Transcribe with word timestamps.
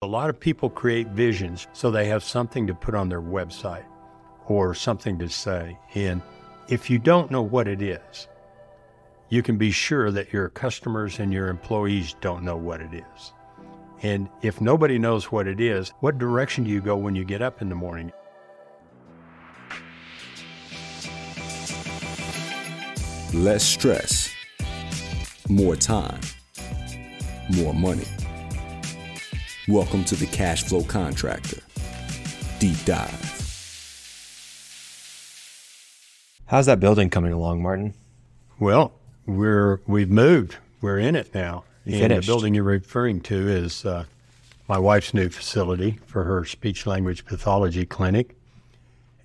A 0.00 0.06
lot 0.06 0.30
of 0.30 0.38
people 0.38 0.70
create 0.70 1.08
visions 1.08 1.66
so 1.72 1.90
they 1.90 2.06
have 2.06 2.22
something 2.22 2.68
to 2.68 2.74
put 2.74 2.94
on 2.94 3.08
their 3.08 3.20
website 3.20 3.84
or 4.46 4.72
something 4.72 5.18
to 5.18 5.28
say. 5.28 5.76
And 5.96 6.22
if 6.68 6.88
you 6.88 7.00
don't 7.00 7.32
know 7.32 7.42
what 7.42 7.66
it 7.66 7.82
is, 7.82 8.28
you 9.28 9.42
can 9.42 9.58
be 9.58 9.72
sure 9.72 10.12
that 10.12 10.32
your 10.32 10.50
customers 10.50 11.18
and 11.18 11.32
your 11.32 11.48
employees 11.48 12.14
don't 12.20 12.44
know 12.44 12.56
what 12.56 12.80
it 12.80 12.94
is. 12.94 13.32
And 14.02 14.28
if 14.40 14.60
nobody 14.60 15.00
knows 15.00 15.32
what 15.32 15.48
it 15.48 15.60
is, 15.60 15.92
what 15.98 16.16
direction 16.16 16.62
do 16.62 16.70
you 16.70 16.80
go 16.80 16.96
when 16.96 17.16
you 17.16 17.24
get 17.24 17.42
up 17.42 17.60
in 17.60 17.68
the 17.68 17.74
morning? 17.74 18.12
Less 23.34 23.64
stress, 23.64 24.32
more 25.48 25.74
time, 25.74 26.20
more 27.50 27.74
money. 27.74 28.06
Welcome 29.68 30.02
to 30.04 30.16
the 30.16 30.24
Cash 30.24 30.62
Flow 30.62 30.82
Contractor 30.82 31.60
Deep 32.58 32.82
Dive. 32.86 33.12
How's 36.46 36.64
that 36.64 36.80
building 36.80 37.10
coming 37.10 37.34
along, 37.34 37.60
Martin? 37.60 37.92
Well, 38.58 38.94
we're 39.26 39.82
we've 39.86 40.08
moved. 40.08 40.56
We're 40.80 40.98
in 40.98 41.14
it 41.14 41.34
now. 41.34 41.64
You 41.84 41.96
and 41.96 42.02
finished. 42.04 42.26
the 42.26 42.32
building 42.32 42.54
you're 42.54 42.64
referring 42.64 43.20
to 43.22 43.46
is 43.46 43.84
uh, 43.84 44.06
my 44.68 44.78
wife's 44.78 45.12
new 45.12 45.28
facility 45.28 45.98
for 46.06 46.24
her 46.24 46.46
speech 46.46 46.86
language 46.86 47.26
pathology 47.26 47.84
clinic. 47.84 48.36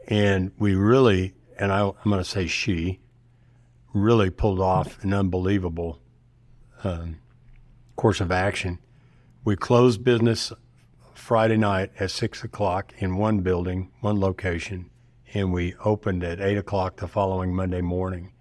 And 0.09 0.51
we 0.59 0.75
really, 0.75 1.35
and 1.57 1.71
I, 1.71 1.83
I'm 1.83 2.11
going 2.11 2.17
to 2.21 2.29
say 2.29 2.47
she, 2.47 2.99
really 3.93 4.29
pulled 4.29 4.59
off 4.59 5.01
an 5.05 5.13
unbelievable 5.13 6.01
um, 6.83 7.19
course 7.95 8.19
of 8.19 8.29
action. 8.29 8.79
We 9.45 9.57
closed 9.57 10.05
business 10.05 10.53
Friday 11.13 11.57
night 11.57 11.91
at 11.99 12.11
six 12.11 12.45
o'clock 12.45 12.93
in 12.99 13.17
one 13.17 13.41
building, 13.41 13.91
one 13.99 14.17
location, 14.17 14.89
and 15.33 15.51
we 15.51 15.75
opened 15.83 16.23
at 16.23 16.39
eight 16.39 16.57
o'clock 16.57 16.95
the 16.95 17.09
following 17.09 17.53
Monday 17.53 17.81
morning. 17.81 18.31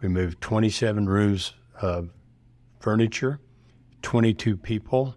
We 0.00 0.08
moved 0.08 0.40
27 0.40 1.08
rooms 1.08 1.54
of 1.80 2.10
furniture, 2.78 3.40
22 4.02 4.56
people, 4.56 5.16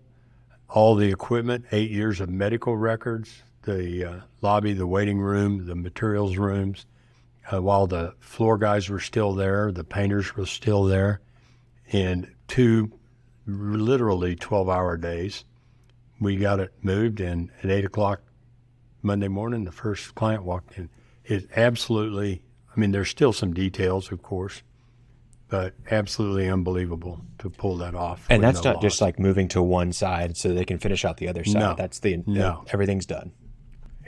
all 0.67 0.95
the 0.95 1.11
equipment, 1.11 1.65
eight 1.71 1.91
years 1.91 2.19
of 2.21 2.29
medical 2.29 2.75
records, 2.75 3.43
the 3.65 4.03
uh, 4.03 4.19
lobby, 4.41 4.73
the 4.73 4.87
waiting 4.87 5.19
room, 5.19 5.67
the 5.67 5.75
materials 5.75 6.37
rooms. 6.37 6.87
Uh, 7.53 7.61
while 7.61 7.85
the 7.85 8.15
floor 8.17 8.57
guys 8.57 8.89
were 8.89 8.99
still 8.99 9.35
there, 9.35 9.71
the 9.71 9.83
painters 9.83 10.35
were 10.35 10.47
still 10.47 10.85
there, 10.85 11.21
and 11.91 12.33
two 12.47 12.91
literally 13.45 14.35
12 14.35 14.69
hour 14.69 14.97
days. 14.97 15.45
We 16.19 16.37
got 16.37 16.59
it 16.59 16.73
moved, 16.81 17.19
and 17.19 17.51
at 17.63 17.69
8 17.69 17.85
o'clock 17.85 18.21
Monday 19.01 19.27
morning, 19.27 19.65
the 19.65 19.71
first 19.71 20.15
client 20.15 20.43
walked 20.43 20.77
in. 20.77 20.89
It 21.25 21.49
absolutely, 21.55 22.41
I 22.75 22.79
mean, 22.79 22.91
there's 22.91 23.09
still 23.09 23.33
some 23.33 23.53
details, 23.53 24.11
of 24.11 24.21
course, 24.21 24.61
but 25.49 25.73
absolutely 25.91 26.49
unbelievable 26.49 27.21
to 27.39 27.49
pull 27.49 27.77
that 27.77 27.95
off. 27.95 28.25
And 28.29 28.41
that's 28.43 28.63
no 28.63 28.73
not 28.73 28.81
just 28.81 29.01
like 29.01 29.19
moving 29.19 29.47
to 29.49 29.61
one 29.61 29.91
side 29.91 30.37
so 30.37 30.53
they 30.53 30.65
can 30.65 30.79
finish 30.79 31.03
out 31.05 31.17
the 31.17 31.27
other 31.27 31.43
side. 31.43 31.59
No. 31.59 31.75
That's 31.77 31.99
the 31.99 32.23
No. 32.25 32.63
everything's 32.71 33.05
done. 33.05 33.31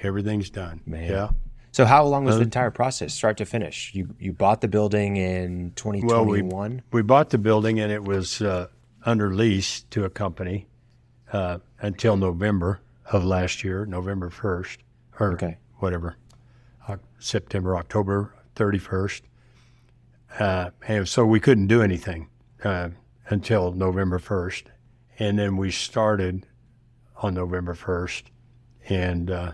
everything's 0.02 0.50
done. 0.50 0.82
Man. 0.86 1.10
Yeah. 1.12 1.30
So 1.72 1.86
how 1.86 2.06
long 2.06 2.26
was 2.26 2.38
the 2.38 2.44
entire 2.44 2.72
process, 2.72 3.14
start 3.14 3.38
to 3.38 3.46
finish? 3.46 3.92
You 3.94 4.16
you 4.20 4.34
bought 4.34 4.62
the 4.62 4.68
building 4.68 5.18
in 5.18 5.74
2021. 5.76 6.08
Well, 6.08 6.26
we 6.66 6.82
we 6.92 7.02
bought 7.04 7.30
the 7.30 7.38
building 7.38 7.80
and 7.80 7.92
it 7.92 8.04
was 8.04 8.42
uh, 8.42 8.68
under 9.08 9.34
lease 9.34 9.84
to 9.90 10.04
a 10.04 10.10
company 10.10 10.68
uh, 11.32 11.58
until 11.80 12.18
November 12.18 12.82
of 13.12 13.24
last 13.24 13.64
year, 13.64 13.86
November 13.86 14.30
first, 14.30 14.84
or 15.20 15.32
Okay. 15.34 15.58
whatever, 15.78 16.18
September, 17.20 17.76
October 17.76 18.36
thirty 18.54 18.78
first, 18.78 19.24
uh, 20.40 20.70
and 20.88 21.08
so 21.08 21.26
we 21.26 21.40
couldn't 21.40 21.66
do 21.67 21.82
anything 21.82 22.28
uh, 22.64 22.90
until 23.30 23.72
November 23.72 24.20
first, 24.20 24.66
and 25.17 25.40
then 25.40 25.58
we 25.58 25.72
started 25.72 26.46
on 27.23 27.34
November 27.34 27.73
first, 27.73 28.30
and 28.90 29.32
uh, 29.32 29.54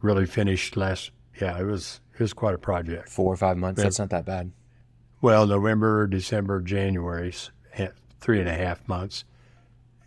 really 0.00 0.24
finished 0.24 0.76
last. 0.76 1.10
Yeah, 1.40 1.58
it 1.58 1.64
was 1.64 2.00
it 2.14 2.20
was 2.20 2.32
quite 2.32 2.54
a 2.54 2.58
project. 2.58 3.08
Four 3.10 3.34
or 3.34 3.36
five 3.36 3.56
months. 3.58 3.78
Yeah. 3.78 3.84
That's 3.84 3.98
not 3.98 4.10
that 4.10 4.24
bad. 4.24 4.52
Well, 5.20 5.46
November, 5.46 6.06
December, 6.06 6.60
January's 6.62 7.50
eh, 7.74 7.88
three 8.22 8.40
and 8.40 8.48
a 8.48 8.54
half 8.54 8.86
months. 8.88 9.24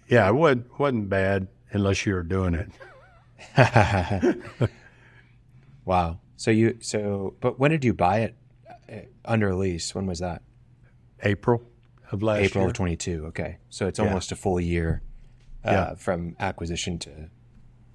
Yeah, 0.07 0.27
it 0.27 0.33
wasn't, 0.33 0.79
wasn't 0.79 1.09
bad 1.09 1.47
unless 1.71 2.05
you 2.05 2.13
were 2.15 2.23
doing 2.23 2.55
it. 2.55 2.71
Wow. 5.85 6.19
So 6.35 6.49
you 6.51 6.77
so 6.81 7.35
but 7.39 7.59
when 7.59 7.71
did 7.71 7.85
you 7.85 7.93
buy 7.93 8.21
it 8.21 8.35
uh, 8.91 8.95
under 9.23 9.53
lease? 9.53 9.93
When 9.93 10.05
was 10.07 10.19
that? 10.19 10.41
April 11.23 11.61
of 12.11 12.23
last 12.23 12.37
year. 12.39 12.45
April 12.47 12.63
year. 12.63 12.69
of 12.69 12.73
22. 12.75 13.25
Okay. 13.27 13.57
So 13.69 13.87
it's 13.87 13.99
Yeah. 13.99 14.05
almost 14.05 14.31
a 14.31 14.35
full 14.35 14.59
year 14.59 15.01
uh, 15.63 15.71
Yeah. 15.71 15.93
from 15.95 16.35
acquisition 16.39 16.97
to 16.99 17.29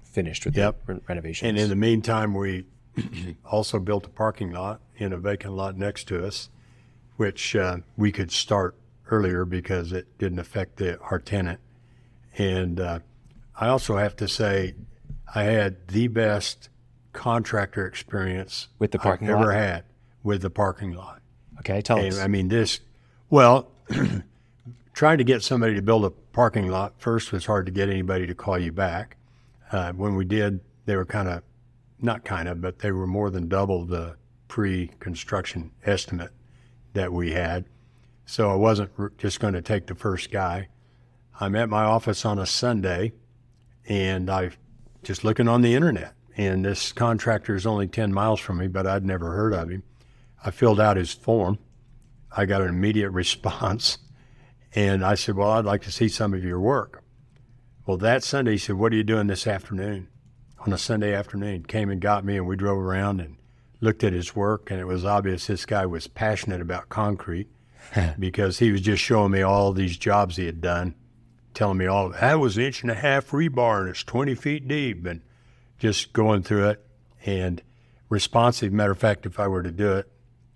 finished 0.03 0.45
with 0.45 0.55
Yep. 0.57 0.85
the 0.85 0.93
re- 0.95 0.99
renovations. 1.07 1.49
And 1.49 1.57
in 1.57 1.69
the 1.69 1.75
meantime, 1.75 2.33
we 2.33 2.65
also 3.45 3.79
built 3.79 4.05
a 4.05 4.09
parking 4.09 4.51
lot 4.51 4.81
in 4.97 5.13
a 5.13 5.17
vacant 5.17 5.53
lot 5.53 5.77
next 5.77 6.05
to 6.09 6.25
us, 6.25 6.49
which 7.17 7.55
uh, 7.55 7.77
we 7.97 8.11
could 8.11 8.31
start 8.31 8.75
earlier 9.11 9.45
because 9.45 9.91
it 9.91 10.17
didn't 10.17 10.39
affect 10.39 10.77
the, 10.77 10.99
our 10.99 11.19
tenant. 11.19 11.59
And 12.37 12.79
uh, 12.79 12.99
I 13.55 13.67
also 13.67 13.97
have 13.97 14.15
to 14.17 14.27
say, 14.27 14.75
I 15.35 15.43
had 15.43 15.87
the 15.89 16.07
best 16.07 16.69
contractor 17.13 17.85
experience 17.85 18.69
With 18.79 18.91
the 18.91 18.99
parking 18.99 19.29
I've 19.29 19.35
ever 19.35 19.45
lot? 19.47 19.55
had 19.55 19.83
with 20.23 20.41
the 20.41 20.49
parking 20.49 20.93
lot. 20.93 21.21
okay, 21.59 21.81
tell 21.81 21.97
And, 21.97 22.07
us. 22.13 22.19
I 22.19 22.27
mean, 22.27 22.47
this, 22.47 22.79
well, 23.29 23.71
trying 24.93 25.17
to 25.17 25.23
get 25.23 25.43
somebody 25.43 25.75
to 25.75 25.81
build 25.81 26.05
a 26.05 26.09
parking 26.09 26.69
lot 26.69 26.93
first 26.99 27.31
was 27.31 27.45
hard 27.45 27.65
to 27.65 27.71
get 27.71 27.89
anybody 27.89 28.25
to 28.27 28.35
call 28.35 28.57
you 28.57 28.71
back. 28.71 29.17
Uh, 29.71 29.91
when 29.93 30.15
we 30.15 30.25
did, 30.25 30.59
they 30.85 30.95
were 30.95 31.05
kind 31.05 31.27
of, 31.27 31.43
not 31.99 32.23
kind 32.23 32.47
of, 32.47 32.61
but 32.61 32.79
they 32.79 32.91
were 32.91 33.07
more 33.07 33.29
than 33.29 33.47
double 33.47 33.85
the 33.85 34.15
pre 34.47 34.89
construction 34.99 35.71
estimate 35.85 36.31
that 36.93 37.11
we 37.11 37.31
had. 37.31 37.65
So 38.31 38.49
I 38.49 38.55
wasn't 38.55 39.17
just 39.17 39.41
going 39.41 39.55
to 39.55 39.61
take 39.61 39.87
the 39.87 39.93
first 39.93 40.31
guy. 40.31 40.69
I'm 41.41 41.53
at 41.53 41.67
my 41.67 41.83
office 41.83 42.23
on 42.23 42.39
a 42.39 42.45
Sunday 42.45 43.11
and 43.89 44.29
I 44.29 44.51
just 45.03 45.25
looking 45.25 45.49
on 45.49 45.61
the 45.61 45.75
internet. 45.75 46.13
And 46.37 46.63
this 46.63 46.93
contractor 46.93 47.55
is 47.55 47.65
only 47.65 47.89
10 47.89 48.13
miles 48.13 48.39
from 48.39 48.59
me, 48.59 48.69
but 48.69 48.87
I'd 48.87 49.03
never 49.03 49.33
heard 49.33 49.53
of 49.53 49.69
him. 49.69 49.83
I 50.45 50.51
filled 50.51 50.79
out 50.79 50.95
his 50.95 51.11
form. 51.11 51.59
I 52.31 52.45
got 52.45 52.61
an 52.61 52.69
immediate 52.69 53.09
response. 53.11 53.97
And 54.73 55.03
I 55.03 55.15
said, 55.15 55.35
Well, 55.35 55.51
I'd 55.51 55.65
like 55.65 55.81
to 55.81 55.91
see 55.91 56.07
some 56.07 56.33
of 56.33 56.41
your 56.41 56.61
work. 56.61 57.03
Well, 57.85 57.97
that 57.97 58.23
Sunday, 58.23 58.53
he 58.53 58.57
said, 58.59 58.77
What 58.77 58.93
are 58.93 58.95
you 58.95 59.03
doing 59.03 59.27
this 59.27 59.45
afternoon? 59.45 60.07
On 60.59 60.71
a 60.71 60.77
Sunday 60.77 61.13
afternoon, 61.13 61.65
came 61.65 61.89
and 61.89 61.99
got 61.99 62.23
me, 62.23 62.37
and 62.37 62.47
we 62.47 62.55
drove 62.55 62.77
around 62.77 63.19
and 63.19 63.35
looked 63.81 64.05
at 64.05 64.13
his 64.13 64.37
work. 64.37 64.71
And 64.71 64.79
it 64.79 64.87
was 64.87 65.03
obvious 65.03 65.47
this 65.47 65.65
guy 65.65 65.85
was 65.85 66.07
passionate 66.07 66.61
about 66.61 66.87
concrete 66.87 67.49
because 68.19 68.59
he 68.59 68.71
was 68.71 68.81
just 68.81 69.01
showing 69.01 69.31
me 69.31 69.41
all 69.41 69.73
these 69.73 69.97
jobs 69.97 70.37
he 70.37 70.45
had 70.45 70.61
done, 70.61 70.95
telling 71.53 71.77
me 71.77 71.85
all 71.85 72.09
that 72.09 72.39
was 72.39 72.57
an 72.57 72.63
inch 72.63 72.81
and 72.81 72.91
a 72.91 72.95
half 72.95 73.31
rebar 73.31 73.81
and 73.81 73.89
it's 73.89 74.03
20 74.03 74.35
feet 74.35 74.67
deep, 74.67 75.05
and 75.05 75.21
just 75.79 76.13
going 76.13 76.43
through 76.43 76.69
it 76.69 76.85
and 77.25 77.61
responsive. 78.09 78.71
Matter 78.71 78.91
of 78.91 78.99
fact, 78.99 79.25
if 79.25 79.39
I 79.39 79.47
were 79.47 79.63
to 79.63 79.71
do 79.71 79.93
it 79.93 80.11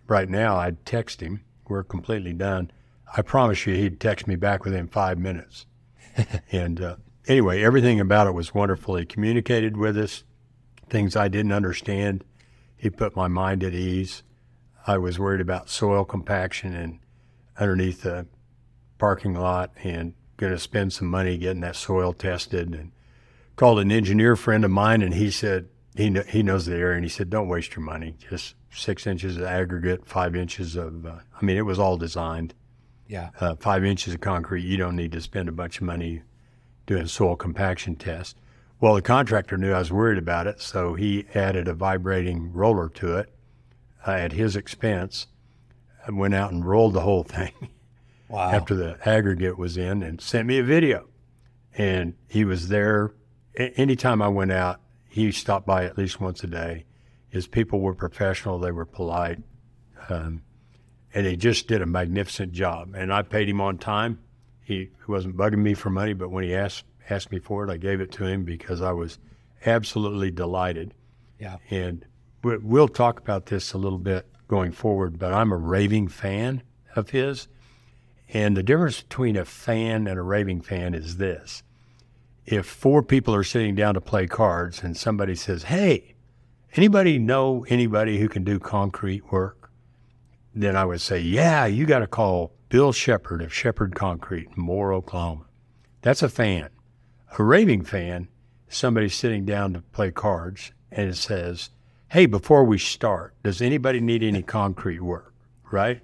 right 0.08 0.30
now, 0.30 0.58
I'd 0.58 0.86
text 0.86 1.22
him. 1.22 1.44
We're 1.68 1.84
completely 1.84 2.34
done. 2.34 2.72
I 3.18 3.22
promise 3.22 3.66
you, 3.66 3.74
he'd 3.76 4.00
text 4.00 4.28
me 4.28 4.36
back 4.36 4.66
within 4.66 4.88
five 4.88 5.18
minutes. 5.18 5.66
and 6.52 6.82
uh, 6.82 6.96
anyway, 7.28 7.64
everything 7.64 8.00
about 8.00 8.28
it 8.28 8.34
was 8.34 8.54
wonderful. 8.54 8.96
He 8.96 9.06
communicated 9.06 9.78
with 9.78 9.98
us 9.98 10.24
things 10.90 11.16
I 11.16 11.28
didn't 11.28 11.52
understand. 11.52 12.24
He 12.76 12.90
put 12.90 13.16
my 13.16 13.28
mind 13.28 13.64
at 13.64 13.74
ease. 13.74 14.24
I 14.86 14.98
was 14.98 15.18
worried 15.18 15.42
about 15.42 15.70
soil 15.70 16.06
compaction 16.06 16.76
and 16.76 17.00
underneath 17.60 18.02
the 18.02 18.26
parking 18.98 19.34
lot 19.34 19.72
and 19.84 20.14
going 20.38 20.52
to 20.54 20.60
spend 20.60 20.92
some 20.94 21.08
money 21.08 21.38
getting 21.38 21.62
that 21.62 21.76
soil 21.76 22.14
tested 22.14 22.74
and 22.74 22.92
called 23.56 23.80
an 23.80 23.92
engineer 23.92 24.36
friend 24.36 24.66
of 24.66 24.72
mine 24.72 25.02
and 25.02 25.14
he 25.14 25.32
said 25.32 25.68
he 25.96 26.12
kn- 26.12 26.28
he 26.28 26.44
knows 26.44 26.66
the 26.66 26.76
area 26.76 26.96
and 26.96 27.06
he 27.06 27.10
said 27.10 27.30
don't 27.30 27.48
waste 27.48 27.76
your 27.76 27.84
money. 27.84 28.16
Just 28.30 28.56
six 28.72 29.08
inches 29.08 29.38
of 29.38 29.44
aggregate 29.44 30.06
five 30.06 30.36
inches 30.36 30.76
of 30.76 31.06
uh, 31.06 31.16
I 31.42 31.46
mean 31.46 31.58
it 31.58 31.62
was 31.66 31.80
all 31.80 31.98
designed. 31.98 32.54
Yeah. 33.08 33.30
uh, 33.40 33.56
five 33.58 33.86
inches 33.86 34.16
of 34.16 34.22
concrete. 34.22 34.64
You 34.66 34.78
don't 34.78 34.96
need 34.96 35.12
to 35.12 35.22
spend 35.22 35.48
a 35.48 35.52
bunch 35.52 35.78
of 35.78 35.84
money 35.84 36.24
doing 36.88 37.06
soil 37.08 37.36
compaction 37.36 37.96
test 37.96 38.38
well 38.80 38.94
the 38.96 39.02
contractor 39.02 39.58
knew 39.58 39.72
I 39.72 39.80
was 39.80 39.92
worried 39.92 40.18
about 40.18 40.48
it 40.48 40.62
so 40.62 40.94
he 40.96 41.26
added 41.34 41.68
a 41.68 41.74
vibrating 41.74 42.52
roller 42.54 42.90
to 42.90 43.18
it 43.18 43.34
uh, 44.06 44.12
at 44.12 44.34
his 44.34 44.56
expense 44.56 45.28
and 46.08 46.18
went 46.18 46.34
out 46.34 46.52
and 46.52 46.66
rolled 46.66 46.94
the 46.94 47.02
whole 47.02 47.24
thing 47.24 47.52
Wow. 48.30 48.52
after 48.52 48.76
the 48.76 48.98
aggregate 49.08 49.58
was 49.58 49.78
in 49.78 50.02
and 50.04 50.20
sent 50.22 50.48
me 50.48 50.58
a 50.60 50.64
video. 50.64 51.08
And 51.78 52.14
he 52.28 52.46
was 52.46 52.70
there 52.70 53.14
a- 53.58 53.72
anytime 53.80 54.22
I 54.22 54.28
went 54.30 54.52
out, 54.52 54.82
he 55.08 55.32
stopped 55.32 55.66
by 55.66 55.86
at 55.86 55.98
least 55.98 56.20
once 56.20 56.44
a 56.44 56.48
day. 56.48 56.86
His 57.30 57.48
people 57.48 57.82
were 57.82 57.94
professional, 57.94 58.60
they 58.60 58.72
were 58.72 58.86
polite, 58.86 59.40
um, 60.10 60.42
and 61.14 61.26
he 61.26 61.36
just 61.36 61.68
did 61.68 61.82
a 61.82 61.86
magnificent 61.86 62.52
job. 62.54 62.94
And 62.96 63.12
I 63.14 63.22
paid 63.22 63.48
him 63.50 63.62
on 63.62 63.78
time. 63.78 64.20
He, 64.62 64.76
he 64.76 64.90
wasn't 65.12 65.38
bugging 65.38 65.60
me 65.60 65.74
for 65.74 65.90
money, 65.90 66.14
but 66.14 66.30
when 66.32 66.44
he 66.44 66.54
asked 66.56 66.86
asked 67.10 67.32
me 67.32 67.38
for 67.40 67.64
it, 67.64 67.72
I 67.72 67.78
gave 67.78 68.02
it 68.02 68.12
to 68.14 68.26
him 68.26 68.44
because 68.44 68.82
I 68.82 68.92
was 68.92 69.20
absolutely 69.66 70.32
delighted. 70.32 70.94
Yeah. 71.40 71.58
And 71.70 72.04
we'll 72.44 72.88
talk 72.88 73.20
about 73.20 73.46
this 73.46 73.74
a 73.74 73.78
little 73.78 74.00
bit 74.00 74.26
going 74.48 74.72
forward, 74.72 75.20
but 75.20 75.34
I'm 75.34 75.52
a 75.52 75.58
raving 75.58 76.08
fan 76.08 76.64
of 76.96 77.10
his. 77.10 77.48
And 78.30 78.56
the 78.56 78.64
difference 78.64 79.02
between 79.02 79.36
a 79.36 79.46
fan 79.46 80.08
and 80.08 80.18
a 80.18 80.24
raving 80.24 80.62
fan 80.62 80.94
is 80.94 81.18
this. 81.18 81.64
If 82.46 82.66
four 82.66 83.02
people 83.02 83.34
are 83.34 83.44
sitting 83.44 83.76
down 83.76 83.96
to 83.96 84.02
play 84.02 84.28
cards 84.28 84.84
and 84.84 84.96
somebody 84.96 85.36
says, 85.36 85.64
Hey, 85.64 86.16
anybody 86.76 87.18
know 87.18 87.66
anybody 87.70 88.20
who 88.20 88.30
can 88.30 88.44
do 88.44 88.60
concrete 88.60 89.32
work? 89.32 89.72
Then 90.54 90.76
I 90.76 90.86
would 90.86 91.02
say, 91.02 91.20
Yeah, 91.20 91.66
you 91.66 91.86
got 91.86 92.00
to 92.00 92.08
call 92.08 92.54
Bill 92.70 92.92
Shepard 92.92 93.42
of 93.42 93.54
Shepard 93.54 93.96
Concrete 93.96 94.50
in 94.56 94.64
Moore, 94.64 94.94
Oklahoma. 94.94 95.46
That's 96.02 96.24
a 96.24 96.30
fan. 96.30 96.70
A 97.38 97.44
raving 97.44 97.84
fan 97.84 98.28
somebody 98.68 99.10
sitting 99.10 99.46
down 99.46 99.74
to 99.74 99.82
play 99.82 100.12
cards 100.12 100.72
and 100.92 101.10
it 101.10 101.16
says, 101.16 101.70
Hey, 102.10 102.26
before 102.28 102.64
we 102.64 102.78
start, 102.78 103.34
does 103.44 103.62
anybody 103.62 104.00
need 104.00 104.24
any 104.24 104.42
concrete 104.42 105.02
work? 105.02 105.34
Right? 105.72 106.02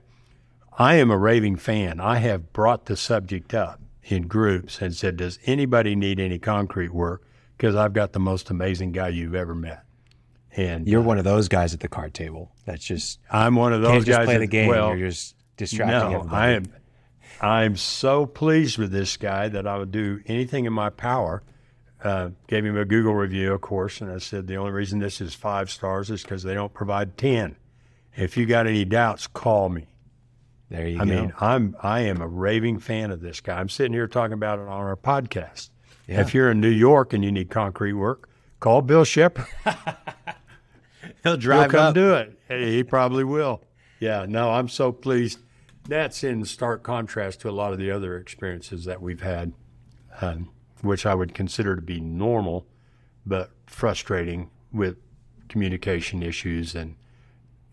I 0.77 0.95
am 0.95 1.12
a 1.12 1.18
raving 1.18 1.57
fan. 1.57 2.00
I 2.00 2.18
have 2.18 2.51
brought 2.53 2.86
the 2.86 2.98
subject 2.98 3.53
up 3.53 3.80
in 4.03 4.24
groups 4.27 4.81
and 4.81 4.95
said, 4.95 5.18
Does 5.18 5.38
anybody 5.45 5.95
need 5.95 6.19
any 6.19 6.39
concrete 6.39 6.94
work? 6.94 7.24
Because 7.56 7.75
I've 7.75 7.94
got 7.94 8.13
the 8.13 8.19
most 8.19 8.50
amazing 8.50 8.92
guy 8.92 9.09
you've 9.09 9.36
ever 9.36 9.53
met. 9.53 9.83
And 10.56 10.88
You're 10.88 11.01
uh, 11.01 11.06
one 11.06 11.18
of 11.18 11.24
those 11.24 11.48
guys 11.48 11.74
at 11.74 11.80
the 11.80 11.88
card 11.88 12.13
table. 12.13 12.51
That's 12.65 12.83
just 12.83 13.19
I'm 13.30 13.56
one 13.56 13.74
of 13.74 13.81
those 13.81 14.06
guys 14.06 14.25
play 14.25 14.33
that- 14.36 14.39
the 14.39 14.48
game. 14.48 14.68
Well, 14.69 14.98
You're 14.98 15.09
just 15.09 15.36
distracting 15.56 16.12
no, 16.12 16.19
everybody. 16.19 16.36
I 16.36 16.50
am. 16.51 16.65
I'm 17.42 17.75
so 17.77 18.25
pleased 18.25 18.77
with 18.77 18.92
this 18.92 19.18
guy 19.18 19.48
that 19.50 19.65
I 19.65 19.77
would 19.77 19.92
do 19.92 20.21
anything 20.25 20.65
in 20.65 20.74
my 20.74 20.89
power. 20.89 21.44
Uh, 22.03 22.31
gave 22.48 22.65
him 22.65 22.77
a 22.77 22.86
Google 22.86 23.13
review, 23.13 23.53
of 23.53 23.62
course, 23.62 24.01
and 24.01 24.12
I 24.12 24.18
said 24.18 24.48
the 24.48 24.56
only 24.56 24.71
reason 24.71 24.98
this 25.00 25.21
is 25.21 25.36
five 25.36 25.69
stars 25.69 26.09
is 26.09 26.24
because 26.24 26.42
they 26.42 26.53
don't 26.56 26.74
provide 26.74 27.15
ten. 27.18 27.56
If 28.15 28.36
you 28.38 28.45
got 28.45 28.65
any 28.65 28.86
doubts, 28.86 29.27
call 29.27 29.69
me. 29.69 29.88
There 30.69 30.88
you 30.88 31.00
I 31.00 31.06
go. 31.06 31.12
I 31.12 31.15
mean, 31.21 31.33
I'm 31.39 31.75
I 31.81 32.00
am 32.01 32.21
a 32.21 32.27
raving 32.27 32.80
fan 32.80 33.12
of 33.12 33.21
this 33.21 33.39
guy. 33.39 33.59
I'm 33.59 33.69
sitting 33.69 33.94
here 33.94 34.07
talking 34.07 34.33
about 34.33 34.57
it 34.59 34.63
on 34.63 34.69
our 34.69 34.95
podcast. 34.95 35.69
Yeah. 36.07 36.21
If 36.21 36.33
you're 36.33 36.50
in 36.50 36.59
New 36.59 36.69
York 36.69 37.13
and 37.13 37.24
you 37.24 37.31
need 37.31 37.50
concrete 37.50 37.94
work, 37.94 38.30
call 38.59 38.81
Bill 38.81 39.03
Shepard. 39.03 39.45
He'll 41.24 41.38
drive 41.38 41.71
He'll 41.71 41.80
come 41.80 41.88
up. 41.89 41.94
do 41.94 42.13
it. 42.15 42.38
He 42.48 42.83
probably 42.83 43.24
will. 43.24 43.62
Yeah, 44.00 44.25
no, 44.27 44.50
I'm 44.51 44.68
so 44.68 44.92
pleased. 44.92 45.39
That's 45.88 46.24
in 46.24 46.45
stark 46.45 46.83
contrast 46.83 47.42
to 47.42 47.50
a 47.50 47.51
lot 47.51 47.74
of 47.74 47.80
the 47.80 47.92
other 47.92 48.18
experiences 48.18 48.86
that 48.86 49.01
we've 49.01 49.21
had, 49.21 49.53
um, 50.19 50.50
which 50.81 51.06
I 51.06 51.16
would 51.16 51.33
consider 51.33 51.75
to 51.75 51.81
be 51.81 52.00
normal, 52.00 52.66
but 53.25 53.51
frustrating 53.66 54.50
with 54.72 54.98
communication 55.50 56.24
issues 56.24 56.75
and 56.75 56.95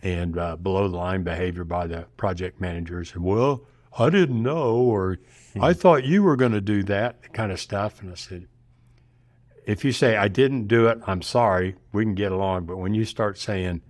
and 0.02 0.38
uh, 0.38 0.54
below 0.56 0.86
the 0.88 0.96
line 0.96 1.24
behavior 1.24 1.64
by 1.64 1.86
the 1.86 2.06
project 2.16 2.60
managers. 2.60 3.12
And 3.14 3.24
well, 3.24 3.64
I 3.98 4.10
didn't 4.10 4.40
know, 4.40 4.76
or 4.76 5.18
I 5.60 5.72
thought 5.72 6.04
you 6.04 6.22
were 6.22 6.36
going 6.36 6.52
to 6.52 6.60
do 6.60 6.84
that 6.84 7.32
kind 7.32 7.50
of 7.50 7.58
stuff. 7.58 8.00
And 8.00 8.12
I 8.12 8.14
said, 8.14 8.46
if 9.66 9.84
you 9.84 9.90
say 9.90 10.16
I 10.16 10.28
didn't 10.28 10.68
do 10.68 10.86
it, 10.86 10.98
I'm 11.06 11.20
sorry, 11.22 11.74
we 11.92 12.04
can 12.04 12.14
get 12.14 12.30
along. 12.30 12.66
But 12.66 12.76
when 12.76 12.94
you 12.94 13.04
start 13.04 13.38
saying, 13.38 13.82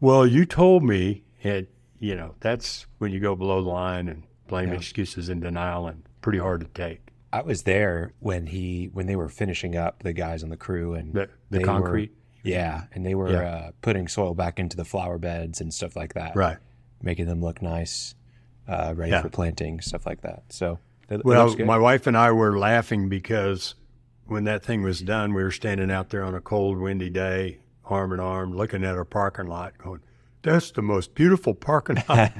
"Well, 0.00 0.26
you 0.26 0.44
told 0.44 0.82
me," 0.82 1.24
it 1.42 1.70
you 1.98 2.14
know 2.14 2.34
that's 2.40 2.86
when 2.98 3.10
you 3.12 3.20
go 3.20 3.34
below 3.34 3.62
the 3.62 3.70
line 3.70 4.08
and 4.08 4.24
blame 4.48 4.68
Yeah. 4.68 4.76
excuses 4.76 5.28
and 5.30 5.40
denial, 5.40 5.86
and 5.86 6.02
pretty 6.20 6.38
hard 6.38 6.60
to 6.60 6.66
take. 6.68 7.08
I 7.38 7.42
was 7.42 7.64
there 7.64 8.12
when 8.20 8.46
he 8.46 8.90
when 8.92 9.06
they 9.06 9.16
were 9.16 9.28
finishing 9.28 9.76
up 9.76 10.02
the 10.02 10.12
guys 10.12 10.42
on 10.44 10.50
the 10.50 10.56
crew 10.56 10.94
and 10.94 11.12
The 11.12 11.28
the 11.50 11.62
concrete, 11.62 12.10
were, 12.44 12.50
yeah, 12.50 12.84
and 12.92 13.04
they 13.04 13.14
were 13.14 13.30
Yeah. 13.32 13.40
uh, 13.42 13.70
putting 13.82 14.06
soil 14.08 14.34
back 14.34 14.58
into 14.60 14.76
the 14.76 14.84
flower 14.84 15.18
beds 15.18 15.60
and 15.60 15.72
stuff 15.74 15.96
like 15.96 16.14
that, 16.14 16.36
right? 16.36 16.58
making 17.02 17.26
them 17.26 17.40
look 17.42 17.60
nice, 17.60 18.14
uh, 18.68 18.94
ready 18.96 19.10
Yeah. 19.10 19.20
for 19.22 19.28
planting, 19.30 19.80
stuff 19.80 20.06
like 20.06 20.20
that. 20.22 20.44
So 20.50 20.78
it 21.10 21.24
Well, 21.24 21.54
good. 21.54 21.66
my 21.66 21.76
wife 21.76 22.06
and 22.06 22.16
I 22.16 22.30
were 22.32 22.56
laughing 22.58 23.08
because 23.08 23.74
when 24.26 24.44
that 24.44 24.64
thing 24.64 24.82
was 24.82 25.00
done, 25.00 25.34
we 25.34 25.42
were 25.42 25.50
standing 25.50 25.90
out 25.90 26.10
there 26.10 26.22
on 26.22 26.34
a 26.34 26.40
cold, 26.40 26.78
windy 26.78 27.10
day, 27.10 27.58
arm 27.84 28.12
in 28.12 28.20
arm, 28.20 28.54
looking 28.56 28.84
at 28.84 28.94
our 28.96 29.04
parking 29.04 29.46
lot, 29.48 29.76
going, 29.76 30.00
"That's 30.42 30.70
the 30.70 30.80
most 30.82 31.14
beautiful 31.14 31.52
parking 31.54 31.96
lot 32.08 32.32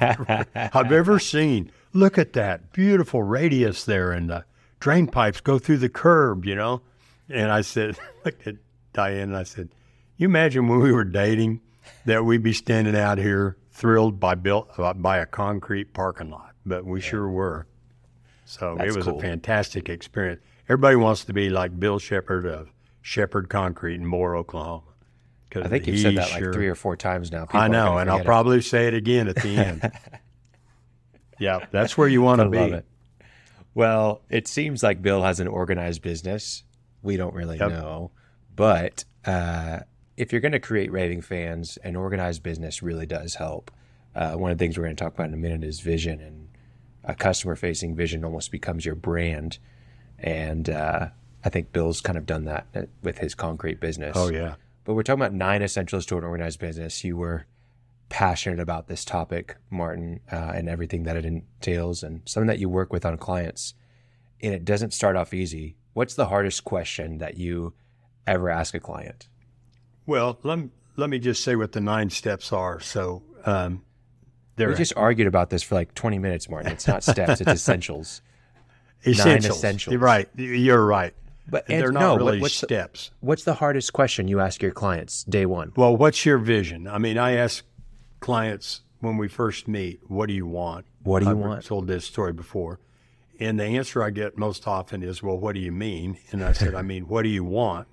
I've 0.54 0.92
ever, 0.92 1.18
seen. 1.18 1.70
Look 1.92 2.16
at 2.16 2.32
that 2.34 2.72
beautiful 2.72 3.22
radius 3.22 3.84
there, 3.84 4.12
and 4.12 4.30
the 4.30 4.44
drain 4.84 5.06
pipes 5.06 5.40
go 5.40 5.58
through 5.58 5.78
the 5.78 5.88
curb, 5.88 6.44
you 6.44 6.54
know." 6.54 6.82
And 7.30 7.50
I 7.50 7.62
said, 7.62 7.98
looked 8.24 8.46
at 8.46 8.56
Diane, 8.92 9.30
and 9.30 9.36
I 9.36 9.44
said, 9.44 9.70
"You 10.18 10.26
imagine 10.28 10.68
when 10.68 10.80
we 10.80 10.92
were 10.92 11.04
dating 11.04 11.62
that 12.04 12.24
we'd 12.24 12.42
be 12.42 12.52
standing 12.52 12.94
out 12.94 13.16
here 13.16 13.56
thrilled 13.72 14.20
by 14.20 14.34
built 14.34 14.70
by 14.96 15.16
a 15.18 15.26
concrete 15.26 15.94
parking 15.94 16.30
lot, 16.30 16.54
but 16.66 16.84
we 16.84 17.00
sure 17.00 17.28
were." 17.28 17.66
So 18.44 18.74
That's 18.76 18.92
it 18.92 18.96
was 18.96 19.06
cool. 19.06 19.18
a 19.18 19.22
fantastic 19.22 19.88
experience. 19.88 20.42
Everybody 20.68 20.96
wants 20.96 21.24
to 21.24 21.32
be 21.32 21.48
like 21.48 21.80
Bill 21.80 21.98
Shepard 21.98 22.44
of 22.44 22.70
Shepard 23.00 23.48
Concrete 23.48 23.94
in 23.94 24.06
Moore, 24.06 24.36
Oklahoma. 24.36 24.82
I 25.56 25.68
think 25.68 25.86
you've 25.86 26.00
said 26.00 26.16
that 26.16 26.28
sure- 26.28 26.46
like 26.48 26.54
three 26.54 26.68
or 26.68 26.74
four 26.74 26.96
times 26.96 27.32
now. 27.32 27.46
People 27.46 27.60
I 27.60 27.68
know, 27.68 27.96
and 27.96 28.10
I'll 28.10 28.18
it. 28.18 28.24
probably 28.26 28.60
say 28.60 28.86
it 28.88 28.92
again 28.94 29.28
at 29.28 29.36
the 29.36 29.56
end. 29.56 29.92
yeah, 31.38 31.64
that's 31.70 31.96
where 31.96 32.08
you 32.08 32.20
want 32.20 32.40
to 32.42 32.50
be. 32.50 32.82
Well, 33.74 34.22
it 34.30 34.46
seems 34.46 34.82
like 34.82 35.02
Bill 35.02 35.22
has 35.22 35.40
an 35.40 35.48
organized 35.48 36.02
business. 36.02 36.62
We 37.02 37.16
don't 37.16 37.34
really 37.34 37.58
Yep. 37.58 37.70
know, 37.70 38.10
but 38.54 39.04
uh, 39.24 39.80
if 40.16 40.32
you're 40.32 40.40
going 40.40 40.52
to 40.52 40.60
create 40.60 40.92
raving 40.92 41.22
fans, 41.22 41.76
an 41.78 41.96
organized 41.96 42.42
business 42.42 42.82
really 42.82 43.06
does 43.06 43.34
help. 43.34 43.70
Uh, 44.14 44.34
one 44.34 44.52
of 44.52 44.58
the 44.58 44.64
things 44.64 44.78
we're 44.78 44.84
going 44.84 44.96
to 44.96 45.02
talk 45.04 45.14
about 45.14 45.26
in 45.28 45.34
a 45.34 45.38
minute 45.38 45.64
is 45.64 45.80
vision, 45.80 46.20
and 46.20 46.48
a 47.02 47.14
customer-facing 47.14 47.96
vision 47.96 48.24
almost 48.24 48.50
becomes 48.52 48.86
your 48.86 48.94
brand. 48.94 49.58
And 50.18 50.70
uh, 50.70 51.08
I 51.44 51.48
think 51.48 51.72
Bill's 51.72 52.00
kind 52.00 52.16
of 52.16 52.24
done 52.26 52.44
that 52.44 52.66
uh, 52.74 52.82
with 53.02 53.18
his 53.18 53.34
concrete 53.34 53.80
business. 53.80 54.16
Oh 54.16 54.30
yeah, 54.30 54.54
But 54.84 54.94
we're 54.94 55.02
talking 55.02 55.20
about 55.20 55.34
nine 55.34 55.62
essentials 55.62 56.06
to 56.06 56.16
an 56.16 56.24
organized 56.24 56.60
business. 56.60 57.02
You 57.02 57.16
were 57.16 57.46
passionate 58.08 58.60
about 58.60 58.86
this 58.88 59.04
topic, 59.04 59.56
Martin, 59.70 60.20
uh, 60.30 60.52
and 60.54 60.68
everything 60.68 61.04
that 61.04 61.16
it 61.16 61.24
entails, 61.24 62.02
and 62.02 62.22
something 62.24 62.48
that 62.48 62.58
you 62.58 62.68
work 62.68 62.92
with 62.92 63.04
on 63.04 63.16
clients. 63.18 63.74
And 64.42 64.54
it 64.54 64.64
doesn't 64.64 64.92
start 64.92 65.16
off 65.16 65.32
easy. 65.32 65.76
What's 65.94 66.14
the 66.14 66.26
hardest 66.26 66.64
question 66.64 67.18
that 67.18 67.36
you 67.36 67.74
ever 68.26 68.50
ask 68.50 68.74
a 68.74 68.80
client? 68.80 69.28
Well, 70.06 70.38
let 70.42 70.58
me, 70.58 70.70
let 70.96 71.08
me 71.08 71.18
just 71.18 71.42
say 71.42 71.56
what 71.56 71.72
the 71.72 71.80
nine 71.80 72.10
steps 72.10 72.52
are. 72.52 72.78
So 72.80 73.22
um, 73.46 73.82
they're 74.56 74.68
We 74.68 74.74
just 74.74 74.94
argued 74.96 75.28
about 75.28 75.50
this 75.50 75.62
for 75.62 75.74
like 75.74 75.94
20 75.94 76.18
minutes, 76.18 76.48
Martin. 76.48 76.72
It's 76.72 76.86
not 76.86 77.02
steps, 77.02 77.40
it's 77.40 77.50
essentials. 77.50 78.22
essentials. 79.06 79.56
essentials. 79.56 79.92
You're 79.92 80.00
right. 80.00 80.28
You're 80.36 80.84
right. 80.84 81.14
But 81.46 81.66
They're 81.66 81.92
not 81.92 82.00
no, 82.00 82.16
really 82.16 82.40
what's 82.40 82.60
the, 82.60 82.66
steps. 82.68 83.10
what's 83.20 83.44
the 83.44 83.54
hardest 83.54 83.92
question 83.92 84.28
you 84.28 84.40
ask 84.40 84.62
your 84.62 84.70
clients 84.70 85.24
day 85.24 85.44
one? 85.44 85.72
Well, 85.76 85.94
what's 85.94 86.24
your 86.24 86.38
vision? 86.38 86.88
I 86.88 86.96
mean, 86.98 87.18
I 87.18 87.32
ask 87.32 87.64
clients 88.24 88.80
when 89.00 89.18
we 89.18 89.28
first 89.28 89.68
meet, 89.68 90.00
"What 90.08 90.26
do 90.26 90.32
you 90.32 90.46
want?" 90.46 90.86
What 91.02 91.18
do 91.20 91.26
you 91.26 91.32
I've 91.32 91.36
want? 91.36 91.64
Told 91.66 91.86
this 91.86 92.06
story 92.06 92.32
before, 92.32 92.80
and 93.38 93.60
the 93.60 93.64
answer 93.64 94.02
I 94.02 94.08
get 94.08 94.38
most 94.38 94.66
often 94.66 95.02
is, 95.02 95.22
"Well, 95.22 95.38
what 95.38 95.54
do 95.54 95.60
you 95.60 95.70
mean?" 95.70 96.16
And 96.30 96.42
I 96.42 96.52
said, 96.52 96.74
"I 96.74 96.80
mean, 96.92 97.06
what 97.06 97.22
do 97.22 97.28
you 97.28 97.44
want?" 97.44 97.86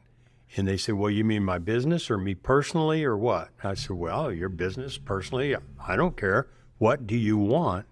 And 0.56 0.66
they 0.66 0.78
said, 0.78 0.96
"Well, 0.96 1.10
you 1.10 1.26
mean 1.26 1.44
my 1.44 1.58
business 1.58 2.10
or 2.10 2.18
me 2.18 2.34
personally 2.34 3.04
or 3.04 3.18
what?" 3.18 3.50
I 3.62 3.74
said, 3.74 3.98
"Well, 3.98 4.32
your 4.32 4.48
business 4.48 4.98
personally, 4.98 5.54
I 5.86 5.98
don't 5.98 6.16
care. 6.16 6.48
What 6.78 7.06
do 7.06 7.18
you 7.18 7.38
want?" 7.38 7.86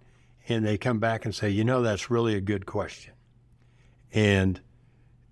And 0.47 0.65
they 0.65 0.77
come 0.77 0.99
back 0.99 1.25
and 1.25 1.35
say, 1.35 1.49
"You 1.49 1.65
know, 1.65 1.81
that's 1.81 2.09
really 2.09 2.35
a 2.35 2.41
good 2.41 2.65
question." 2.65 3.15
And 4.13 4.61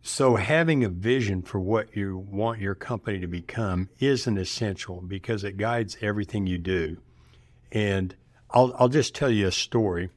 so 0.08 0.38
having 0.38 0.86
a 0.86 0.90
vision 0.90 1.42
for 1.42 1.60
what 1.60 1.96
you 1.96 2.18
want 2.18 2.62
your 2.62 2.76
company 2.76 3.20
to 3.20 3.28
become 3.28 3.90
is 4.00 4.26
an 4.26 4.38
essential 4.38 5.02
because 5.02 5.44
it 5.44 5.58
guides 5.58 5.98
everything 6.02 6.48
you 6.48 6.58
do. 6.58 6.98
And 7.74 8.16
I'll, 8.52 8.74
I'll 8.80 8.88
just 8.88 9.14
tell 9.14 9.30
you 9.30 9.48
a 9.48 9.52
story. 9.52 10.10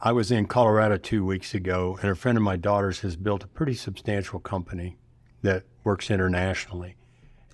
I 0.00 0.10
was 0.10 0.32
in 0.32 0.46
Colorado 0.46 0.96
two 0.96 1.24
weeks 1.24 1.54
ago, 1.54 1.98
and 2.02 2.10
a 2.10 2.16
friend 2.16 2.36
of 2.36 2.42
my 2.42 2.56
daughter's 2.56 3.00
has 3.00 3.14
built 3.14 3.44
a 3.44 3.48
pretty 3.48 3.74
substantial 3.74 4.40
company 4.40 4.98
that 5.42 5.62
works 5.84 6.10
internationally. 6.10 6.96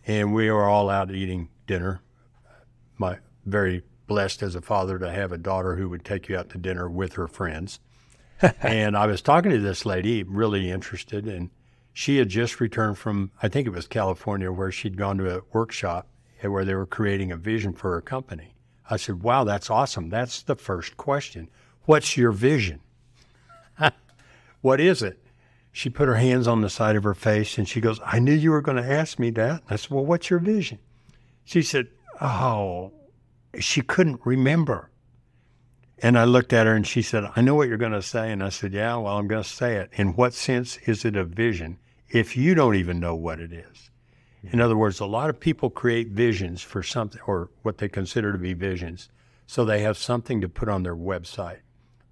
And 0.06 0.32
we 0.32 0.50
were 0.50 0.64
all 0.64 0.88
out 0.88 1.10
eating 1.10 1.50
dinner. 1.66 2.00
My 2.96 3.18
very 3.44 3.82
blessed 4.06 4.42
as 4.42 4.54
a 4.54 4.62
father 4.62 4.98
to 4.98 5.10
have 5.10 5.32
a 5.32 5.38
daughter 5.38 5.76
who 5.76 5.90
would 5.90 6.04
take 6.04 6.28
you 6.30 6.36
out 6.38 6.48
to 6.50 6.58
dinner 6.58 6.88
with 6.88 7.12
her 7.14 7.28
friends 7.28 7.78
and 8.62 8.96
I 8.96 9.06
was 9.06 9.22
talking 9.22 9.50
to 9.50 9.60
this 9.60 9.86
lady, 9.86 10.22
really 10.22 10.70
interested, 10.70 11.26
and 11.26 11.50
She 11.92 12.18
had 12.18 12.28
just 12.28 12.60
returned 12.60 12.98
from, 12.98 13.30
I 13.42 13.48
think 13.48 13.66
it 13.66 13.72
was 13.72 13.86
California, 13.86 14.52
where 14.52 14.70
she'd 14.70 14.98
gone 14.98 15.16
to 15.18 15.38
a 15.38 15.42
workshop 15.52 16.08
where 16.42 16.64
they 16.64 16.74
were 16.74 16.86
creating 16.86 17.32
a 17.32 17.36
vision 17.36 17.72
for 17.72 17.92
her 17.92 18.00
company. 18.00 18.54
I 18.88 18.96
said, 18.96 19.22
Wow, 19.22 19.44
that's 19.44 19.70
awesome. 19.70 20.10
That's 20.10 20.42
the 20.42 20.56
first 20.56 20.96
question. 20.96 21.48
What's 21.84 22.16
your 22.16 22.32
vision? 22.32 22.80
what 24.60 24.80
is 24.80 25.02
it? 25.02 25.18
She 25.72 25.90
put 25.90 26.08
her 26.08 26.16
hands 26.16 26.46
on 26.46 26.60
the 26.60 26.70
side 26.70 26.96
of 26.96 27.04
her 27.04 27.14
face 27.14 27.58
and 27.58 27.68
she 27.68 27.80
goes, 27.80 28.00
I 28.04 28.18
knew 28.18 28.32
you 28.32 28.50
were 28.50 28.62
going 28.62 28.82
to 28.82 28.92
ask 28.92 29.18
me 29.18 29.30
that. 29.30 29.62
I 29.68 29.76
said, 29.76 29.90
Well, 29.90 30.06
what's 30.06 30.30
your 30.30 30.38
vision? 30.38 30.78
She 31.44 31.62
said, 31.62 31.88
Oh, 32.20 32.92
she 33.58 33.80
couldn't 33.82 34.20
remember. 34.24 34.90
And 35.98 36.18
I 36.18 36.24
looked 36.24 36.52
at 36.52 36.66
her 36.66 36.74
and 36.74 36.86
she 36.86 37.02
said, 37.02 37.24
I 37.36 37.40
know 37.40 37.54
what 37.54 37.68
you're 37.68 37.78
going 37.78 37.92
to 37.92 38.02
say. 38.02 38.30
And 38.30 38.42
I 38.42 38.50
said, 38.50 38.72
Yeah, 38.72 38.96
well, 38.96 39.16
I'm 39.16 39.28
going 39.28 39.42
to 39.42 39.48
say 39.48 39.76
it. 39.76 39.90
In 39.94 40.14
what 40.14 40.34
sense 40.34 40.76
is 40.86 41.04
it 41.04 41.16
a 41.16 41.24
vision 41.24 41.78
if 42.08 42.36
you 42.36 42.54
don't 42.54 42.76
even 42.76 43.00
know 43.00 43.14
what 43.14 43.40
it 43.40 43.52
is? 43.52 43.90
In 44.42 44.60
other 44.60 44.76
words, 44.76 45.00
a 45.00 45.06
lot 45.06 45.30
of 45.30 45.40
people 45.40 45.70
create 45.70 46.08
visions 46.08 46.62
for 46.62 46.82
something 46.82 47.20
or 47.26 47.50
what 47.62 47.78
they 47.78 47.88
consider 47.88 48.32
to 48.32 48.38
be 48.38 48.52
visions. 48.52 49.08
So 49.46 49.64
they 49.64 49.80
have 49.80 49.96
something 49.96 50.40
to 50.40 50.48
put 50.48 50.68
on 50.68 50.82
their 50.82 50.96
website 50.96 51.60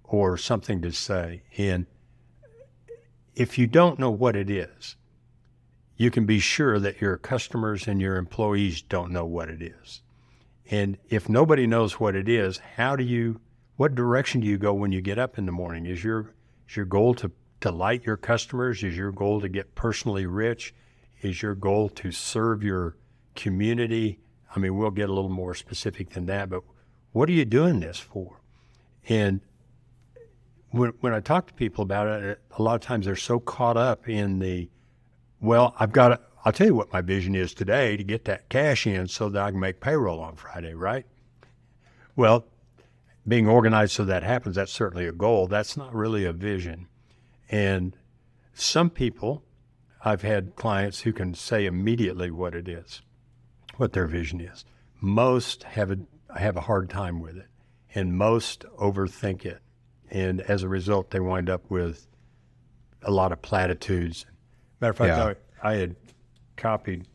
or 0.03 0.37
something 0.37 0.81
to 0.81 0.91
say. 0.91 1.43
And 1.57 1.85
if 3.35 3.57
you 3.57 3.67
don't 3.67 3.99
know 3.99 4.11
what 4.11 4.35
it 4.35 4.49
is, 4.49 4.95
you 5.97 6.11
can 6.11 6.25
be 6.25 6.39
sure 6.39 6.79
that 6.79 6.99
your 6.99 7.17
customers 7.17 7.87
and 7.87 8.01
your 8.01 8.17
employees 8.17 8.81
don't 8.81 9.11
know 9.11 9.25
what 9.25 9.49
it 9.49 9.61
is. 9.61 10.01
And 10.69 10.97
if 11.09 11.29
nobody 11.29 11.67
knows 11.67 11.99
what 11.99 12.15
it 12.15 12.27
is, 12.27 12.57
how 12.75 12.95
do 12.95 13.03
you, 13.03 13.39
what 13.77 13.95
direction 13.95 14.41
do 14.41 14.47
you 14.47 14.57
go 14.57 14.73
when 14.73 14.91
you 14.91 15.01
get 15.01 15.19
up 15.19 15.37
in 15.37 15.45
the 15.45 15.51
morning? 15.51 15.85
Is 15.85 16.03
your, 16.03 16.33
is 16.67 16.75
your 16.75 16.85
goal 16.85 17.13
to 17.15 17.31
delight 17.59 18.05
your 18.05 18.17
customers? 18.17 18.83
Is 18.83 18.95
your 18.95 19.11
goal 19.11 19.41
to 19.41 19.49
get 19.49 19.75
personally 19.75 20.25
rich? 20.25 20.73
Is 21.21 21.41
your 21.41 21.55
goal 21.55 21.89
to 21.89 22.11
serve 22.11 22.63
your 22.63 22.95
community? 23.35 24.19
I 24.55 24.59
mean, 24.59 24.77
we'll 24.77 24.91
get 24.91 25.09
a 25.09 25.13
little 25.13 25.29
more 25.29 25.55
specific 25.55 26.11
than 26.11 26.25
that, 26.27 26.49
but 26.49 26.63
what 27.11 27.27
are 27.29 27.33
you 27.33 27.45
doing 27.45 27.79
this 27.79 27.97
for? 27.97 28.39
And 29.07 29.41
when, 30.71 30.93
when 31.01 31.13
I 31.13 31.19
talk 31.19 31.47
to 31.47 31.53
people 31.53 31.83
about 31.83 32.07
it, 32.07 32.41
a 32.57 32.61
lot 32.61 32.75
of 32.75 32.81
times 32.81 33.05
they're 33.05 33.15
so 33.15 33.39
caught 33.39 33.77
up 33.77 34.07
in 34.07 34.39
the, 34.39 34.69
well, 35.41 35.75
I've 35.79 35.91
got 35.91 36.09
to, 36.09 36.19
I'll 36.43 36.51
tell 36.51 36.67
you 36.67 36.75
what 36.75 36.93
my 36.93 37.01
vision 37.01 37.35
is 37.35 37.53
today 37.53 37.97
to 37.97 38.03
get 38.03 38.25
that 38.25 38.49
cash 38.49 38.85
in 38.85 39.07
so 39.07 39.29
that 39.29 39.41
I 39.41 39.51
can 39.51 39.59
make 39.59 39.81
payroll 39.81 40.19
on 40.19 40.35
Friday, 40.35 40.73
right? 40.73 41.05
Well, 42.15 42.45
being 43.27 43.47
organized 43.47 43.93
so 43.93 44.05
that 44.05 44.23
happens, 44.23 44.55
that's 44.55 44.71
certainly 44.71 45.07
a 45.07 45.11
goal. 45.11 45.47
That's 45.47 45.75
not 45.75 45.93
really 45.93 46.25
a 46.25 46.33
vision. 46.33 46.87
And 47.49 47.95
some 48.53 48.89
people, 48.89 49.43
I've 50.03 50.21
had 50.21 50.55
clients 50.55 51.01
who 51.01 51.13
can 51.13 51.33
say 51.33 51.65
immediately 51.65 52.31
what 52.31 52.55
it 52.55 52.67
is, 52.67 53.01
what 53.77 53.93
their 53.93 54.07
vision 54.07 54.39
is. 54.41 54.63
Most 55.01 55.63
have 55.63 55.91
a, 55.91 55.97
have 56.37 56.55
a 56.55 56.61
hard 56.61 56.89
time 56.89 57.19
with 57.19 57.37
it, 57.37 57.47
and 57.93 58.17
most 58.17 58.65
overthink 58.79 59.45
it. 59.45 59.59
And 60.09 60.41
as 60.41 60.63
a 60.63 60.69
result, 60.69 61.09
they 61.09 61.19
wind 61.19 61.49
up 61.49 61.69
with 61.69 62.07
a 63.01 63.11
lot 63.11 63.31
of 63.31 63.41
platitudes. 63.41 64.25
Matter 64.79 64.91
of 64.91 64.97
fact, 64.97 65.09
Yeah. 65.17 65.33
I, 65.63 65.73
I 65.73 65.77
had 65.77 65.95
copied 66.55 67.05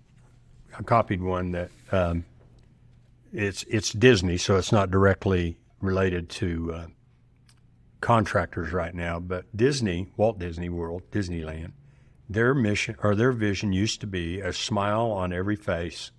I 0.78 0.82
copied 0.82 1.22
one 1.22 1.52
that 1.52 1.70
um, 1.92 2.24
it's 3.32 3.64
it's 3.68 3.92
Disney, 3.92 4.36
so 4.36 4.56
it's 4.56 4.72
not 4.72 4.90
directly 4.90 5.58
related 5.80 6.28
to 6.28 6.72
uh, 6.74 6.86
contractors 8.00 8.72
right 8.72 8.94
now. 8.94 9.18
But 9.18 9.44
Disney, 9.56 10.12
Walt 10.16 10.38
Disney 10.38 10.68
World, 10.68 11.02
Disneyland, 11.10 11.72
their 12.28 12.54
mission 12.54 12.96
or 13.02 13.14
their 13.14 13.32
vision 13.32 13.72
used 13.72 14.00
to 14.00 14.06
be 14.06 14.40
a 14.40 14.52
smile 14.52 15.10
on 15.10 15.32
every 15.32 15.56
face. 15.56 16.12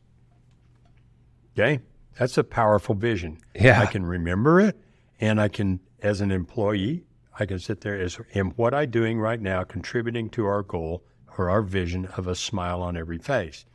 Okay, 1.54 1.82
that's 2.18 2.38
a 2.38 2.44
powerful 2.44 2.96
vision. 2.96 3.38
Yeah. 3.56 3.80
I 3.82 3.86
can 3.86 4.06
remember 4.06 4.60
it, 4.60 4.78
and 5.20 5.40
I 5.40 5.48
can, 5.48 5.80
as 6.02 6.22
an 6.22 6.32
employee, 6.32 7.04
I 7.40 7.46
can 7.46 7.60
sit 7.60 7.82
there 7.82 8.00
as 8.00 8.20
am 8.36 8.52
what 8.52 8.74
I 8.74 8.86
doing 8.86 9.20
right 9.20 9.40
now 9.40 9.64
contributing 9.64 10.30
to 10.32 10.46
our 10.46 10.64
goal 10.64 11.04
or 11.38 11.50
our 11.50 11.62
vision 11.62 12.06
of 12.18 12.28
a 12.28 12.36
smile 12.36 12.82
on 12.82 12.98
every 12.98 13.18
face. 13.18 13.66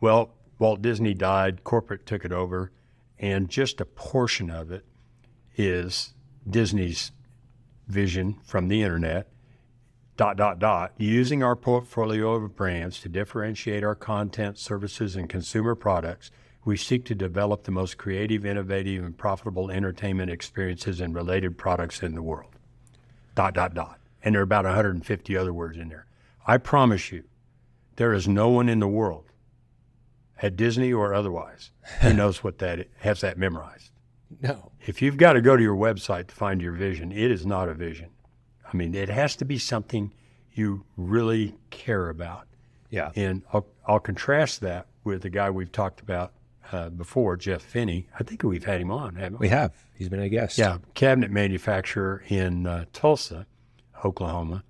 Well, 0.00 0.34
Walt 0.58 0.82
Disney 0.82 1.14
died, 1.14 1.64
corporate 1.64 2.06
took 2.06 2.24
it 2.24 2.32
over, 2.32 2.70
and 3.18 3.48
just 3.48 3.80
a 3.80 3.86
portion 3.86 4.50
of 4.50 4.70
it 4.70 4.84
is 5.56 6.14
Disney's 6.48 7.12
vision 7.86 8.38
from 8.44 8.68
the 8.68 8.82
internet. 8.82 9.28
Dot, 10.16 10.36
dot, 10.36 10.58
dot. 10.58 10.92
Using 10.98 11.42
our 11.42 11.56
portfolio 11.56 12.34
of 12.34 12.54
brands 12.54 13.00
to 13.00 13.08
differentiate 13.08 13.82
our 13.82 13.94
content, 13.94 14.58
services, 14.58 15.16
and 15.16 15.28
consumer 15.28 15.74
products, 15.74 16.30
we 16.64 16.76
seek 16.76 17.04
to 17.06 17.14
develop 17.14 17.64
the 17.64 17.70
most 17.70 17.96
creative, 17.96 18.44
innovative, 18.44 19.02
and 19.02 19.16
profitable 19.16 19.70
entertainment 19.70 20.30
experiences 20.30 21.00
and 21.00 21.14
related 21.14 21.56
products 21.56 22.02
in 22.02 22.14
the 22.14 22.22
world. 22.22 22.52
Dot, 23.34 23.54
dot, 23.54 23.74
dot. 23.74 23.98
And 24.22 24.34
there 24.34 24.42
are 24.42 24.44
about 24.44 24.66
150 24.66 25.36
other 25.36 25.54
words 25.54 25.78
in 25.78 25.88
there. 25.88 26.06
I 26.46 26.58
promise 26.58 27.10
you, 27.10 27.24
there 27.96 28.12
is 28.12 28.28
no 28.28 28.48
one 28.50 28.68
in 28.68 28.80
the 28.80 28.88
world 28.88 29.24
at 30.42 30.56
Disney 30.56 30.92
or 30.92 31.14
otherwise 31.14 31.70
who 32.00 32.12
knows 32.14 32.44
what 32.44 32.58
that 32.58 32.88
has 32.98 33.20
that 33.22 33.38
memorized. 33.38 33.90
No. 34.42 34.72
If 34.86 35.02
you've 35.02 35.18
got 35.18 35.34
to 35.34 35.42
go 35.42 35.54
to 35.54 35.62
your 35.62 35.76
website 35.76 36.28
to 36.28 36.34
find 36.34 36.62
your 36.62 36.72
vision, 36.72 37.12
it 37.12 37.30
is 37.30 37.44
not 37.44 37.68
a 37.68 37.74
vision. 37.74 38.08
I 38.72 38.74
mean, 38.74 38.94
it 38.94 39.10
has 39.10 39.36
to 39.36 39.44
be 39.44 39.58
something 39.58 40.12
you 40.52 40.84
really 40.96 41.54
care 41.68 42.08
about. 42.08 42.46
Yeah. 42.88 43.10
And 43.14 43.42
I'll, 43.52 43.66
I'll 43.86 44.00
contrast 44.00 44.62
that 44.62 44.86
with 45.04 45.22
the 45.22 45.30
guy 45.30 45.50
we've 45.50 45.70
talked 45.70 46.00
about 46.00 46.32
uh, 46.72 46.88
before, 46.88 47.36
Jeff 47.36 47.62
Finney. 47.62 48.08
I 48.18 48.22
think 48.22 48.42
we've 48.42 48.64
had 48.64 48.80
him 48.80 48.90
on, 48.90 49.16
haven't 49.16 49.40
we? 49.40 49.46
We 49.46 49.50
have. 49.50 49.74
He's 49.94 50.08
been 50.08 50.20
a 50.20 50.28
guest. 50.28 50.56
Yeah, 50.56 50.78
cabinet 50.94 51.30
manufacturer 51.30 52.22
in 52.28 52.66
uh, 52.66 52.86
Tulsa, 52.92 53.46
Oklahoma. 54.04 54.64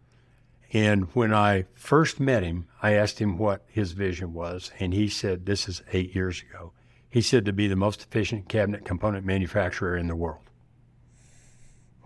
And 0.73 1.05
when 1.15 1.35
I 1.35 1.67
first 1.75 2.21
met 2.21 2.43
him, 2.43 2.67
I 2.81 2.93
asked 2.93 3.19
him 3.19 3.39
what 3.39 3.65
his 3.69 3.93
vision 3.93 4.33
was, 4.33 4.71
and 4.79 4.95
he 4.95 5.09
said, 5.09 5.47
This 5.47 5.69
is 5.69 5.83
eight 5.93 6.15
years 6.15 6.43
ago. 6.43 6.73
He 7.11 7.21
said 7.21 7.45
to 7.47 7.53
be 7.53 7.67
the 7.67 7.77
most 7.77 8.03
efficient 8.03 8.49
cabinet 8.49 8.85
component 8.85 9.27
manufacturer 9.27 9.97
in 9.97 10.07
the 10.07 10.17
world. 10.17 10.41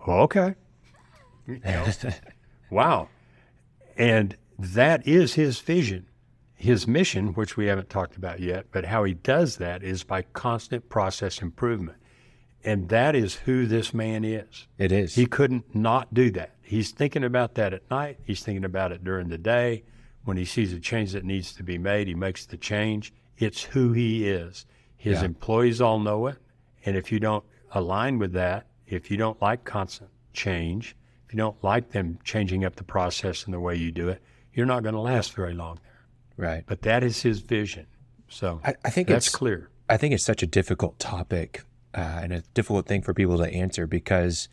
Okay. 0.08 0.54
You 1.46 1.60
know, 1.64 1.86
wow. 2.70 3.08
And 3.96 4.36
that 4.58 5.06
is 5.06 5.34
his 5.34 5.60
vision. 5.60 6.06
His 6.54 6.86
mission, 6.86 7.34
which 7.34 7.56
we 7.56 7.66
haven't 7.66 7.90
talked 7.90 8.16
about 8.16 8.40
yet, 8.40 8.66
but 8.72 8.86
how 8.86 9.04
he 9.04 9.12
does 9.12 9.58
that 9.58 9.82
is 9.82 10.02
by 10.02 10.22
constant 10.22 10.88
process 10.88 11.42
improvement. 11.42 11.98
And 12.64 12.88
that 12.88 13.14
is 13.14 13.34
who 13.34 13.66
this 13.66 13.92
man 13.92 14.24
is. 14.24 14.66
It 14.78 14.90
is. 14.90 15.14
He 15.14 15.26
couldn't 15.26 15.74
not 15.74 16.14
do 16.14 16.30
that. 16.30 16.54
He's 16.62 16.92
thinking 16.92 17.22
about 17.22 17.54
that 17.56 17.74
at 17.74 17.90
night. 17.90 18.18
He's 18.24 18.42
thinking 18.42 18.64
about 18.64 18.92
it 18.92 19.04
during 19.04 19.28
the 19.28 19.36
day. 19.36 19.82
When 20.24 20.38
he 20.38 20.46
sees 20.46 20.72
a 20.72 20.80
change 20.80 21.12
that 21.12 21.24
needs 21.24 21.52
to 21.54 21.62
be 21.62 21.76
made, 21.76 22.08
he 22.08 22.14
makes 22.14 22.46
the 22.46 22.56
change. 22.56 23.12
It's 23.36 23.62
who 23.62 23.92
he 23.92 24.26
is. 24.26 24.64
His 25.04 25.18
Yeah. 25.20 25.26
employees 25.26 25.82
all 25.82 25.98
know 25.98 26.26
it. 26.28 26.38
And 26.86 26.96
if 26.96 27.12
you 27.12 27.20
don't 27.20 27.44
align 27.72 28.18
with 28.18 28.32
that, 28.32 28.66
if 28.86 29.10
you 29.10 29.18
don't 29.18 29.40
like 29.42 29.64
constant 29.64 30.08
change, 30.32 30.96
if 31.26 31.34
you 31.34 31.36
don't 31.36 31.62
like 31.62 31.90
them 31.90 32.18
changing 32.24 32.64
up 32.64 32.76
the 32.76 32.84
process 32.84 33.44
and 33.44 33.52
the 33.52 33.60
way 33.60 33.76
you 33.76 33.92
do 33.92 34.08
it, 34.08 34.22
you're 34.54 34.64
not 34.64 34.82
going 34.82 34.94
to 34.94 35.00
last 35.00 35.34
very 35.34 35.52
long 35.52 35.78
there. 35.82 36.46
right. 36.48 36.64
But 36.66 36.80
that 36.82 37.02
is 37.04 37.20
his 37.20 37.40
vision. 37.40 37.86
So 38.28 38.60
I, 38.64 38.74
I 38.82 38.88
think 38.90 39.08
that's 39.08 39.26
it's 39.26 39.34
clear. 39.36 39.68
I 39.90 39.98
think 39.98 40.14
it's 40.14 40.24
such 40.24 40.42
a 40.42 40.46
difficult 40.46 40.98
topic 40.98 41.64
uh, 41.94 42.20
and 42.22 42.32
a 42.32 42.40
difficult 42.54 42.86
thing 42.86 43.02
for 43.02 43.12
people 43.12 43.36
to 43.38 43.44
answer 43.52 43.86
because 43.86 44.48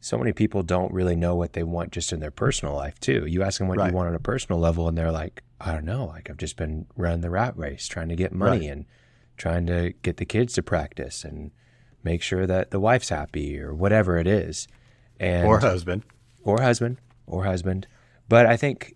so 0.00 0.18
many 0.18 0.32
people 0.34 0.62
don't 0.62 0.92
really 0.92 1.16
know 1.16 1.34
what 1.34 1.54
they 1.54 1.62
want 1.62 1.92
just 1.92 2.12
in 2.12 2.20
their 2.20 2.30
personal 2.30 2.74
life 2.74 3.00
too. 3.00 3.24
You 3.26 3.42
ask 3.42 3.58
them 3.58 3.68
what 3.68 3.78
Right. 3.78 3.88
you 3.90 3.96
want 3.96 4.10
on 4.10 4.14
a 4.14 4.18
personal 4.20 4.60
level, 4.60 4.86
and 4.86 4.98
they're 4.98 5.10
like, 5.10 5.42
I 5.58 5.72
don't 5.72 5.86
know. 5.86 6.04
Like 6.04 6.28
I've 6.28 6.36
just 6.36 6.58
been 6.58 6.84
running 6.94 7.22
the 7.22 7.30
rat 7.30 7.56
race, 7.56 7.88
trying 7.88 8.10
to 8.10 8.16
get 8.16 8.32
money 8.32 8.68
Right. 8.68 8.72
and 8.76 8.84
trying 9.36 9.66
to 9.66 9.92
get 10.02 10.16
the 10.18 10.24
kids 10.24 10.54
to 10.54 10.62
practice 10.62 11.24
and 11.24 11.50
make 12.02 12.22
sure 12.22 12.46
that 12.46 12.70
the 12.70 12.80
wife's 12.80 13.08
happy 13.08 13.58
or 13.58 13.74
whatever 13.74 14.18
it 14.18 14.26
is. 14.26 14.68
And 15.18 15.46
Or 15.46 15.60
husband. 15.60 16.02
or 16.42 16.60
husband 16.62 16.98
or 17.26 17.44
husband. 17.44 17.86
But 18.28 18.46
I 18.46 18.56
think 18.56 18.94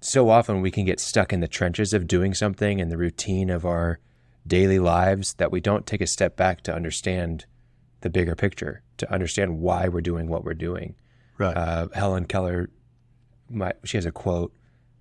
so 0.00 0.28
often 0.30 0.60
we 0.60 0.70
can 0.70 0.84
get 0.84 0.98
stuck 1.00 1.32
in 1.32 1.40
the 1.40 1.48
trenches 1.48 1.92
of 1.92 2.06
doing 2.06 2.34
something 2.34 2.80
and 2.80 2.90
the 2.90 2.96
routine 2.98 3.50
of 3.50 3.64
our 3.64 4.00
daily 4.46 4.78
lives 4.78 5.34
that 5.34 5.52
we 5.52 5.60
don't 5.60 5.86
take 5.86 6.00
a 6.00 6.06
step 6.06 6.36
back 6.36 6.62
to 6.62 6.74
understand 6.74 7.46
the 8.00 8.10
bigger 8.10 8.34
picture, 8.34 8.82
to 8.96 9.10
understand 9.12 9.60
why 9.60 9.86
we're 9.86 10.00
doing 10.00 10.26
what 10.28 10.44
we're 10.44 10.54
doing. 10.54 10.96
Right. 11.38 11.56
Uh, 11.56 11.86
Helen 11.94 12.24
Keller, 12.24 12.68
my, 13.48 13.72
she 13.84 13.96
has 13.96 14.04
a 14.06 14.10
quote: 14.10 14.52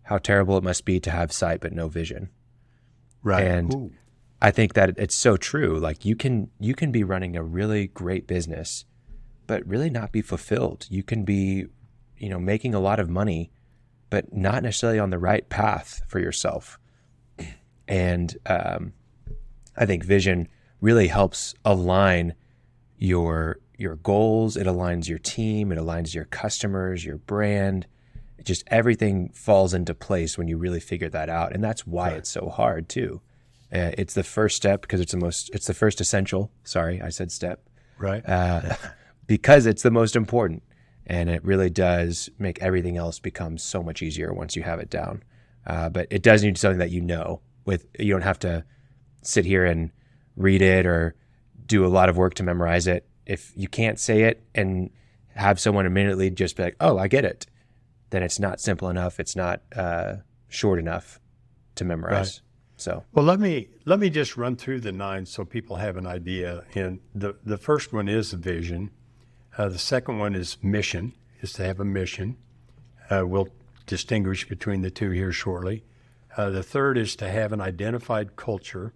"How 0.04 0.20
terrible 0.20 0.56
it 0.58 0.64
must 0.64 0.86
be 0.86 1.00
to 1.00 1.10
have 1.10 1.32
sight 1.32 1.62
but 1.62 1.74
no 1.74 1.88
vision." 1.88 2.30
right. 3.24 3.44
and- 3.46 3.74
Ooh. 3.74 3.92
I 4.42 4.52
think 4.52 4.74
that 4.74 4.96
it's 4.98 5.16
so 5.16 5.38
true. 5.38 5.78
Like 5.78 6.04
you 6.04 6.16
can 6.16 6.50
you 6.60 6.74
can 6.74 6.92
be 6.92 7.04
running 7.04 7.36
a 7.36 7.44
really 7.44 7.88
great 7.88 8.26
business, 8.26 8.86
but 9.46 9.66
really 9.68 9.90
not 9.90 10.12
be 10.12 10.22
fulfilled. 10.22 10.88
You 10.90 11.04
can 11.04 11.24
be, 11.24 11.68
you 12.18 12.30
know, 12.30 12.40
making 12.40 12.74
a 12.74 12.80
lot 12.80 13.00
of 13.00 13.10
money, 13.10 13.52
but 14.10 14.34
not 14.34 14.64
necessarily 14.64 15.00
on 15.00 15.12
the 15.12 15.20
right 15.20 15.48
path 15.48 16.02
for 16.08 16.20
yourself. 16.20 16.80
And 17.88 18.38
um, 18.46 18.94
I 19.78 19.86
think 19.86 20.04
vision 20.04 20.48
really 20.80 21.08
helps 21.08 21.54
align 21.64 22.34
your 22.98 23.60
your 23.78 23.96
goals. 23.98 24.58
It 24.58 24.66
aligns 24.66 25.08
your 25.08 25.20
team. 25.20 25.72
It 25.72 25.78
aligns 25.78 26.16
your 26.16 26.26
customers, 26.26 27.06
your 27.06 27.18
brand. 27.18 27.86
It 28.40 28.46
just 28.46 28.64
everything 28.68 29.30
falls 29.34 29.74
into 29.74 29.94
place 29.94 30.36
when 30.38 30.48
you 30.48 30.58
really 30.58 30.80
figure 30.80 31.10
that 31.10 31.30
out, 31.30 31.54
and 31.54 31.64
that's 31.64 31.86
why 31.86 32.10
right. 32.10 32.18
it's 32.18 32.30
so 32.30 32.50
hard 32.50 32.90
too. 32.90 33.22
Uh, 33.74 33.92
it's 33.98 34.14
the 34.14 34.24
first 34.24 34.58
step 34.58 34.82
because 34.82 35.00
it's 35.00 35.14
the 35.14 35.18
most. 35.18 35.50
It's 35.54 35.68
the 35.68 35.74
first 35.74 36.02
essential. 36.02 36.52
Sorry, 36.64 37.02
I 37.02 37.10
said 37.10 37.32
step. 37.32 37.62
Right. 37.98 38.28
Uh, 38.28 38.76
because 39.28 39.66
it's 39.66 39.84
the 39.84 39.92
most 39.92 40.16
important, 40.16 40.64
and 41.08 41.30
it 41.30 41.44
really 41.46 41.70
does 41.70 42.30
make 42.38 42.62
everything 42.62 42.98
else 42.98 43.20
become 43.20 43.58
so 43.58 43.82
much 43.82 44.02
easier 44.02 44.34
once 44.34 44.56
you 44.56 44.64
have 44.64 44.80
it 44.80 44.90
down. 44.90 45.24
Uh, 45.66 45.90
but 45.90 46.08
it 46.10 46.22
does 46.22 46.44
need 46.44 46.58
something 46.58 46.80
that 46.80 46.92
you 46.92 47.02
know. 47.02 47.42
With 47.64 47.86
you 48.00 48.12
don't 48.12 48.24
have 48.24 48.40
to 48.40 48.66
sit 49.22 49.46
here 49.46 49.66
and 49.66 49.92
read 50.36 50.62
it 50.62 50.86
or 50.86 51.16
do 51.66 51.86
a 51.86 51.88
lot 51.88 52.10
of 52.10 52.18
work 52.18 52.34
to 52.36 52.44
memorize 52.44 52.88
it. 52.88 53.08
If 53.26 53.54
you 53.56 53.68
can't 53.68 54.00
say 54.00 54.24
it 54.24 54.44
and 54.56 54.90
have 55.36 55.60
someone 55.60 55.86
immediately 55.86 56.30
just 56.32 56.58
be 56.58 56.64
like, 56.64 56.76
"Oh, 56.80 56.98
I 56.98 57.08
get 57.08 57.24
it," 57.24 57.46
then 58.10 58.24
it's 58.24 58.40
not 58.40 58.60
simple 58.60 58.90
enough. 58.90 59.20
It's 59.20 59.36
not 59.36 59.62
uh, 59.76 60.16
short 60.50 60.80
enough 60.80 61.22
to 61.76 61.86
memorize. 61.86 62.42
So, 62.82 63.04
well, 63.14 63.24
let 63.24 63.40
me 63.40 63.68
let 63.86 64.00
me 64.00 64.10
just 64.10 64.36
run 64.38 64.56
through 64.56 64.80
the 64.80 64.92
nine 64.92 65.28
so 65.28 65.46
people 65.46 65.76
have 65.76 65.98
an 65.98 66.08
idea. 66.08 66.64
And 66.74 67.00
the 67.14 67.36
the 67.46 67.60
first 67.60 67.94
one 67.94 68.08
is 68.08 68.34
vision. 68.34 68.90
Uh, 69.56 69.70
the 69.70 69.78
second 69.78 70.18
one 70.18 70.34
is 70.34 70.58
mission, 70.64 71.14
is 71.42 71.54
to 71.54 71.64
have 71.64 71.80
a 71.80 71.86
mission. 71.86 72.38
Uh, 73.08 73.28
we'll 73.28 73.50
distinguish 73.86 74.50
between 74.50 74.82
the 74.82 74.90
two 74.90 75.12
here 75.12 75.32
shortly. 75.32 75.84
Uh, 76.36 76.50
the 76.50 76.64
third 76.64 76.98
is 76.98 77.16
to 77.18 77.30
have 77.30 77.54
an 77.54 77.62
identified 77.62 78.36
culture 78.36 78.94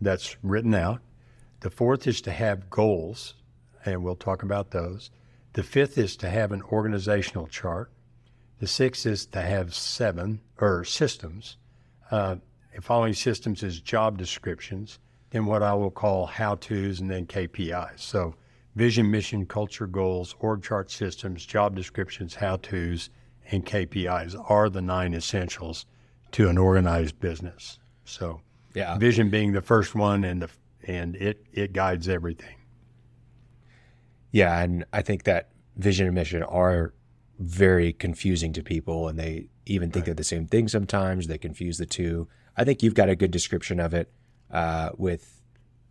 that's 0.00 0.36
written 0.40 0.72
out. 0.72 1.00
The 1.58 1.70
fourth 1.70 2.06
is 2.06 2.20
to 2.20 2.30
have 2.30 2.70
goals, 2.70 3.34
and 3.84 4.04
we'll 4.04 4.14
talk 4.14 4.44
about 4.44 4.70
those. 4.70 5.10
The 5.54 5.64
fifth 5.64 5.98
is 5.98 6.14
to 6.18 6.30
have 6.30 6.52
an 6.52 6.62
organizational 6.62 7.48
chart. 7.48 7.90
The 8.60 8.68
sixth 8.68 9.06
is 9.06 9.26
to 9.26 9.40
have 9.40 9.74
seven 9.74 10.40
or 10.60 10.84
systems. 10.84 11.56
Following 12.80 13.14
systems 13.14 13.62
is 13.62 13.80
job 13.80 14.16
descriptions, 14.16 14.98
then 15.30 15.46
what 15.46 15.62
I 15.62 15.74
will 15.74 15.90
call 15.90 16.26
how 16.26 16.54
to's, 16.56 17.00
and 17.00 17.10
then 17.10 17.26
KPIs. 17.26 18.00
So, 18.00 18.34
vision, 18.74 19.10
mission, 19.10 19.46
culture, 19.46 19.86
goals, 19.86 20.34
org 20.40 20.62
chart 20.62 20.90
systems, 20.90 21.44
job 21.44 21.76
descriptions, 21.76 22.34
how 22.34 22.56
to's, 22.56 23.10
and 23.50 23.64
KPIs 23.64 24.34
are 24.50 24.70
the 24.70 24.82
nine 24.82 25.14
essentials 25.14 25.86
to 26.32 26.48
an 26.48 26.56
organized 26.56 27.20
business. 27.20 27.78
So, 28.04 28.40
yeah. 28.74 28.96
vision 28.98 29.30
being 29.30 29.52
the 29.52 29.62
first 29.62 29.94
one, 29.94 30.24
and 30.24 30.42
the 30.42 30.48
and 30.84 31.14
it 31.16 31.44
it 31.52 31.72
guides 31.72 32.08
everything. 32.08 32.56
Yeah, 34.30 34.60
and 34.60 34.84
I 34.92 35.02
think 35.02 35.24
that 35.24 35.50
vision 35.76 36.06
and 36.06 36.14
mission 36.14 36.42
are 36.42 36.94
very 37.38 37.92
confusing 37.92 38.52
to 38.54 38.62
people, 38.62 39.08
and 39.08 39.18
they 39.18 39.48
even 39.66 39.90
think 39.90 40.02
right. 40.02 40.06
they're 40.06 40.14
the 40.14 40.24
same 40.24 40.46
thing 40.46 40.68
sometimes. 40.68 41.26
They 41.26 41.38
confuse 41.38 41.78
the 41.78 41.86
two. 41.86 42.28
I 42.56 42.64
think 42.64 42.82
you've 42.82 42.94
got 42.94 43.08
a 43.08 43.16
good 43.16 43.30
description 43.30 43.80
of 43.80 43.94
it 43.94 44.12
uh, 44.50 44.90
with 44.96 45.42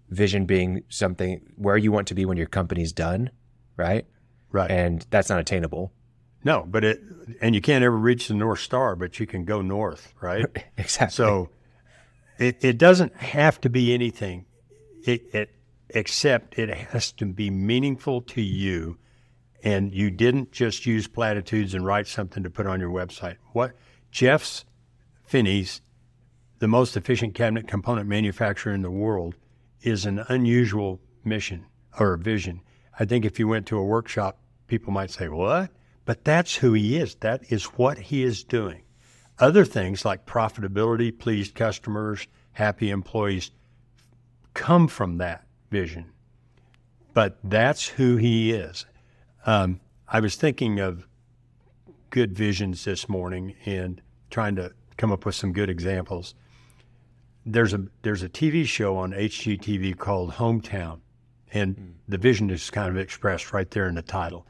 vision 0.09 0.45
being 0.45 0.83
something 0.89 1.41
where 1.55 1.77
you 1.77 1.91
want 1.91 2.07
to 2.09 2.15
be 2.15 2.25
when 2.25 2.37
your 2.37 2.47
company's 2.47 2.91
done, 2.91 3.31
right? 3.77 4.05
Right. 4.51 4.69
And 4.69 5.05
that's 5.09 5.29
not 5.29 5.39
attainable. 5.39 5.91
No, 6.43 6.65
but 6.67 6.83
it, 6.83 7.01
and 7.39 7.55
you 7.55 7.61
can't 7.61 7.83
ever 7.83 7.95
reach 7.95 8.27
the 8.27 8.33
North 8.33 8.59
Star, 8.59 8.95
but 8.95 9.19
you 9.19 9.27
can 9.27 9.45
go 9.45 9.61
north, 9.61 10.13
right? 10.21 10.45
exactly. 10.77 11.15
So 11.15 11.49
it, 12.37 12.63
it 12.63 12.77
doesn't 12.77 13.15
have 13.15 13.61
to 13.61 13.69
be 13.69 13.93
anything, 13.93 14.45
it, 15.05 15.33
it, 15.33 15.49
except 15.89 16.57
it 16.57 16.69
has 16.69 17.11
to 17.13 17.25
be 17.25 17.49
meaningful 17.49 18.21
to 18.21 18.41
you. 18.41 18.97
And 19.63 19.93
you 19.93 20.09
didn't 20.09 20.51
just 20.51 20.87
use 20.87 21.07
platitudes 21.07 21.75
and 21.75 21.85
write 21.85 22.07
something 22.07 22.41
to 22.41 22.49
put 22.49 22.65
on 22.65 22.79
your 22.79 22.89
website. 22.89 23.37
What 23.53 23.73
Jeff's 24.09 24.65
Finney's 25.23 25.81
the 26.61 26.67
most 26.67 26.95
efficient 26.95 27.33
cabinet 27.33 27.67
component 27.67 28.07
manufacturer 28.07 28.71
in 28.71 28.83
the 28.83 28.91
world 28.91 29.35
is 29.81 30.05
an 30.05 30.23
unusual 30.29 31.01
mission 31.23 31.65
or 31.99 32.15
vision. 32.17 32.61
I 32.99 33.05
think 33.05 33.25
if 33.25 33.39
you 33.39 33.47
went 33.47 33.65
to 33.65 33.79
a 33.79 33.83
workshop, 33.83 34.37
people 34.67 34.93
might 34.93 35.09
say, 35.09 35.27
What? 35.27 35.71
But 36.05 36.23
that's 36.23 36.57
who 36.57 36.73
he 36.73 36.97
is. 36.97 37.15
That 37.15 37.51
is 37.51 37.63
what 37.63 37.97
he 37.97 38.21
is 38.23 38.43
doing. 38.43 38.83
Other 39.39 39.65
things 39.65 40.05
like 40.05 40.27
profitability, 40.27 41.17
pleased 41.17 41.55
customers, 41.55 42.27
happy 42.51 42.91
employees 42.91 43.49
come 44.53 44.87
from 44.87 45.17
that 45.17 45.47
vision. 45.71 46.11
But 47.15 47.39
that's 47.43 47.87
who 47.87 48.17
he 48.17 48.51
is. 48.51 48.85
Um, 49.47 49.79
I 50.07 50.19
was 50.19 50.35
thinking 50.35 50.79
of 50.79 51.07
good 52.11 52.33
visions 52.33 52.85
this 52.85 53.09
morning 53.09 53.55
and 53.65 53.99
trying 54.29 54.55
to 54.57 54.73
come 54.95 55.11
up 55.11 55.25
with 55.25 55.33
some 55.33 55.53
good 55.53 55.69
examples 55.69 56.35
there's 57.45 57.73
a 57.73 57.85
there's 58.01 58.23
a 58.23 58.29
TV 58.29 58.65
show 58.65 58.97
on 58.97 59.11
HGTV 59.11 59.97
called 59.97 60.33
Hometown, 60.33 60.99
and 61.53 61.75
mm. 61.75 61.91
the 62.07 62.17
vision 62.17 62.49
is 62.49 62.69
kind 62.69 62.89
of 62.89 62.97
expressed 62.97 63.53
right 63.53 63.69
there 63.71 63.87
in 63.87 63.95
the 63.95 64.01
title. 64.01 64.45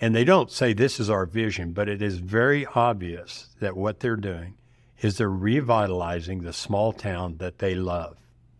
And 0.00 0.14
they 0.14 0.24
don't 0.24 0.50
say 0.50 0.72
this 0.72 1.00
is 1.00 1.08
our 1.08 1.24
vision, 1.24 1.72
but 1.72 1.88
it 1.88 2.02
is 2.02 2.18
very 2.18 2.66
obvious 2.74 3.48
that 3.60 3.76
what 3.76 4.00
they're 4.00 4.16
doing 4.16 4.54
is 5.00 5.16
they're 5.16 5.30
revitalizing 5.30 6.42
the 6.42 6.52
small 6.52 6.92
town 6.92 7.38
that 7.38 7.58
they 7.58 7.74
love. 7.74 8.18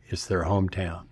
It's 0.08 0.26
their 0.26 0.44
hometown. 0.44 1.04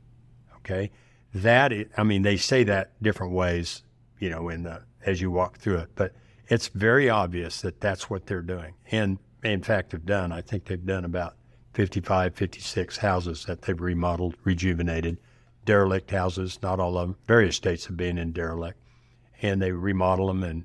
Okay, 0.59 0.91
that 1.35 1.73
is, 1.73 1.87
I 1.97 2.05
mean 2.05 2.23
they 2.23 2.39
say 2.39 2.65
that 2.65 2.93
different 3.03 3.35
ways, 3.35 3.83
you 4.19 4.31
know, 4.31 4.49
in 4.49 4.63
the 4.63 4.83
as 5.05 5.21
you 5.21 5.31
walk 5.31 5.59
through 5.59 5.77
it, 5.77 5.91
but 5.95 6.15
it's 6.49 6.69
very 6.69 7.11
obvious 7.11 7.61
that 7.61 7.81
that's 7.81 8.09
what 8.09 8.27
they're 8.27 8.41
doing. 8.41 8.75
And 8.91 9.19
in 9.43 9.63
fact, 9.63 9.93
have 9.93 10.07
done. 10.07 10.33
I 10.33 10.41
think 10.41 10.65
they've 10.65 10.85
done 10.85 11.05
about 11.05 11.37
55, 11.75 12.35
56 12.35 12.97
houses 12.99 13.45
that 13.47 13.63
they've 13.63 13.81
remodeled, 13.81 14.37
rejuvenated, 14.45 15.19
derelict 15.65 16.11
houses, 16.11 16.59
not 16.63 16.81
all 16.81 16.97
of 16.97 17.09
them. 17.09 17.17
Various 17.27 17.57
states 17.57 17.87
have 17.87 17.97
been 17.97 18.17
in 18.17 18.33
derelict, 18.33 18.79
and 19.43 19.61
they 19.61 19.73
remodel 19.73 20.29
them 20.29 20.43
and 20.45 20.65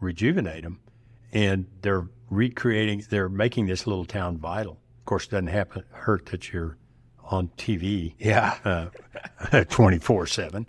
rejuvenate 0.00 0.62
them, 0.62 0.80
and 1.32 1.66
they're 1.82 2.08
recreating. 2.30 3.04
They're 3.08 3.28
making 3.28 3.66
this 3.66 3.86
little 3.86 4.04
town 4.04 4.38
vital. 4.38 4.78
Of 5.00 5.04
course, 5.06 5.24
it 5.26 5.32
doesn't 5.32 5.48
happen 5.48 5.84
hurt 5.90 6.26
that 6.26 6.52
you're 6.52 6.78
on 7.24 7.48
TV, 7.56 8.14
yeah, 8.18 8.88
twenty 9.70 9.98
four 9.98 10.26
seven, 10.26 10.66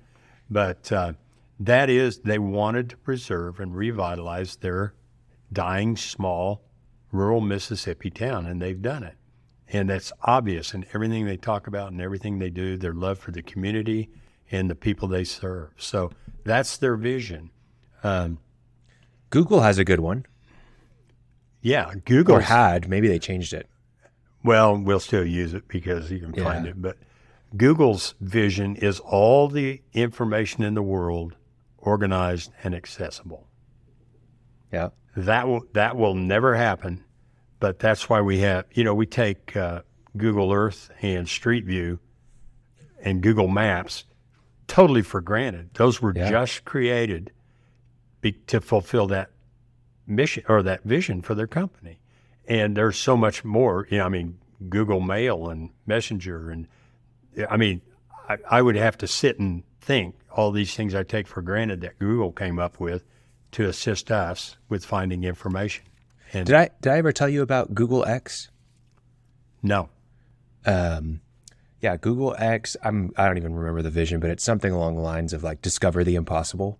but 0.50 0.92
uh, 0.92 1.14
that 1.60 1.90
is 1.90 2.20
they 2.20 2.40
wanted 2.40 2.90
to 2.90 2.98
preserve 2.98 3.60
and 3.60 3.76
revitalize 3.76 4.56
their 4.58 4.94
dying 5.54 5.96
small 5.96 6.64
rural 7.12 7.42
Mississippi 7.42 8.10
town, 8.10 8.46
and 8.46 8.62
they've 8.62 8.82
done 8.82 9.04
it. 9.04 9.16
And 9.72 9.90
that's 9.90 10.12
obvious 10.22 10.74
in 10.74 10.86
everything 10.94 11.26
they 11.26 11.38
talk 11.38 11.68
about 11.68 11.92
and 11.92 12.00
everything 12.00 12.40
they 12.40 12.50
do, 12.50 12.78
their 12.78 12.94
love 12.94 13.18
for 13.18 13.32
the 13.32 13.42
community 13.42 14.10
and 14.52 14.70
the 14.70 14.76
people 14.76 15.08
they 15.08 15.24
serve. 15.24 15.72
So 15.78 16.12
that's 16.44 16.78
their 16.78 16.96
vision. 16.96 17.50
Um, 18.04 18.38
Google 19.32 19.62
has 19.62 19.78
a 19.78 19.84
good 19.84 20.00
one. 20.00 20.26
Yeah, 21.62 21.94
Google 22.06 22.40
had. 22.40 22.88
Maybe 22.88 23.08
they 23.08 23.18
changed 23.18 23.54
it. 23.54 23.68
Well, 24.44 24.78
we'll 24.78 25.00
still 25.00 25.26
use 25.26 25.56
it 25.56 25.68
because 25.68 26.12
you 26.12 26.20
can 26.20 26.34
yeah. 26.36 26.44
find 26.44 26.68
it. 26.68 26.80
But 26.80 26.98
Google's 27.58 28.14
vision 28.22 28.76
is 28.76 29.00
all 29.00 29.48
the 29.48 29.82
information 29.94 30.64
in 30.64 30.76
the 30.76 30.84
world 30.84 31.36
organized 31.80 32.52
and 32.64 32.76
accessible. 32.76 33.48
Yeah. 34.72 34.90
That 35.16 35.48
will 35.48 35.66
that 35.74 35.96
will 35.96 36.14
never 36.14 36.56
happen 36.56 37.05
but 37.60 37.80
that's 37.80 38.10
why 38.10 38.22
we 38.22 38.40
have, 38.40 38.66
you 38.74 38.84
know, 38.84 38.94
we 38.94 39.06
take 39.06 39.56
uh, 39.56 39.82
Google 40.18 40.52
Earth 40.52 40.90
and 41.02 41.28
Street 41.28 41.66
View 41.66 42.00
and 43.02 43.22
Google 43.22 43.48
Maps 43.48 44.06
totally 44.68 45.02
for 45.02 45.22
granted. 45.22 45.70
Those 45.74 46.02
were 46.02 46.14
yeah. 46.16 46.30
just 46.30 46.66
created 46.66 47.32
be, 48.22 48.34
to 48.48 48.62
fulfill 48.62 49.08
that 49.08 49.32
mission 50.08 50.44
or 50.48 50.64
that 50.64 50.84
vision 50.84 51.22
for 51.22 51.36
their 51.36 51.48
company. 51.48 52.00
And 52.48 52.76
there's 52.76 52.98
so 52.98 53.18
much 53.18 53.44
more. 53.44 53.88
You 53.90 54.00
know, 54.00 54.06
I 54.06 54.10
mean, 54.10 54.38
Google 54.70 55.00
Mail 55.00 55.50
and 55.50 55.70
Messenger, 55.86 56.50
and 56.50 56.68
I 57.50 57.58
mean, 57.58 57.82
I, 58.30 58.38
I 58.50 58.62
would 58.62 58.76
have 58.76 58.98
to 59.00 59.08
sit 59.08 59.40
and 59.40 59.64
think 59.82 60.16
all 60.32 60.52
these 60.52 60.76
things 60.76 60.96
I 60.96 61.04
take 61.04 61.28
for 61.28 61.42
granted 61.42 61.82
that 61.82 62.00
Google 62.00 62.32
came 62.32 62.60
up 62.60 62.80
with 62.80 63.04
to 63.52 63.68
assist 63.68 64.12
us 64.12 64.58
with 64.70 64.86
finding 64.86 65.24
information. 65.24 65.86
And 66.36 66.46
did 66.46 66.56
I 66.56 66.70
did 66.82 66.92
I 66.92 66.98
ever 66.98 67.12
tell 67.12 67.30
you 67.30 67.42
about 67.42 67.74
Google 67.74 68.06
X? 68.06 68.50
No. 69.64 69.90
Um, 70.66 71.22
yeah, 71.82 71.98
Google 71.98 72.36
X. 72.38 72.76
I'm 72.84 73.12
I 73.18 73.26
don't 73.26 73.38
even 73.38 73.56
remember 73.56 73.82
the 73.82 73.90
vision, 73.90 74.20
but 74.20 74.30
it's 74.30 74.44
something 74.44 74.72
along 74.72 74.96
the 74.96 75.02
lines 75.02 75.34
of 75.34 75.44
like 75.44 75.62
discover 75.62 76.04
the 76.04 76.16
impossible. 76.16 76.80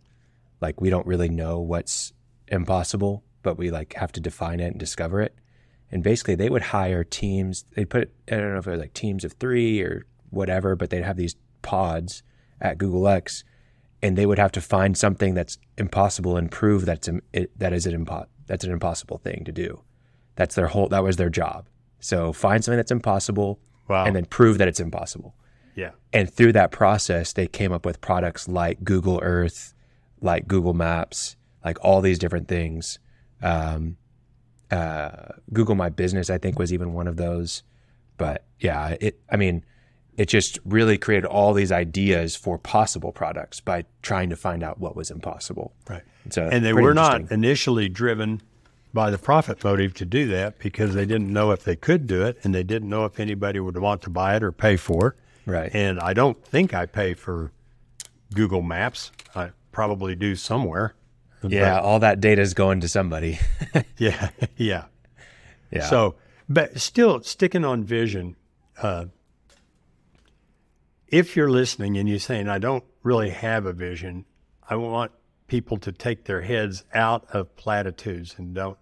Like 0.62 0.82
we 0.82 0.90
don't 0.90 1.08
really 1.08 1.30
know 1.30 1.60
what's 1.60 2.14
impossible, 2.48 3.24
but 3.44 3.58
we 3.58 3.72
like 3.72 3.94
have 3.94 4.12
to 4.14 4.20
define 4.20 4.60
it 4.60 4.72
and 4.72 4.80
discover 4.80 5.22
it. 5.22 5.36
And 5.92 6.04
basically, 6.04 6.36
they 6.36 6.50
would 6.50 6.64
hire 6.64 7.04
teams. 7.04 7.64
They'd 7.76 7.90
put 7.90 8.12
I 8.30 8.36
don't 8.36 8.54
know 8.54 8.60
if 8.60 8.68
it 8.68 8.72
was 8.72 8.80
like 8.80 8.94
teams 8.94 9.24
of 9.24 9.34
three 9.34 9.82
or 9.82 10.06
whatever, 10.32 10.76
but 10.76 10.90
they'd 10.90 11.04
have 11.04 11.18
these 11.18 11.36
pods 11.62 12.24
at 12.60 12.78
Google 12.78 13.08
X, 13.08 13.44
and 14.02 14.18
they 14.18 14.26
would 14.26 14.40
have 14.40 14.52
to 14.54 14.62
find 14.62 14.98
something 14.98 15.34
that's 15.34 15.58
impossible 15.78 16.36
and 16.38 16.52
prove 16.52 16.86
that's 16.86 17.10
it, 17.34 17.58
that 17.58 17.74
is 17.74 17.86
an 17.86 18.06
impo- 18.06 18.28
that's 18.48 18.64
an 18.64 18.72
impossible 18.72 19.18
thing 19.18 19.44
to 19.46 19.52
do. 19.52 19.82
That's 20.36 20.56
their 20.56 20.68
whole. 20.68 20.88
That 20.90 21.04
was 21.04 21.18
their 21.18 21.30
job. 21.30 21.68
So 22.00 22.34
find 22.34 22.64
something 22.64 22.78
that's 22.78 22.92
impossible, 22.92 23.60
Wow. 23.88 24.06
and 24.06 24.16
then 24.16 24.26
prove 24.26 24.58
that 24.58 24.68
it's 24.68 24.80
impossible. 24.80 25.36
Yeah. 25.76 25.92
And 26.14 26.32
through 26.32 26.54
that 26.54 26.72
process, 26.72 27.34
they 27.34 27.48
came 27.48 27.72
up 27.72 27.86
with 27.86 28.00
products 28.02 28.48
like 28.48 28.84
Google 28.84 29.20
Earth, 29.24 29.74
like 30.22 30.48
Google 30.48 30.74
Maps, 30.74 31.36
like 31.64 31.78
all 31.82 32.02
these 32.02 32.20
different 32.20 32.48
things. 32.48 33.00
Um, 33.42 33.98
uh, 34.72 35.34
Google 35.54 35.76
My 35.76 35.90
Business, 35.90 36.30
I 36.30 36.38
think, 36.38 36.58
was 36.58 36.74
even 36.74 36.94
one 36.94 37.08
of 37.08 37.18
those. 37.18 37.64
But 38.18 38.46
yeah, 38.60 38.96
it. 39.02 39.20
I 39.30 39.36
mean, 39.38 39.64
it 40.18 40.28
just 40.28 40.60
really 40.66 40.98
created 40.98 41.26
all 41.26 41.54
these 41.54 41.72
ideas 41.72 42.36
for 42.36 42.58
possible 42.58 43.12
products 43.12 43.60
by 43.60 43.86
trying 44.02 44.30
to 44.30 44.36
find 44.36 44.64
out 44.64 44.80
what 44.80 44.96
was 44.96 45.12
impossible. 45.12 45.74
Right. 45.90 46.04
So 46.30 46.48
and 46.52 46.66
they 46.66 46.74
were 46.74 46.94
not 46.94 47.32
initially 47.32 47.90
driven 47.90 48.42
by 48.94 49.12
the 49.12 49.18
profit 49.18 49.62
motive 49.64 49.94
to 49.96 50.06
do 50.06 50.26
that 50.28 50.58
because 50.58 50.94
they 50.94 51.06
didn't 51.06 51.32
know 51.32 51.52
if 51.52 51.64
they 51.64 51.76
could 51.76 52.08
do 52.08 52.24
it 52.24 52.38
and 52.44 52.56
they 52.56 52.64
didn't 52.64 52.90
know 52.90 53.04
if 53.06 53.20
anybody 53.20 53.60
would 53.60 53.78
want 53.78 54.02
to 54.04 54.10
buy 54.10 54.36
it 54.38 54.44
or 54.44 54.52
pay 54.54 54.78
for 54.78 55.08
it. 55.10 55.16
right. 55.46 55.70
And 55.74 56.00
I 56.00 56.14
don't 56.14 56.42
think 56.46 56.74
I 56.74 56.86
pay 56.86 57.14
for 57.14 57.52
Google 58.34 58.62
Maps. 58.62 59.12
I 59.36 59.50
probably 59.72 60.16
do 60.16 60.36
somewhere. 60.36 60.96
yeah, 61.44 61.80
all 61.80 62.00
that 62.00 62.22
data 62.22 62.42
is 62.42 62.54
going 62.54 62.80
to 62.82 62.88
somebody. 62.88 63.40
Yeah. 63.98 64.30
yeah. 64.58 64.86
yeah. 65.72 65.90
So, 65.90 66.16
but 66.50 66.80
still 66.80 67.22
sticking 67.22 67.66
on 67.66 67.84
vision, 67.84 68.36
uh, 68.82 69.06
if 71.16 71.38
you're 71.38 71.50
listening 71.50 71.98
and 71.98 72.10
you're 72.10 72.20
saying, 72.20 72.50
I 72.50 72.58
don't 72.58 72.84
really 73.02 73.30
have 73.30 73.66
a 73.66 73.72
vision, 73.72 74.26
I 74.70 74.76
want 74.76 75.14
people 75.48 75.78
to 75.78 75.94
take 75.94 76.26
their 76.26 76.42
heads 76.42 76.84
out 76.94 77.26
of 77.30 77.56
platitudes 77.56 78.36
and 78.38 78.54
don't 78.54 78.78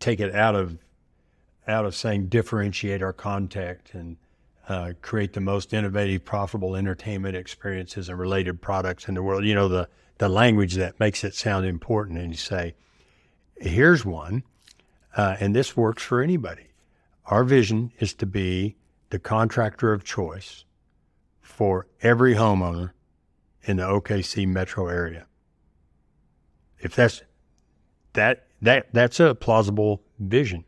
take 0.00 0.18
it 0.18 0.34
out 0.34 0.56
of 0.56 0.78
out 1.68 1.84
of 1.84 1.94
saying 1.94 2.26
differentiate 2.26 3.02
our 3.02 3.12
contact 3.12 3.94
and 3.94 4.16
uh, 4.68 4.92
create 5.00 5.32
the 5.32 5.40
most 5.40 5.72
innovative, 5.72 6.24
profitable 6.24 6.74
entertainment 6.74 7.36
experiences 7.36 8.08
and 8.08 8.18
related 8.18 8.60
products 8.60 9.06
in 9.06 9.14
the 9.14 9.22
world. 9.22 9.44
You 9.44 9.54
know, 9.54 9.68
the, 9.68 9.88
the 10.18 10.28
language 10.28 10.74
that 10.74 10.98
makes 10.98 11.22
it 11.22 11.36
sound 11.36 11.66
important. 11.66 12.18
And 12.18 12.32
you 12.32 12.36
say, 12.36 12.74
here's 13.56 14.04
one, 14.04 14.42
uh, 15.16 15.36
and 15.38 15.54
this 15.54 15.76
works 15.76 16.02
for 16.02 16.20
anybody. 16.20 16.66
Our 17.26 17.44
vision 17.44 17.92
is 18.00 18.12
to 18.14 18.26
be 18.26 18.74
the 19.10 19.20
contractor 19.20 19.92
of 19.92 20.02
choice 20.02 20.64
for 21.50 21.86
every 22.00 22.34
homeowner 22.34 22.92
in 23.64 23.76
the 23.76 23.82
OKC 23.82 24.46
metro 24.46 24.88
area. 24.88 25.26
If 26.78 26.94
that's 26.94 27.22
that 28.14 28.46
that 28.62 28.88
that's 28.92 29.20
a 29.20 29.34
plausible 29.34 30.02
vision. 30.18 30.64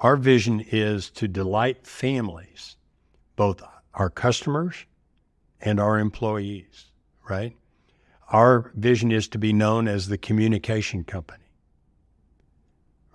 Our 0.00 0.16
vision 0.16 0.64
is 0.70 1.10
to 1.10 1.26
delight 1.26 1.86
families, 1.86 2.76
both 3.34 3.62
our 3.94 4.10
customers 4.10 4.84
and 5.60 5.80
our 5.80 5.98
employees, 5.98 6.92
right? 7.28 7.56
Our 8.30 8.70
vision 8.76 9.10
is 9.10 9.26
to 9.28 9.38
be 9.38 9.52
known 9.52 9.88
as 9.88 10.06
the 10.06 10.18
communication 10.18 11.02
company. 11.02 11.44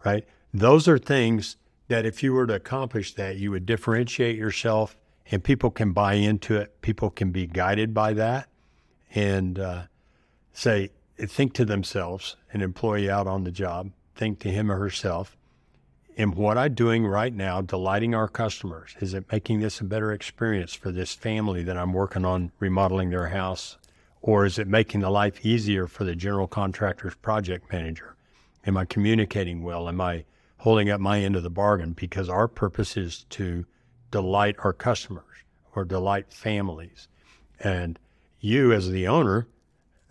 Right? 0.04 0.28
Those 0.54 0.90
are 0.90 0.98
things 0.98 1.56
that 1.88 2.06
if 2.06 2.22
you 2.22 2.34
were 2.34 2.48
to 2.48 2.56
accomplish 2.56 3.14
that, 3.14 3.38
you 3.38 3.52
would 3.52 3.66
differentiate 3.66 4.36
yourself 4.36 4.98
and 5.32 5.44
people 5.44 5.72
can 5.72 5.94
buy 5.94 6.14
into 6.14 6.56
it. 6.56 6.82
People 6.82 7.10
can 7.10 7.32
be 7.32 7.48
guided 7.48 7.94
by 7.94 8.14
that 8.14 8.48
and 9.14 9.60
uh, 9.60 9.84
say, 10.54 10.92
think 11.18 11.54
to 11.54 11.66
themselves, 11.66 12.36
an 12.52 12.62
employee 12.62 13.10
out 13.10 13.28
on 13.28 13.44
the 13.44 13.52
job, 13.52 13.92
think 14.16 14.40
to 14.40 14.50
him 14.50 14.72
or 14.72 14.78
herself, 14.78 15.38
am 16.18 16.32
what 16.34 16.58
I'm 16.58 16.74
doing 16.74 17.06
right 17.06 17.34
now 17.34 17.62
delighting 17.62 18.14
our 18.14 18.28
customers? 18.28 18.96
Is 19.00 19.14
it 19.14 19.32
making 19.32 19.60
this 19.60 19.80
a 19.80 19.84
better 19.84 20.12
experience 20.12 20.74
for 20.74 20.92
this 20.92 21.14
family 21.14 21.64
that 21.64 21.78
I'm 21.78 21.94
working 21.94 22.26
on 22.26 22.52
remodeling 22.60 23.10
their 23.10 23.30
house? 23.30 23.78
Or 24.22 24.46
is 24.46 24.58
it 24.58 24.68
making 24.68 25.02
the 25.02 25.10
life 25.10 25.46
easier 25.46 25.86
for 25.86 26.06
the 26.06 26.16
general 26.16 26.48
contractor's 26.48 27.16
project 27.16 27.72
manager? 27.72 28.16
Am 28.66 28.78
I 28.78 28.86
communicating 28.86 29.64
well? 29.64 29.90
Am 29.90 30.00
I 30.00 30.24
holding 30.58 30.90
up 30.90 31.02
my 31.02 31.20
end 31.20 31.36
of 31.36 31.44
the 31.44 31.50
bargain? 31.50 31.92
Because 31.92 32.30
our 32.30 32.48
purpose 32.48 32.96
is 32.96 33.26
to 33.32 33.66
delight 34.14 34.56
our 34.60 34.74
customers 34.74 35.26
or 35.76 35.84
delight 35.84 36.32
families. 36.32 37.08
And 37.60 37.98
you, 38.40 38.72
as 38.72 38.88
the 38.92 39.08
owner, 39.08 39.48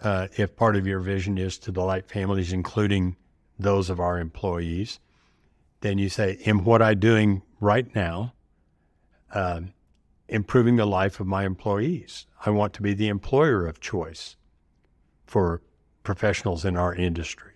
uh, 0.00 0.26
if 0.36 0.56
part 0.56 0.74
of 0.74 0.88
your 0.88 0.98
vision 0.98 1.38
is 1.38 1.56
to 1.58 1.70
delight 1.70 2.08
families, 2.08 2.52
including 2.52 3.16
those 3.60 3.88
of 3.90 4.00
our 4.00 4.18
employees, 4.18 4.98
then 5.82 5.98
you 5.98 6.08
say, 6.08 6.38
"Am 6.46 6.64
what 6.64 6.82
I'm 6.82 6.98
doing 6.98 7.42
right 7.60 7.94
now 7.94 8.34
um, 9.32 9.72
improving 10.28 10.74
the 10.74 10.86
life 10.86 11.20
of 11.20 11.28
my 11.28 11.44
employees? 11.44 12.26
I 12.44 12.50
want 12.50 12.72
to 12.74 12.82
be 12.82 12.94
the 12.94 13.08
employer 13.08 13.68
of 13.68 13.78
choice 13.78 14.36
for 15.26 15.62
professionals 16.02 16.64
in 16.64 16.76
our 16.76 16.92
industry." 16.92 17.52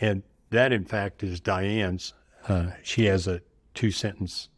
And 0.00 0.22
that, 0.48 0.72
in 0.72 0.86
fact, 0.86 1.22
is 1.22 1.40
Diane's. 1.40 2.14
Uh, 2.48 2.70
she 2.82 3.04
has 3.04 3.26
a 3.26 3.42
two 3.74 3.90
sentence 3.90 4.48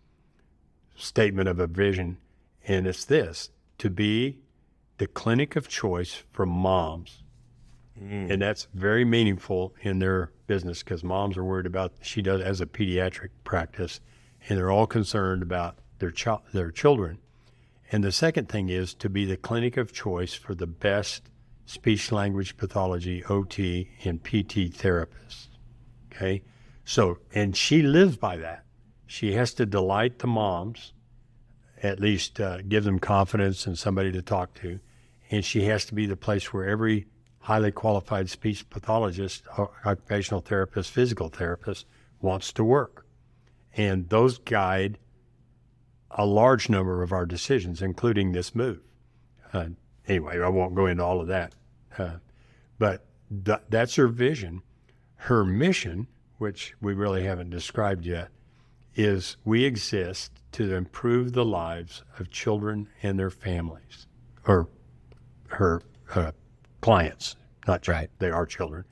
statement 1.00 1.48
of 1.48 1.58
a 1.58 1.66
vision, 1.66 2.18
and 2.66 2.86
it's 2.86 3.04
this 3.04 3.50
to 3.78 3.90
be 3.90 4.38
the 4.98 5.06
clinic 5.06 5.56
of 5.56 5.68
choice 5.68 6.22
for 6.30 6.44
moms. 6.44 7.22
Mm. 8.00 8.30
And 8.30 8.42
that's 8.42 8.68
very 8.74 9.04
meaningful 9.04 9.74
in 9.80 9.98
their 9.98 10.30
business 10.46 10.82
because 10.82 11.02
moms 11.02 11.36
are 11.36 11.44
worried 11.44 11.66
about, 11.66 11.92
she 12.02 12.22
does 12.22 12.40
as 12.40 12.60
a 12.60 12.66
pediatric 12.66 13.30
practice, 13.44 14.00
and 14.48 14.58
they're 14.58 14.70
all 14.70 14.86
concerned 14.86 15.42
about 15.42 15.78
their, 15.98 16.10
ch- 16.10 16.28
their 16.52 16.70
children. 16.70 17.18
And 17.92 18.04
the 18.04 18.12
second 18.12 18.48
thing 18.48 18.68
is 18.68 18.94
to 18.94 19.08
be 19.08 19.24
the 19.24 19.36
clinic 19.36 19.76
of 19.76 19.92
choice 19.92 20.34
for 20.34 20.54
the 20.54 20.66
best 20.66 21.30
speech 21.66 22.12
language 22.12 22.56
pathology, 22.56 23.24
OT, 23.24 23.90
and 24.04 24.22
PT 24.22 24.72
therapists. 24.72 25.48
Okay. 26.12 26.42
So, 26.84 27.18
and 27.34 27.56
she 27.56 27.82
lives 27.82 28.16
by 28.16 28.36
that. 28.38 28.64
She 29.10 29.32
has 29.32 29.52
to 29.54 29.66
delight 29.66 30.20
the 30.20 30.28
moms, 30.28 30.92
at 31.82 31.98
least 31.98 32.38
uh, 32.38 32.62
give 32.62 32.84
them 32.84 33.00
confidence 33.00 33.66
and 33.66 33.76
somebody 33.76 34.12
to 34.12 34.22
talk 34.22 34.54
to. 34.60 34.78
And 35.32 35.44
she 35.44 35.64
has 35.64 35.84
to 35.86 35.96
be 35.96 36.06
the 36.06 36.14
place 36.14 36.52
where 36.52 36.68
every 36.68 37.08
highly 37.40 37.72
qualified 37.72 38.30
speech 38.30 38.70
pathologist, 38.70 39.42
occupational 39.84 40.42
therapist, 40.42 40.92
physical 40.92 41.28
therapist 41.28 41.86
wants 42.20 42.52
to 42.52 42.62
work. 42.62 43.04
And 43.76 44.08
those 44.10 44.38
guide 44.38 44.96
a 46.12 46.24
large 46.24 46.68
number 46.68 47.02
of 47.02 47.12
our 47.12 47.26
decisions, 47.26 47.82
including 47.82 48.30
this 48.30 48.54
move. 48.54 48.78
Uh, 49.52 49.70
anyway, 50.06 50.38
I 50.38 50.48
won't 50.48 50.76
go 50.76 50.86
into 50.86 51.02
all 51.04 51.20
of 51.20 51.26
that. 51.26 51.56
Uh, 51.98 52.18
but 52.78 53.06
th- 53.44 53.58
that's 53.68 53.96
her 53.96 54.06
vision. 54.06 54.62
Her 55.16 55.44
mission, 55.44 56.06
which 56.38 56.76
we 56.80 56.94
really 56.94 57.24
haven't 57.24 57.50
described 57.50 58.06
yet, 58.06 58.28
is 58.94 59.36
we 59.44 59.64
exist 59.64 60.32
to 60.52 60.74
improve 60.74 61.32
the 61.32 61.44
lives 61.44 62.02
of 62.18 62.30
children 62.30 62.88
and 63.02 63.18
their 63.18 63.30
families, 63.30 64.06
or 64.46 64.68
her 65.48 65.82
uh, 66.14 66.32
clients, 66.80 67.36
not 67.66 67.86
Right. 67.86 68.10
they 68.18 68.30
are 68.30 68.46
children. 68.46 68.84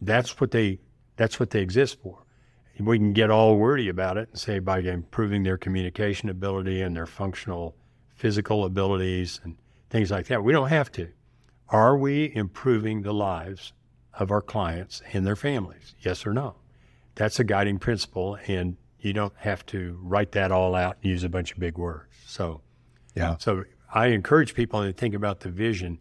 That's 0.00 0.40
what 0.40 0.50
they 0.50 0.78
that's 1.16 1.38
what 1.38 1.50
they 1.50 1.60
exist 1.60 2.00
for. 2.02 2.18
We 2.78 2.98
can 2.98 3.12
get 3.12 3.30
all 3.30 3.56
wordy 3.56 3.88
about 3.88 4.16
it 4.16 4.30
and 4.30 4.38
say 4.38 4.58
by 4.58 4.80
improving 4.80 5.44
their 5.44 5.56
communication 5.56 6.28
ability 6.28 6.82
and 6.82 6.96
their 6.96 7.06
functional 7.06 7.76
physical 8.16 8.64
abilities 8.64 9.40
and 9.44 9.56
things 9.90 10.10
like 10.10 10.26
that. 10.26 10.42
We 10.42 10.52
don't 10.52 10.68
have 10.70 10.90
to. 10.92 11.08
Are 11.68 11.96
we 11.96 12.34
improving 12.34 13.02
the 13.02 13.14
lives 13.14 13.72
of 14.12 14.32
our 14.32 14.42
clients 14.42 15.02
and 15.12 15.24
their 15.24 15.36
families? 15.36 15.94
Yes 16.00 16.26
or 16.26 16.32
no? 16.32 16.56
That's 17.14 17.38
a 17.38 17.44
guiding 17.44 17.78
principle, 17.78 18.36
and 18.48 18.76
you 19.04 19.12
don't 19.12 19.32
have 19.36 19.64
to 19.66 19.98
write 20.02 20.32
that 20.32 20.50
all 20.50 20.74
out 20.74 20.96
and 21.02 21.10
use 21.10 21.24
a 21.24 21.28
bunch 21.28 21.52
of 21.52 21.58
big 21.58 21.76
words. 21.76 22.08
So, 22.26 22.62
Yeah. 23.14 23.36
so 23.38 23.64
I 23.92 24.06
encourage 24.08 24.54
people 24.54 24.82
to 24.82 24.92
think 24.92 25.14
about 25.14 25.40
the 25.40 25.50
vision, 25.50 25.98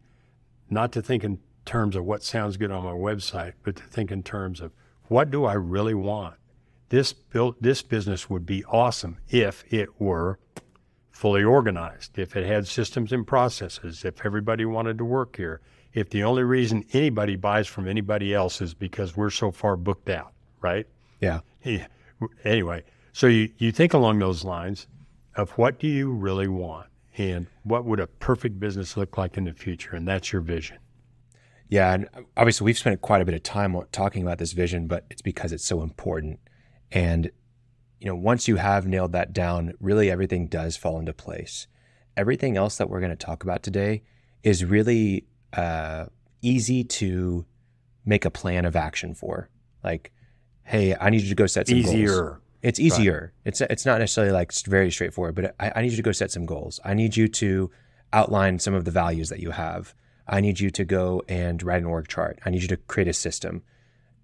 not 0.69 0.91
to 0.93 1.01
think 1.01 1.23
in 1.23 1.39
terms 1.65 1.95
of 1.95 2.05
what 2.05 2.23
sounds 2.23 2.57
good 2.57 2.71
on 2.71 2.83
my 2.83 2.91
website, 2.91 3.53
but 3.63 3.75
to 3.75 3.83
think 3.83 4.11
in 4.11 4.23
terms 4.23 4.61
of 4.61 4.71
what 5.07 5.29
do 5.29 5.45
I 5.45 5.53
really 5.53 5.93
want? 5.93 6.35
This 6.89 7.11
built 7.13 7.61
this 7.61 7.81
business 7.81 8.29
would 8.29 8.45
be 8.45 8.63
awesome 8.65 9.17
if 9.29 9.63
it 9.73 9.99
were 9.99 10.39
fully 11.11 11.43
organized, 11.43 12.17
if 12.17 12.35
it 12.35 12.45
had 12.45 12.67
systems 12.67 13.11
and 13.11 13.25
processes, 13.27 14.03
if 14.05 14.25
everybody 14.25 14.65
wanted 14.65 14.97
to 14.97 15.05
work 15.05 15.35
here, 15.35 15.61
if 15.93 16.09
the 16.09 16.23
only 16.23 16.43
reason 16.43 16.83
anybody 16.93 17.35
buys 17.35 17.67
from 17.67 17.87
anybody 17.87 18.33
else 18.33 18.61
is 18.61 18.73
because 18.73 19.15
we're 19.15 19.29
so 19.29 19.51
far 19.51 19.75
booked 19.75 20.09
out, 20.09 20.33
right? 20.61 20.87
Yeah. 21.19 21.41
Yeah. 21.63 21.87
Anyway, 22.43 22.83
so 23.11 23.27
you, 23.27 23.49
you 23.57 23.71
think 23.71 23.93
along 23.93 24.19
those 24.19 24.43
lines 24.43 24.87
of 25.35 25.51
what 25.51 25.79
do 25.79 25.87
you 25.87 26.11
really 26.11 26.47
want 26.47 26.87
and 27.17 27.47
what 27.63 27.85
would 27.85 27.99
a 27.99 28.07
perfect 28.07 28.59
business 28.59 28.97
look 28.97 29.17
like 29.17 29.37
in 29.37 29.45
the 29.45 29.53
future? 29.53 29.95
And 29.95 30.07
that's 30.07 30.31
your 30.31 30.41
vision. 30.41 30.77
Yeah, 31.69 31.93
and 31.93 32.09
obviously 32.37 32.65
we've 32.65 32.77
spent 32.77 33.01
quite 33.01 33.21
a 33.21 33.25
bit 33.25 33.33
of 33.33 33.43
time 33.43 33.75
talking 33.91 34.21
about 34.21 34.37
this 34.37 34.53
vision, 34.53 34.87
but 34.87 35.05
it's 35.09 35.21
because 35.21 35.51
it's 35.51 35.65
so 35.65 35.81
important. 35.81 36.39
And 36.91 37.31
you 37.99 38.07
know, 38.07 38.15
once 38.15 38.47
you 38.49 38.57
have 38.57 38.85
nailed 38.85 39.13
that 39.13 39.31
down, 39.31 39.73
really 39.79 40.11
everything 40.11 40.47
does 40.47 40.75
fall 40.75 40.99
into 40.99 41.13
place. 41.13 41.67
Everything 42.17 42.57
else 42.57 42.77
that 42.77 42.89
we're 42.89 42.99
going 42.99 43.11
to 43.11 43.15
talk 43.15 43.43
about 43.43 43.63
today 43.63 44.03
is 44.43 44.65
really 44.65 45.25
uh, 45.53 46.07
easy 46.41 46.83
to 46.83 47.45
make 48.05 48.25
a 48.25 48.29
plan 48.29 48.65
of 48.65 48.75
action 48.75 49.15
for. 49.15 49.49
Like, 49.83 50.11
hey, 50.63 50.95
I 50.99 51.09
need 51.09 51.21
you 51.21 51.29
to 51.29 51.35
go 51.35 51.47
set 51.47 51.67
some 51.67 51.77
easier. 51.77 52.21
Goals. 52.21 52.37
It's 52.61 52.79
easier. 52.79 53.33
Right. 53.35 53.49
It's 53.49 53.61
it's 53.61 53.85
not 53.85 53.99
necessarily 53.99 54.31
like 54.31 54.53
very 54.65 54.89
straightforward, 54.89 55.35
but 55.35 55.55
I, 55.59 55.73
I 55.75 55.81
need 55.81 55.91
you 55.91 55.97
to 55.97 56.03
go 56.03 56.13
set 56.13 56.31
some 56.31 56.45
goals. 56.45 56.79
I 56.83 56.93
need 56.93 57.17
you 57.17 57.27
to 57.27 57.69
outline 58.13 58.59
some 58.59 58.73
of 58.73 58.85
the 58.85 58.91
values 58.91 59.29
that 59.29 59.39
you 59.39 59.51
have. 59.51 59.93
I 60.27 60.39
need 60.39 60.59
you 60.59 60.69
to 60.69 60.85
go 60.85 61.23
and 61.27 61.61
write 61.61 61.81
an 61.81 61.87
org 61.87 62.07
chart. 62.07 62.39
I 62.45 62.49
need 62.49 62.61
you 62.61 62.69
to 62.69 62.77
create 62.77 63.09
a 63.09 63.13
system. 63.13 63.63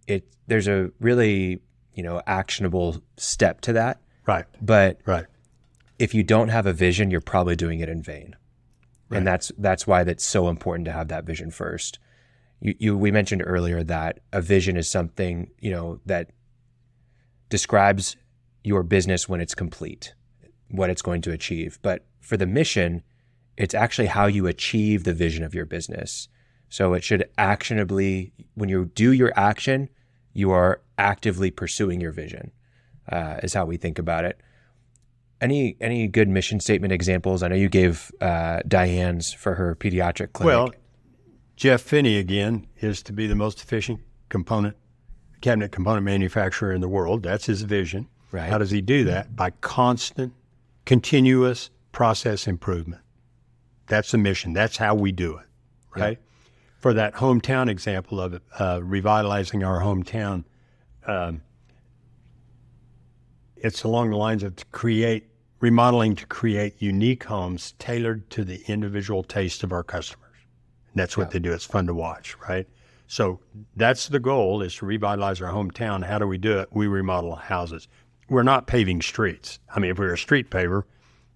It 0.07 0.25
there's 0.47 0.67
a 0.67 0.91
really 0.99 1.59
you 1.93 2.03
know 2.03 2.21
actionable 2.25 3.01
step 3.17 3.59
to 3.61 3.73
that. 3.73 3.99
Right. 4.25 4.45
But 4.61 4.99
right. 5.05 5.25
If 5.97 6.13
you 6.13 6.23
don't 6.23 6.47
have 6.47 6.65
a 6.65 6.71
vision, 6.71 7.11
you're 7.11 7.19
probably 7.19 7.57
doing 7.57 7.81
it 7.81 7.89
in 7.89 8.01
vain. 8.01 8.37
Right. 9.09 9.17
And 9.17 9.27
that's 9.27 9.51
that's 9.57 9.85
why 9.85 10.05
that's 10.05 10.23
so 10.23 10.47
important 10.47 10.85
to 10.85 10.93
have 10.93 11.09
that 11.09 11.25
vision 11.25 11.51
first. 11.51 11.99
You, 12.61 12.75
you 12.79 12.97
we 12.97 13.11
mentioned 13.11 13.43
earlier 13.45 13.83
that 13.83 14.19
a 14.33 14.41
vision 14.41 14.77
is 14.77 14.89
something 14.89 15.49
you 15.59 15.71
know 15.71 15.99
that 16.05 16.31
describes 17.49 18.15
your 18.63 18.83
business 18.83 19.27
when 19.27 19.41
it's 19.41 19.55
complete, 19.55 20.13
what 20.69 20.89
it's 20.89 21.01
going 21.01 21.21
to 21.23 21.31
achieve. 21.31 21.79
But 21.81 22.05
for 22.19 22.37
the 22.37 22.45
mission, 22.45 23.03
it's 23.57 23.73
actually 23.73 24.07
how 24.07 24.27
you 24.27 24.47
achieve 24.47 25.03
the 25.03 25.13
vision 25.13 25.43
of 25.43 25.53
your 25.53 25.65
business. 25.65 26.27
So 26.69 26.93
it 26.93 27.03
should 27.03 27.27
actionably, 27.37 28.31
when 28.53 28.69
you 28.69 28.85
do 28.93 29.11
your 29.11 29.33
action, 29.35 29.89
you 30.33 30.51
are 30.51 30.81
actively 30.97 31.49
pursuing 31.49 31.99
your 31.99 32.11
vision, 32.11 32.51
uh, 33.11 33.39
is 33.41 33.53
how 33.53 33.65
we 33.65 33.77
think 33.77 33.97
about 33.97 34.25
it. 34.25 34.39
Any 35.41 35.77
any 35.79 36.07
good 36.07 36.27
mission 36.27 36.59
statement 36.59 36.91
examples? 36.91 37.41
I 37.41 37.47
know 37.47 37.55
you 37.55 37.69
gave 37.69 38.11
uh, 38.21 38.59
Diane's 38.67 39.31
for 39.31 39.55
her 39.55 39.73
pediatric 39.73 40.33
clinic. 40.33 40.45
Well, 40.45 40.69
Jeff 41.59 41.81
Finney 41.81 42.15
again 42.15 42.65
is 42.79 43.03
to 43.03 43.11
be 43.11 43.27
the 43.27 43.35
most 43.35 43.61
efficient 43.61 43.99
component 44.29 44.77
cabinet 45.41 45.73
component 45.73 46.05
manufacturer 46.05 46.71
in 46.71 46.79
the 46.79 46.87
world. 46.87 47.21
That's 47.21 47.47
his 47.47 47.63
vision. 47.63 48.07
Right. 48.31 48.49
How 48.49 48.57
does 48.57 48.71
he 48.71 48.79
do 48.79 49.03
that? 49.03 49.35
By 49.35 49.49
constant, 49.49 50.31
continuous 50.85 51.69
process 51.91 52.47
improvement. 52.47 53.01
That's 53.87 54.11
the 54.11 54.17
mission. 54.17 54.53
That's 54.53 54.77
how 54.77 54.95
we 54.95 55.11
do 55.11 55.35
it, 55.35 55.47
right? 55.97 56.17
For 56.77 56.93
that 56.93 57.15
hometown 57.15 57.69
example 57.69 58.21
of 58.21 58.39
uh, 58.57 58.79
revitalizing 58.81 59.61
our 59.61 59.81
hometown, 59.81 60.45
um, 61.07 61.41
it's 63.57 63.83
along 63.83 64.11
the 64.11 64.17
lines 64.17 64.43
of 64.43 64.55
to 64.55 64.65
create 64.67 65.25
remodeling 65.59 66.15
to 66.15 66.25
create 66.27 66.75
unique 66.81 67.25
homes 67.25 67.73
tailored 67.79 68.29
to 68.29 68.45
the 68.45 68.63
individual 68.67 69.23
taste 69.23 69.61
of 69.61 69.73
our 69.73 69.83
customers. 69.83 70.28
And 70.93 71.01
that's 71.01 71.17
what 71.17 71.27
yeah. 71.27 71.33
they 71.33 71.39
do. 71.39 71.53
It's 71.53 71.65
fun 71.65 71.87
to 71.87 71.93
watch, 71.93 72.35
right? 72.47 72.67
So 73.07 73.39
that's 73.75 74.07
the 74.07 74.19
goal 74.19 74.61
is 74.61 74.75
to 74.75 74.85
revitalize 74.85 75.41
our 75.41 75.51
hometown. 75.51 76.05
How 76.05 76.19
do 76.19 76.27
we 76.27 76.37
do 76.37 76.59
it? 76.59 76.69
We 76.71 76.87
remodel 76.87 77.35
houses. 77.35 77.87
We're 78.29 78.43
not 78.43 78.67
paving 78.67 79.01
streets. 79.01 79.59
I 79.73 79.79
mean, 79.79 79.91
if 79.91 79.97
we 79.97 80.05
were 80.05 80.13
a 80.13 80.17
street 80.17 80.51
paver, 80.51 80.83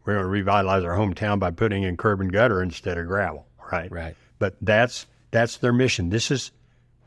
we're 0.05 0.13
going 0.13 0.23
to 0.23 0.29
revitalize 0.29 0.83
our 0.83 0.95
hometown 0.95 1.39
by 1.39 1.49
putting 1.51 1.83
in 1.83 1.97
curb 1.97 2.21
and 2.21 2.31
gutter 2.31 2.61
instead 2.61 2.97
of 2.97 3.07
gravel, 3.07 3.47
right? 3.71 3.91
Right. 3.91 4.15
But 4.37 4.55
that's 4.61 5.07
that's 5.31 5.57
their 5.57 5.73
mission. 5.73 6.09
This 6.09 6.29
is 6.29 6.51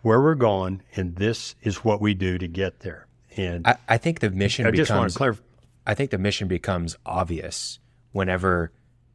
where 0.02 0.20
we're 0.20 0.34
going, 0.34 0.82
and 0.96 1.14
this 1.16 1.54
is 1.62 1.84
what 1.84 2.00
we 2.00 2.14
do 2.14 2.38
to 2.38 2.48
get 2.48 2.80
there. 2.80 3.06
And 3.36 3.66
I, 3.66 3.76
I 3.88 3.98
think 3.98 4.20
the 4.20 4.30
mission. 4.30 4.66
I 4.66 4.70
becomes, 4.70 4.88
just 4.88 4.98
want 4.98 5.12
to 5.12 5.16
clarify. 5.16 5.42
I 5.86 5.94
think 5.94 6.10
the 6.10 6.18
mission 6.18 6.48
becomes 6.48 6.96
obvious 7.06 7.78
whenever 8.12 8.72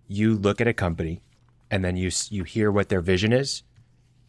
you 0.07 0.35
look 0.35 0.61
at 0.61 0.67
a 0.67 0.73
company, 0.73 1.23
and 1.71 1.83
then 1.83 1.95
you 1.95 2.11
you 2.29 2.43
hear 2.43 2.71
what 2.71 2.89
their 2.89 3.01
vision 3.01 3.33
is. 3.33 3.63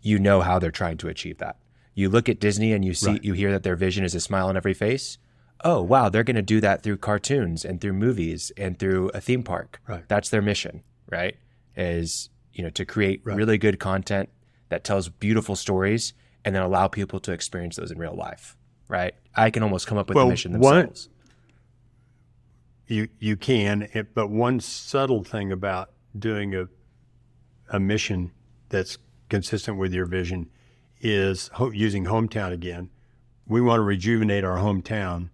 You 0.00 0.18
know 0.18 0.40
how 0.40 0.58
they're 0.58 0.70
trying 0.70 0.96
to 0.98 1.08
achieve 1.08 1.38
that. 1.38 1.58
You 1.94 2.08
look 2.08 2.28
at 2.28 2.40
Disney 2.40 2.72
and 2.72 2.84
you 2.84 2.94
see 2.94 3.10
right. 3.10 3.24
you 3.24 3.34
hear 3.34 3.52
that 3.52 3.62
their 3.62 3.76
vision 3.76 4.04
is 4.04 4.14
a 4.14 4.20
smile 4.20 4.48
on 4.48 4.56
every 4.56 4.74
face 4.74 5.18
oh 5.64 5.80
wow 5.80 6.08
they're 6.08 6.24
going 6.24 6.36
to 6.36 6.42
do 6.42 6.60
that 6.60 6.82
through 6.82 6.96
cartoons 6.96 7.64
and 7.64 7.80
through 7.80 7.92
movies 7.92 8.52
and 8.56 8.78
through 8.78 9.10
a 9.10 9.20
theme 9.20 9.42
park 9.42 9.80
right 9.86 10.04
that's 10.08 10.28
their 10.30 10.42
mission 10.42 10.82
right 11.10 11.36
is 11.76 12.30
you 12.52 12.62
know 12.62 12.70
to 12.70 12.84
create 12.84 13.20
right. 13.24 13.36
really 13.36 13.58
good 13.58 13.78
content 13.78 14.28
that 14.68 14.84
tells 14.84 15.08
beautiful 15.08 15.56
stories 15.56 16.14
and 16.44 16.54
then 16.54 16.62
allow 16.62 16.88
people 16.88 17.20
to 17.20 17.32
experience 17.32 17.76
those 17.76 17.90
in 17.90 17.98
real 17.98 18.14
life 18.14 18.56
right 18.88 19.14
i 19.34 19.50
can 19.50 19.62
almost 19.62 19.86
come 19.86 19.98
up 19.98 20.08
with 20.08 20.16
well, 20.16 20.26
the 20.26 20.30
mission 20.30 20.52
themselves 20.52 21.08
one, 21.08 21.16
you 22.86 23.08
you 23.18 23.36
can 23.36 23.88
eh, 23.94 24.02
but 24.14 24.28
one 24.28 24.60
subtle 24.60 25.24
thing 25.24 25.52
about 25.52 25.90
doing 26.18 26.54
a 26.54 26.68
a 27.72 27.80
mission 27.80 28.30
that's 28.68 28.98
consistent 29.28 29.78
with 29.78 29.92
your 29.92 30.06
vision 30.06 30.48
is 31.00 31.50
ho- 31.54 31.70
using 31.70 32.04
hometown 32.04 32.52
again 32.52 32.88
we 33.46 33.60
want 33.60 33.78
to 33.78 33.82
rejuvenate 33.82 34.44
our 34.44 34.58
hometown 34.58 35.30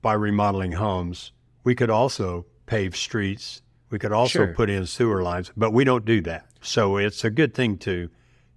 by 0.00 0.14
remodeling 0.14 0.72
homes. 0.72 1.32
We 1.64 1.74
could 1.74 1.90
also 1.90 2.46
pave 2.66 2.96
streets. 2.96 3.62
We 3.90 3.98
could 3.98 4.12
also 4.12 4.46
sure. 4.46 4.54
put 4.54 4.70
in 4.70 4.86
sewer 4.86 5.22
lines, 5.22 5.52
but 5.56 5.72
we 5.72 5.84
don't 5.84 6.04
do 6.04 6.20
that. 6.22 6.46
So 6.60 6.96
it's 6.96 7.24
a 7.24 7.30
good 7.30 7.54
thing 7.54 7.78
to 7.78 8.08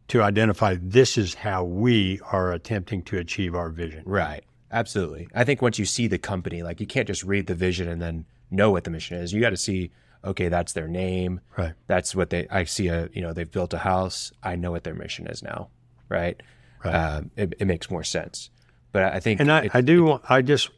to 0.08 0.22
identify 0.22 0.78
this 0.80 1.18
is 1.18 1.34
how 1.34 1.64
we 1.64 2.20
are 2.32 2.52
attempting 2.52 3.02
to 3.02 3.18
achieve 3.18 3.56
our 3.56 3.70
vision. 3.70 4.04
Right. 4.06 4.44
Absolutely. 4.72 5.28
I 5.34 5.44
think 5.44 5.64
once 5.64 5.80
you 5.80 5.86
see 5.86 6.06
the 6.06 6.20
company, 6.20 6.62
like 6.62 6.80
you 6.80 6.86
can't 6.86 7.08
just 7.08 7.24
read 7.24 7.48
the 7.48 7.56
vision 7.56 7.88
and 7.88 8.00
then 8.00 8.26
know 8.52 8.70
what 8.70 8.84
the 8.84 8.92
mission 8.92 9.18
is. 9.18 9.34
You 9.34 9.42
got 9.42 9.50
to 9.50 9.58
see, 9.58 9.90
okay, 10.26 10.50
that's 10.50 10.74
their 10.74 10.88
name. 10.88 11.40
Right. 11.58 11.74
That's 11.88 12.16
what 12.16 12.30
they. 12.30 12.48
I 12.50 12.64
see 12.66 12.88
a, 12.88 13.10
you 13.14 13.22
know, 13.22 13.34
they've 13.34 13.50
built 13.50 13.74
a 13.74 13.78
house. 13.78 14.32
I 14.44 14.56
know 14.56 14.72
what 14.72 14.84
their 14.84 14.96
mission 14.96 15.28
is 15.28 15.44
now. 15.44 15.70
Right. 16.10 16.42
Right. 16.84 16.94
Um, 16.94 17.32
it, 17.36 17.54
it, 17.60 17.66
makes 17.66 17.90
more 17.90 18.04
sense. 18.04 18.50
But 18.92 19.04
I 19.04 19.20
think, 19.20 19.40
and 19.40 19.52
I, 19.52 19.62
it, 19.64 19.72
I 19.76 19.82
do. 19.82 20.16
It, 20.16 20.22
I 20.30 20.42
just 20.42 20.70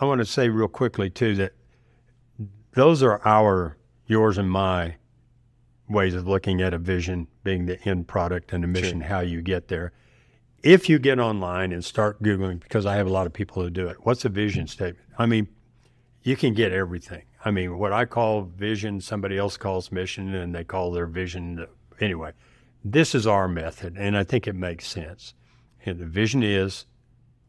I 0.00 0.04
want 0.04 0.20
to 0.20 0.24
say 0.24 0.48
real 0.48 0.68
quickly 0.68 1.10
too 1.10 1.34
that 1.36 1.52
those 2.72 3.02
are 3.02 3.20
our, 3.24 3.76
yours 4.06 4.38
and 4.38 4.50
my 4.50 4.96
ways 5.88 6.14
of 6.14 6.28
looking 6.28 6.60
at 6.60 6.74
a 6.74 6.78
vision 6.78 7.26
being 7.42 7.66
the 7.66 7.82
end 7.88 8.06
product 8.06 8.52
and 8.52 8.62
the 8.62 8.68
mission, 8.68 9.00
sure. 9.00 9.08
how 9.08 9.20
you 9.20 9.40
get 9.40 9.68
there. 9.68 9.92
If 10.62 10.88
you 10.88 10.98
get 10.98 11.18
online 11.18 11.72
and 11.72 11.84
start 11.84 12.22
Googling, 12.22 12.60
because 12.60 12.86
I 12.86 12.96
have 12.96 13.06
a 13.06 13.10
lot 13.10 13.26
of 13.26 13.32
people 13.32 13.62
who 13.62 13.70
do 13.70 13.86
it, 13.88 13.98
what's 14.04 14.24
a 14.24 14.28
vision 14.28 14.66
statement? 14.66 15.06
I 15.18 15.26
mean, 15.26 15.48
you 16.22 16.36
can 16.36 16.54
get 16.54 16.72
everything. 16.72 17.22
I 17.46 17.52
mean, 17.52 17.78
what 17.78 17.92
I 17.92 18.06
call 18.06 18.42
vision, 18.42 19.00
somebody 19.00 19.38
else 19.38 19.56
calls 19.56 19.92
mission, 19.92 20.34
and 20.34 20.52
they 20.52 20.64
call 20.64 20.90
their 20.90 21.06
vision. 21.06 21.64
Anyway, 22.00 22.32
this 22.84 23.14
is 23.14 23.24
our 23.24 23.46
method, 23.46 23.96
and 23.96 24.16
I 24.16 24.24
think 24.24 24.48
it 24.48 24.56
makes 24.56 24.88
sense. 24.88 25.32
And 25.84 26.00
the 26.00 26.06
vision 26.06 26.42
is 26.42 26.86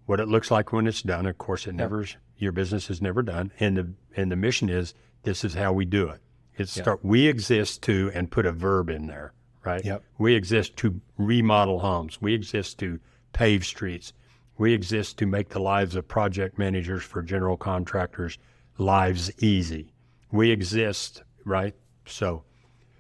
what 0.05 0.19
it 0.19 0.27
looks 0.27 0.51
like 0.51 0.71
when 0.71 0.85
it's 0.85 1.01
done. 1.01 1.25
Of 1.25 1.39
course, 1.39 1.65
it 1.65 1.73
never 1.73 2.05
your 2.37 2.51
business 2.51 2.91
is 2.91 3.01
never 3.01 3.23
done. 3.23 3.51
And 3.59 3.75
the 3.75 3.91
and 4.15 4.31
the 4.31 4.35
mission 4.35 4.69
is 4.69 4.93
this 5.23 5.43
is 5.43 5.55
how 5.55 5.73
we 5.73 5.83
do 5.83 6.09
it. 6.09 6.21
It's 6.55 6.77
yep. 6.77 6.83
start 6.83 6.99
we 7.03 7.25
exist 7.25 7.81
to 7.83 8.11
and 8.13 8.29
put 8.29 8.45
a 8.45 8.51
verb 8.51 8.91
in 8.91 9.07
there, 9.07 9.33
right? 9.65 9.83
Yep. 9.83 10.03
We 10.19 10.35
exist 10.35 10.77
to 10.77 11.01
remodel 11.17 11.79
homes. 11.79 12.21
We 12.21 12.35
exist 12.35 12.77
to 12.79 12.99
pave 13.33 13.65
streets. 13.65 14.13
We 14.59 14.73
exist 14.73 15.17
to 15.17 15.25
make 15.25 15.49
the 15.49 15.59
lives 15.59 15.95
of 15.95 16.07
project 16.07 16.59
managers 16.59 17.01
for 17.01 17.23
general 17.23 17.57
contractors 17.57 18.37
lives 18.77 19.31
easy. 19.41 19.93
We 20.31 20.51
exist, 20.51 21.23
right? 21.45 21.75
So 22.05 22.43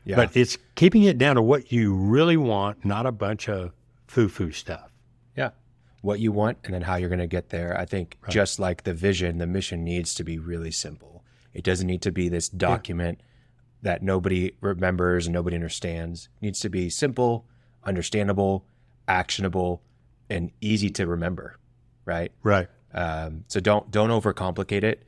yeah. 0.05 0.15
but 0.15 0.35
it's 0.35 0.57
keeping 0.75 1.03
it 1.03 1.17
down 1.17 1.35
to 1.35 1.41
what 1.41 1.71
you 1.71 1.93
really 1.93 2.37
want, 2.37 2.85
not 2.85 3.05
a 3.05 3.11
bunch 3.11 3.49
of 3.49 3.71
foo-foo 4.07 4.51
stuff 4.53 4.89
Yeah. 5.35 5.49
what 6.01 6.19
you 6.21 6.31
want 6.31 6.59
and 6.63 6.73
then 6.73 6.81
how 6.81 6.95
you're 6.95 7.09
going 7.09 7.19
to 7.19 7.27
get 7.27 7.49
there. 7.49 7.77
I 7.77 7.85
think 7.85 8.17
right. 8.21 8.31
just 8.31 8.57
like 8.57 8.83
the 8.83 8.93
vision, 8.93 9.37
the 9.37 9.47
mission 9.47 9.83
needs 9.83 10.13
to 10.15 10.23
be 10.23 10.39
really 10.39 10.71
simple. 10.71 11.25
It 11.53 11.63
doesn't 11.63 11.87
need 11.87 12.01
to 12.03 12.11
be 12.11 12.29
this 12.29 12.47
document 12.47 13.19
yeah. 13.19 13.91
that 13.91 14.03
nobody 14.03 14.53
remembers 14.61 15.27
and 15.27 15.33
nobody 15.33 15.55
understands. 15.55 16.29
It 16.37 16.45
needs 16.45 16.59
to 16.61 16.69
be 16.69 16.89
simple, 16.89 17.45
understandable, 17.83 18.65
actionable, 19.09 19.81
and 20.29 20.51
easy 20.61 20.89
to 20.91 21.05
remember. 21.05 21.57
Right. 22.05 22.31
Right. 22.43 22.69
Um, 22.93 23.43
so 23.49 23.59
don't 23.59 23.91
don't 23.91 24.09
overcomplicate 24.09 24.83
it. 24.83 25.03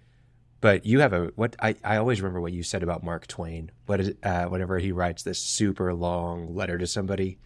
But 0.62 0.86
you 0.86 1.00
have 1.00 1.14
a 1.14 1.32
what 1.36 1.56
I, 1.62 1.76
I 1.84 1.98
always 1.98 2.22
remember 2.22 2.42
what 2.42 2.52
you 2.52 2.64
said 2.64 2.84
about 2.84 3.04
Mark 3.04 3.28
Twain. 3.28 3.72
What 3.86 4.02
is 4.02 4.14
uh, 4.24 4.46
whenever 4.46 4.78
he 4.80 4.92
writes 4.92 5.24
this 5.24 5.40
super 5.40 5.94
long 5.94 6.54
letter 6.54 6.78
to 6.78 6.86
somebody, 6.88 7.38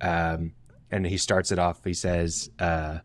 um, 0.00 0.52
and 0.90 1.06
he 1.06 1.16
starts 1.16 1.50
it 1.52 1.58
off. 1.58 1.82
He 1.84 1.94
says, 1.94 2.50
uh, 2.58 2.98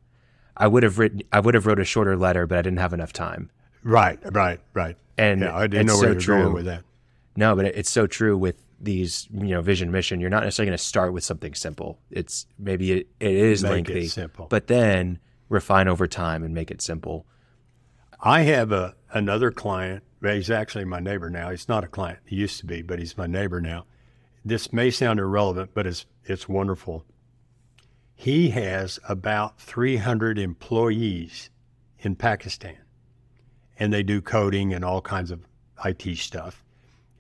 "I 0.57 0.67
would 0.67 0.83
have 0.83 0.99
written, 0.99 1.21
I 1.31 1.39
would 1.39 1.53
have 1.53 1.65
wrote 1.65 1.79
a 1.79 1.85
shorter 1.85 2.17
letter, 2.17 2.45
but 2.47 2.57
I 2.57 2.61
didn't 2.61 2.79
have 2.79 2.93
enough 2.93 3.13
time." 3.13 3.49
Right, 3.83 4.19
right, 4.33 4.59
right. 4.73 4.97
And 5.17 5.41
yeah, 5.41 5.55
I 5.55 5.67
didn't 5.67 5.85
know 5.87 5.97
where 5.99 6.19
so 6.19 6.33
you 6.33 6.37
were 6.37 6.43
going 6.43 6.53
with 6.53 6.65
that. 6.65 6.83
No, 7.37 7.55
but 7.55 7.65
it- 7.65 7.75
it's 7.77 7.89
so 7.89 8.07
true 8.07 8.37
with 8.37 8.55
these, 8.81 9.27
you 9.33 9.49
know, 9.49 9.61
vision 9.61 9.89
mission. 9.91 10.19
You're 10.19 10.29
not 10.29 10.43
necessarily 10.43 10.71
going 10.71 10.77
to 10.77 10.83
start 10.83 11.13
with 11.13 11.23
something 11.23 11.53
simple. 11.53 11.99
It's 12.11 12.45
maybe 12.59 12.91
it, 12.91 13.07
it 13.21 13.31
is 13.31 13.63
Make 13.63 13.69
it 13.71 13.73
lengthy, 13.93 14.07
simple. 14.07 14.47
but 14.49 14.67
then 14.67 15.19
refine 15.47 15.87
over 15.87 16.07
time 16.07 16.43
and 16.43 16.53
make 16.53 16.71
it 16.71 16.81
simple. 16.81 17.25
I 18.27 18.41
have 18.41 18.71
a 18.71 18.95
another 19.11 19.51
client. 19.51 20.03
He's 20.19 20.49
actually 20.49 20.85
my 20.85 20.99
neighbor 20.99 21.29
now. 21.29 21.51
He's 21.51 21.69
not 21.69 21.83
a 21.83 21.87
client. 21.87 22.17
He 22.25 22.37
used 22.37 22.59
to 22.59 22.65
be, 22.65 22.81
but 22.81 22.97
he's 22.97 23.15
my 23.15 23.27
neighbor 23.27 23.61
now. 23.61 23.85
This 24.43 24.73
may 24.73 24.89
sound 24.89 25.19
irrelevant, 25.19 25.75
but 25.75 25.85
it's 25.85 26.07
it's 26.23 26.49
wonderful. 26.49 27.05
He 28.15 28.49
has 28.49 28.99
about 29.07 29.59
300 29.59 30.39
employees 30.39 31.51
in 31.99 32.15
Pakistan, 32.15 32.79
and 33.77 33.93
they 33.93 34.01
do 34.01 34.21
coding 34.21 34.73
and 34.73 34.83
all 34.83 35.01
kinds 35.01 35.29
of 35.29 35.45
IT 35.83 36.17
stuff. 36.17 36.63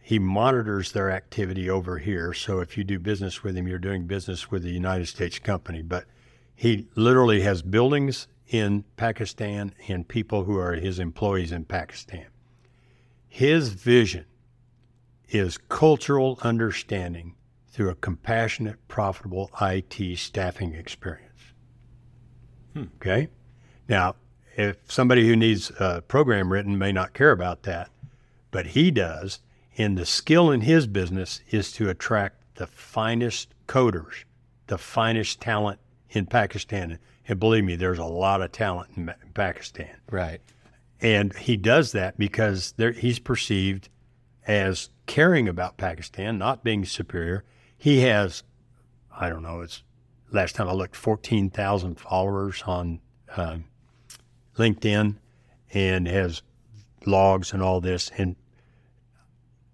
He 0.01 0.17
monitors 0.17 0.91
their 0.91 1.11
activity 1.11 1.69
over 1.69 1.99
here. 1.99 2.33
So 2.33 2.61
if 2.61 2.79
you 2.79 2.83
do 2.83 2.97
business 2.97 3.43
with 3.43 3.55
him, 3.55 3.67
you're 3.67 3.77
doing 3.77 4.07
business 4.07 4.49
with 4.49 4.65
a 4.65 4.71
United 4.71 5.07
States 5.07 5.37
company. 5.37 5.83
But 5.83 6.05
he 6.55 6.87
literally 6.95 7.41
has 7.41 7.61
buildings 7.61 8.27
in 8.47 8.83
Pakistan 8.97 9.73
and 9.87 10.07
people 10.07 10.43
who 10.43 10.57
are 10.57 10.73
his 10.73 10.99
employees 10.99 11.51
in 11.51 11.65
Pakistan. 11.65 12.27
His 13.27 13.69
vision 13.69 14.25
is 15.29 15.57
cultural 15.57 16.39
understanding 16.41 17.35
through 17.67 17.89
a 17.89 17.95
compassionate, 17.95 18.87
profitable 18.87 19.51
IT 19.59 20.17
staffing 20.17 20.73
experience. 20.73 21.41
Hmm. 22.73 22.83
Okay? 22.95 23.27
Now, 23.89 24.15
if 24.55 24.77
somebody 24.89 25.27
who 25.27 25.35
needs 25.35 25.71
a 25.79 26.01
program 26.01 26.51
written 26.51 26.77
may 26.77 26.91
not 26.91 27.13
care 27.13 27.31
about 27.31 27.63
that, 27.63 27.89
but 28.51 28.67
he 28.67 28.91
does, 28.91 29.39
and 29.77 29.97
the 29.97 30.05
skill 30.05 30.49
in 30.51 30.61
his 30.61 30.87
business 30.87 31.41
is 31.49 31.73
to 31.73 31.89
attract 31.89 32.55
the 32.55 32.67
finest 32.67 33.53
coders, 33.67 34.23
the 34.67 34.77
finest 34.77 35.41
talent 35.41 35.79
in 36.09 36.25
Pakistan. 36.25 36.97
And 37.27 37.39
believe 37.39 37.63
me, 37.63 37.75
there's 37.75 37.99
a 37.99 38.05
lot 38.05 38.41
of 38.41 38.51
talent 38.51 38.91
in 38.95 39.13
Pakistan. 39.33 39.95
Right. 40.11 40.41
And 41.01 41.35
he 41.35 41.57
does 41.57 41.91
that 41.91 42.17
because 42.17 42.73
there, 42.77 42.91
he's 42.91 43.19
perceived 43.19 43.89
as 44.47 44.89
caring 45.07 45.47
about 45.47 45.77
Pakistan, 45.77 46.37
not 46.37 46.63
being 46.63 46.85
superior. 46.85 47.43
He 47.77 48.01
has, 48.01 48.43
I 49.11 49.29
don't 49.29 49.43
know, 49.43 49.61
it's 49.61 49.83
last 50.31 50.55
time 50.55 50.69
I 50.69 50.73
looked, 50.73 50.95
14,000 50.95 51.99
followers 51.99 52.63
on 52.65 52.99
um, 53.35 53.65
LinkedIn 54.57 55.15
and 55.73 56.07
has 56.07 56.41
logs 57.05 57.53
and 57.53 57.61
all 57.61 57.81
this. 57.81 58.11
And 58.17 58.35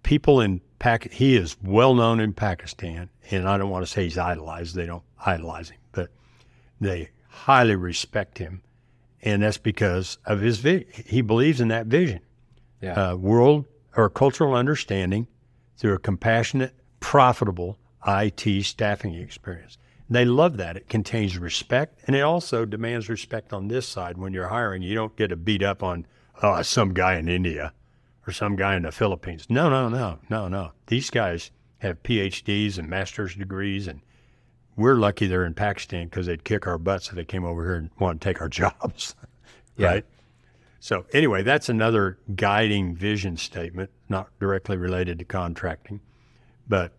people 0.02 0.40
in 0.40 0.60
Pak, 0.78 1.12
he 1.12 1.36
is 1.36 1.56
well 1.62 1.94
known 1.94 2.18
in 2.18 2.32
Pakistan. 2.32 3.08
And 3.30 3.48
I 3.48 3.56
don't 3.56 3.70
want 3.70 3.86
to 3.86 3.90
say 3.90 4.04
he's 4.04 4.18
idolized, 4.18 4.74
they 4.74 4.86
don't 4.86 5.04
idolize 5.24 5.70
him, 5.70 5.78
but 5.92 6.10
they 6.80 7.10
highly 7.32 7.74
respect 7.76 8.38
him. 8.38 8.62
And 9.22 9.42
that's 9.42 9.58
because 9.58 10.18
of 10.26 10.40
his 10.40 10.58
vision. 10.58 10.86
He 11.06 11.22
believes 11.22 11.60
in 11.60 11.68
that 11.68 11.86
vision 11.86 12.20
Yeah. 12.80 13.10
uh, 13.12 13.16
world 13.16 13.64
or 13.96 14.08
cultural 14.10 14.54
understanding 14.54 15.28
through 15.76 15.94
a 15.94 15.98
compassionate, 15.98 16.74
profitable 17.00 17.78
IT 18.06 18.64
staffing 18.64 19.14
experience. 19.14 19.78
They 20.10 20.24
love 20.24 20.56
that. 20.58 20.76
It 20.76 20.88
contains 20.88 21.38
respect, 21.38 22.00
and 22.06 22.14
it 22.14 22.20
also 22.20 22.64
demands 22.66 23.08
respect 23.08 23.52
on 23.52 23.68
this 23.68 23.88
side. 23.88 24.18
When 24.18 24.32
you're 24.34 24.48
hiring, 24.48 24.82
you 24.82 24.94
don't 24.94 25.16
get 25.16 25.28
to 25.28 25.36
beat 25.36 25.62
up 25.62 25.82
on 25.82 26.06
oh, 26.42 26.60
some 26.62 26.92
guy 26.92 27.16
in 27.16 27.28
India 27.28 27.72
or 28.26 28.32
some 28.32 28.56
guy 28.56 28.76
in 28.76 28.82
the 28.82 28.92
Philippines. 28.92 29.46
No, 29.48 29.70
no, 29.70 29.88
no, 29.88 30.18
no, 30.28 30.48
no. 30.48 30.72
These 30.88 31.08
guys 31.10 31.50
have 31.78 32.02
PhDs 32.02 32.76
and 32.78 32.88
master's 32.90 33.34
degrees, 33.34 33.86
and 33.88 34.00
we're 34.76 34.94
lucky 34.96 35.26
they're 35.26 35.44
in 35.44 35.54
Pakistan 35.54 36.06
because 36.08 36.26
they'd 36.26 36.44
kick 36.44 36.66
our 36.66 36.78
butts 36.78 37.08
if 37.08 37.14
they 37.14 37.24
came 37.24 37.44
over 37.44 37.62
here 37.64 37.74
and 37.74 37.90
want 37.98 38.20
to 38.20 38.24
take 38.24 38.40
our 38.40 38.48
jobs. 38.62 39.14
Yeah. 39.76 39.86
Right? 39.88 40.04
So, 40.80 41.06
anyway, 41.12 41.42
that's 41.42 41.68
another 41.68 42.18
guiding 42.34 42.94
vision 42.96 43.36
statement, 43.36 43.90
not 44.08 44.28
directly 44.40 44.76
related 44.76 45.18
to 45.20 45.24
contracting, 45.24 46.00
but 46.68 46.92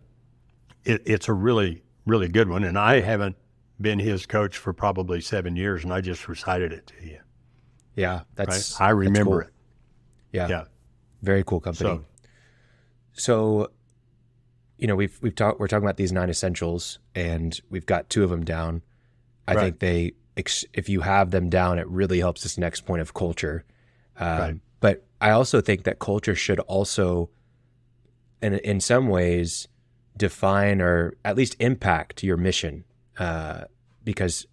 it, 0.84 1.02
it's 1.04 1.28
a 1.28 1.34
really, 1.34 1.82
really 2.06 2.28
good 2.28 2.48
one. 2.48 2.64
And 2.64 2.78
I 2.78 3.00
haven't 3.00 3.36
been 3.80 3.98
his 3.98 4.24
coach 4.24 4.56
for 4.56 4.72
probably 4.72 5.20
seven 5.20 5.54
years, 5.56 5.84
and 5.84 5.92
I 5.92 6.00
just 6.00 6.28
recited 6.28 6.72
it 6.72 6.86
to 6.98 7.06
you. 7.06 7.18
yeah. 7.96 8.12
Right? 8.14 8.22
That's 8.36 8.80
I 8.80 8.86
that's 8.86 8.96
remember 8.96 9.30
cool. 9.30 9.40
it. 9.40 9.52
Yeah. 10.32 10.48
Yeah. 10.48 10.64
Very 11.22 11.44
cool 11.44 11.60
company. 11.60 11.90
So, 11.90 12.04
So, 13.12 13.70
you 14.84 14.88
know, 14.88 14.96
we've 14.96 15.18
we've 15.22 15.34
talked. 15.34 15.58
We're 15.58 15.66
talking 15.66 15.86
about 15.86 15.96
these 15.96 16.12
nine 16.12 16.28
essentials, 16.28 16.98
and 17.14 17.58
we've 17.70 17.86
got 17.86 18.10
two 18.10 18.22
of 18.22 18.28
them 18.28 18.44
down. 18.44 18.82
I 19.48 19.54
Right. 19.54 19.62
think 19.62 19.78
they, 19.78 20.12
if 20.74 20.90
you 20.90 21.00
have 21.00 21.30
them 21.30 21.48
down, 21.48 21.78
it 21.78 21.88
really 21.88 22.18
helps 22.18 22.42
this 22.42 22.58
next 22.58 22.82
point 22.82 23.00
of 23.00 23.14
culture. 23.14 23.64
Um, 24.18 24.38
Right. 24.38 24.60
But 24.80 25.06
I 25.22 25.30
also 25.30 25.62
think 25.62 25.84
that 25.84 26.00
culture 26.00 26.34
should 26.34 26.60
also, 26.60 27.30
in 28.42 28.56
in 28.58 28.78
some 28.78 29.08
ways, 29.08 29.68
define 30.18 30.82
or 30.82 31.14
at 31.24 31.34
least 31.34 31.56
impact 31.60 32.22
your 32.22 32.36
mission, 32.36 32.84
uh, 33.18 33.64
because 34.04 34.46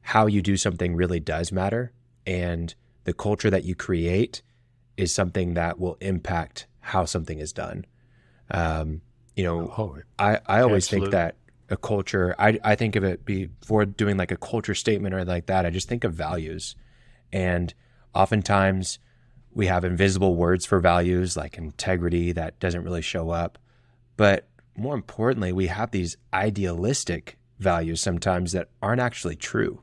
how 0.00 0.26
you 0.26 0.42
do 0.42 0.56
something 0.56 0.96
really 0.96 1.20
does 1.20 1.52
matter, 1.52 1.92
and 2.26 2.74
the 3.04 3.12
culture 3.12 3.50
that 3.50 3.62
you 3.62 3.76
create 3.76 4.42
is 4.96 5.14
something 5.14 5.54
that 5.54 5.78
will 5.78 5.96
impact 6.00 6.66
how 6.80 7.04
something 7.04 7.38
is 7.38 7.52
done. 7.52 7.86
Um, 8.50 9.02
you 9.36 9.44
know, 9.44 9.72
oh, 9.78 9.98
I, 10.18 10.40
I 10.46 10.60
always 10.62 10.86
Absolutely. 10.86 11.10
think 11.10 11.12
that 11.12 11.36
a 11.68 11.76
culture, 11.76 12.34
I, 12.38 12.58
I 12.64 12.74
think 12.74 12.96
of 12.96 13.04
it 13.04 13.24
before 13.24 13.84
doing 13.84 14.16
like 14.16 14.30
a 14.30 14.36
culture 14.36 14.74
statement 14.74 15.14
or 15.14 15.24
like 15.24 15.46
that, 15.46 15.66
I 15.66 15.70
just 15.70 15.88
think 15.88 16.04
of 16.04 16.14
values. 16.14 16.74
And 17.32 17.72
oftentimes 18.14 18.98
we 19.52 19.66
have 19.66 19.84
invisible 19.84 20.36
words 20.36 20.64
for 20.64 20.80
values 20.80 21.36
like 21.36 21.58
integrity 21.58 22.32
that 22.32 22.58
doesn't 22.60 22.82
really 22.82 23.02
show 23.02 23.30
up. 23.30 23.58
But 24.16 24.48
more 24.76 24.94
importantly, 24.94 25.52
we 25.52 25.66
have 25.66 25.90
these 25.90 26.16
idealistic 26.32 27.38
values 27.58 28.00
sometimes 28.00 28.52
that 28.52 28.68
aren't 28.80 29.00
actually 29.00 29.36
true. 29.36 29.82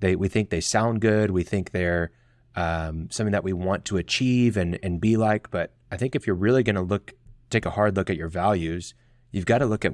They, 0.00 0.16
we 0.16 0.28
think 0.28 0.50
they 0.50 0.60
sound 0.60 1.00
good. 1.00 1.30
We 1.30 1.44
think 1.44 1.70
they're 1.70 2.10
um, 2.56 3.08
something 3.10 3.32
that 3.32 3.44
we 3.44 3.52
want 3.52 3.84
to 3.86 3.96
achieve 3.96 4.56
and, 4.56 4.78
and 4.82 5.00
be 5.00 5.16
like. 5.16 5.50
But 5.50 5.72
I 5.90 5.96
think 5.96 6.16
if 6.16 6.26
you're 6.26 6.36
really 6.36 6.62
going 6.62 6.76
to 6.76 6.82
look, 6.82 7.12
take 7.52 7.66
a 7.66 7.70
hard 7.70 7.96
look 7.96 8.10
at 8.10 8.16
your 8.16 8.28
values, 8.28 8.94
you've 9.30 9.46
got 9.46 9.58
to 9.58 9.66
look 9.66 9.84
at, 9.84 9.92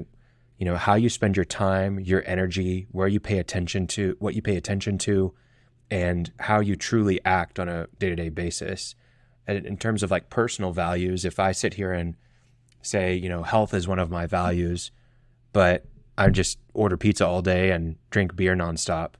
you 0.56 0.64
know, 0.64 0.76
how 0.76 0.94
you 0.94 1.08
spend 1.08 1.36
your 1.36 1.44
time, 1.44 2.00
your 2.00 2.22
energy, 2.26 2.86
where 2.90 3.08
you 3.08 3.20
pay 3.20 3.38
attention 3.38 3.86
to, 3.88 4.16
what 4.18 4.34
you 4.34 4.42
pay 4.42 4.56
attention 4.56 4.98
to, 4.98 5.34
and 5.90 6.32
how 6.40 6.60
you 6.60 6.76
truly 6.76 7.20
act 7.24 7.58
on 7.58 7.68
a 7.68 7.86
day 7.98 8.08
to 8.08 8.16
day 8.16 8.28
basis. 8.28 8.94
And 9.46 9.64
in 9.64 9.76
terms 9.76 10.02
of 10.02 10.10
like 10.10 10.30
personal 10.30 10.72
values, 10.72 11.24
if 11.24 11.38
I 11.38 11.52
sit 11.52 11.74
here 11.74 11.92
and 11.92 12.16
say, 12.82 13.14
you 13.14 13.28
know, 13.28 13.42
health 13.42 13.72
is 13.74 13.88
one 13.88 13.98
of 13.98 14.10
my 14.10 14.26
values, 14.26 14.90
but 15.52 15.84
I 16.16 16.28
just 16.30 16.58
order 16.74 16.96
pizza 16.96 17.26
all 17.26 17.42
day 17.42 17.70
and 17.70 17.96
drink 18.10 18.36
beer 18.36 18.54
nonstop, 18.54 19.14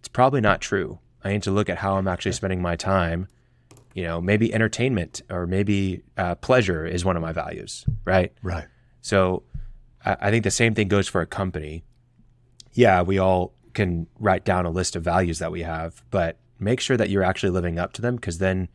it's 0.00 0.08
probably 0.08 0.40
not 0.40 0.60
true. 0.60 0.98
I 1.22 1.32
need 1.32 1.42
to 1.44 1.50
look 1.50 1.70
at 1.70 1.78
how 1.78 1.96
I'm 1.96 2.08
actually 2.08 2.32
spending 2.32 2.60
my 2.60 2.76
time. 2.76 3.28
You 3.94 4.02
know, 4.02 4.20
maybe 4.20 4.52
entertainment 4.52 5.22
or 5.30 5.46
maybe 5.46 6.02
uh, 6.18 6.34
pleasure 6.36 6.84
is 6.84 7.04
one 7.04 7.16
of 7.16 7.22
my 7.22 7.32
values, 7.32 7.86
right? 8.04 8.32
right. 8.42 8.66
So 9.00 9.44
I, 10.04 10.16
I 10.20 10.30
think 10.30 10.44
the 10.44 10.50
same 10.50 10.74
thing 10.74 10.88
goes 10.88 11.08
for 11.08 11.20
a 11.20 11.26
company. 11.26 11.84
Yeah, 12.72 13.02
we 13.02 13.18
all 13.18 13.54
can 13.72 14.06
write 14.18 14.44
down 14.44 14.66
a 14.66 14.70
list 14.70 14.96
of 14.96 15.02
values 15.02 15.38
that 15.38 15.52
we 15.52 15.62
have, 15.62 16.02
but 16.10 16.38
make 16.58 16.80
sure 16.80 16.96
that 16.96 17.08
you're 17.08 17.22
actually 17.22 17.50
living 17.50 17.78
up 17.78 17.92
to 17.94 18.02
them 18.02 18.16
because 18.16 18.38
then 18.38 18.68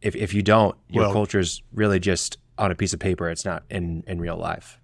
if, 0.00 0.16
if 0.16 0.34
you 0.34 0.42
don't, 0.42 0.76
your 0.88 1.04
Well- 1.04 1.12
culture's 1.12 1.62
really 1.72 2.00
just 2.00 2.38
on 2.58 2.70
a 2.70 2.74
piece 2.74 2.92
of 2.92 3.00
paper. 3.00 3.28
It's 3.28 3.44
not 3.44 3.64
in, 3.68 4.04
in 4.06 4.20
real 4.20 4.36
life. 4.36 4.80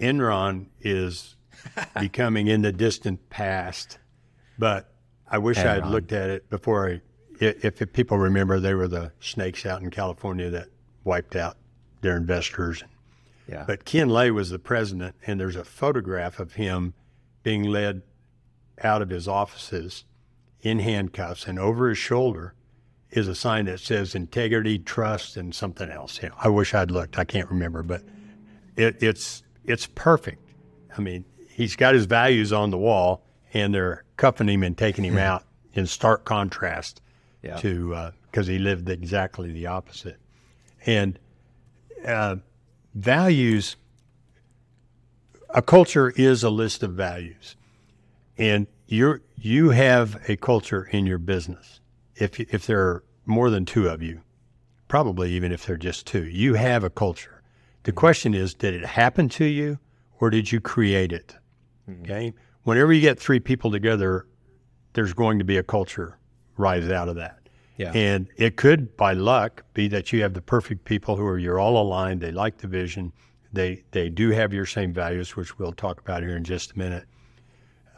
Enron 0.00 0.66
is 0.80 1.36
becoming 2.00 2.48
in 2.48 2.62
the 2.62 2.72
distant 2.72 3.30
past, 3.30 3.98
but 4.58 4.92
I 5.30 5.38
wish 5.38 5.58
I 5.58 5.74
had 5.74 5.86
looked 5.86 6.12
at 6.12 6.30
it 6.30 6.50
before 6.50 6.88
I. 6.88 7.00
If, 7.40 7.80
if 7.82 7.92
people 7.92 8.18
remember, 8.18 8.60
they 8.60 8.74
were 8.74 8.88
the 8.88 9.12
snakes 9.20 9.66
out 9.66 9.82
in 9.82 9.90
California 9.90 10.50
that 10.50 10.68
wiped 11.04 11.36
out 11.36 11.56
their 12.00 12.16
investors. 12.16 12.84
Yeah. 13.48 13.64
But 13.66 13.84
Ken 13.84 14.08
Lay 14.08 14.30
was 14.30 14.50
the 14.50 14.58
president, 14.58 15.14
and 15.26 15.38
there's 15.38 15.56
a 15.56 15.64
photograph 15.64 16.38
of 16.38 16.54
him 16.54 16.94
being 17.42 17.64
led 17.64 18.02
out 18.82 19.02
of 19.02 19.10
his 19.10 19.28
offices 19.28 20.04
in 20.62 20.78
handcuffs, 20.78 21.46
and 21.46 21.58
over 21.58 21.88
his 21.88 21.98
shoulder 21.98 22.54
is 23.10 23.28
a 23.28 23.34
sign 23.34 23.66
that 23.66 23.80
says 23.80 24.14
integrity, 24.14 24.78
trust, 24.78 25.36
and 25.36 25.54
something 25.54 25.90
else. 25.90 26.22
You 26.22 26.30
know, 26.30 26.34
I 26.40 26.48
wish 26.48 26.74
I'd 26.74 26.90
looked. 26.90 27.18
I 27.18 27.24
can't 27.24 27.48
remember, 27.50 27.82
but 27.82 28.02
it, 28.76 29.02
it's 29.02 29.42
it's 29.64 29.86
perfect. 29.86 30.42
I 30.96 31.00
mean, 31.00 31.24
he's 31.48 31.76
got 31.76 31.94
his 31.94 32.06
values 32.06 32.52
on 32.52 32.70
the 32.70 32.78
wall, 32.78 33.24
and 33.52 33.74
they're 33.74 34.04
cuffing 34.16 34.48
him 34.48 34.62
and 34.62 34.76
taking 34.76 35.04
him 35.04 35.14
hmm. 35.14 35.20
out 35.20 35.44
in 35.74 35.86
stark 35.86 36.24
contrast 36.24 37.00
Yeah. 37.44 37.56
to 37.56 37.94
uh, 37.94 38.10
because 38.22 38.46
he 38.46 38.58
lived 38.58 38.88
exactly 38.88 39.52
the 39.52 39.66
opposite. 39.66 40.18
And 40.86 41.18
uh, 42.06 42.36
values, 42.94 43.76
a 45.50 45.62
culture 45.62 46.10
is 46.10 46.42
a 46.42 46.50
list 46.50 46.82
of 46.82 46.92
values, 46.92 47.56
and 48.38 48.66
you 48.86 49.20
you 49.36 49.70
have 49.70 50.28
a 50.28 50.36
culture 50.36 50.84
in 50.90 51.06
your 51.06 51.18
business. 51.18 51.80
If 52.16 52.40
if 52.40 52.66
there 52.66 52.80
are 52.80 53.04
more 53.26 53.50
than 53.50 53.64
two 53.66 53.88
of 53.88 54.02
you, 54.02 54.22
probably 54.88 55.30
even 55.32 55.52
if 55.52 55.66
they're 55.66 55.76
just 55.76 56.06
two, 56.06 56.24
you 56.24 56.54
have 56.54 56.82
a 56.82 56.90
culture. 56.90 57.42
The 57.82 57.92
mm-hmm. 57.92 57.98
question 57.98 58.34
is, 58.34 58.54
did 58.54 58.74
it 58.74 58.86
happen 58.86 59.28
to 59.30 59.44
you, 59.44 59.78
or 60.18 60.30
did 60.30 60.50
you 60.50 60.60
create 60.60 61.12
it? 61.12 61.36
Mm-hmm. 61.88 62.02
Okay. 62.02 62.34
Whenever 62.62 62.92
you 62.92 63.02
get 63.02 63.18
three 63.18 63.40
people 63.40 63.70
together, 63.70 64.26
there's 64.94 65.12
going 65.12 65.38
to 65.38 65.44
be 65.44 65.58
a 65.58 65.62
culture 65.62 66.18
rise 66.56 66.90
out 66.90 67.08
of 67.08 67.16
that. 67.16 67.38
Yeah. 67.76 67.90
And 67.92 68.28
it 68.36 68.56
could, 68.56 68.96
by 68.96 69.14
luck, 69.14 69.64
be 69.74 69.88
that 69.88 70.12
you 70.12 70.22
have 70.22 70.34
the 70.34 70.40
perfect 70.40 70.84
people 70.84 71.16
who 71.16 71.26
are 71.26 71.38
you're 71.38 71.58
all 71.58 71.80
aligned. 71.80 72.20
They 72.20 72.30
like 72.30 72.58
the 72.58 72.68
vision. 72.68 73.12
They 73.52 73.84
they 73.90 74.08
do 74.08 74.30
have 74.30 74.52
your 74.52 74.66
same 74.66 74.92
values, 74.92 75.36
which 75.36 75.58
we'll 75.58 75.72
talk 75.72 76.00
about 76.00 76.22
here 76.22 76.36
in 76.36 76.44
just 76.44 76.72
a 76.72 76.78
minute. 76.78 77.04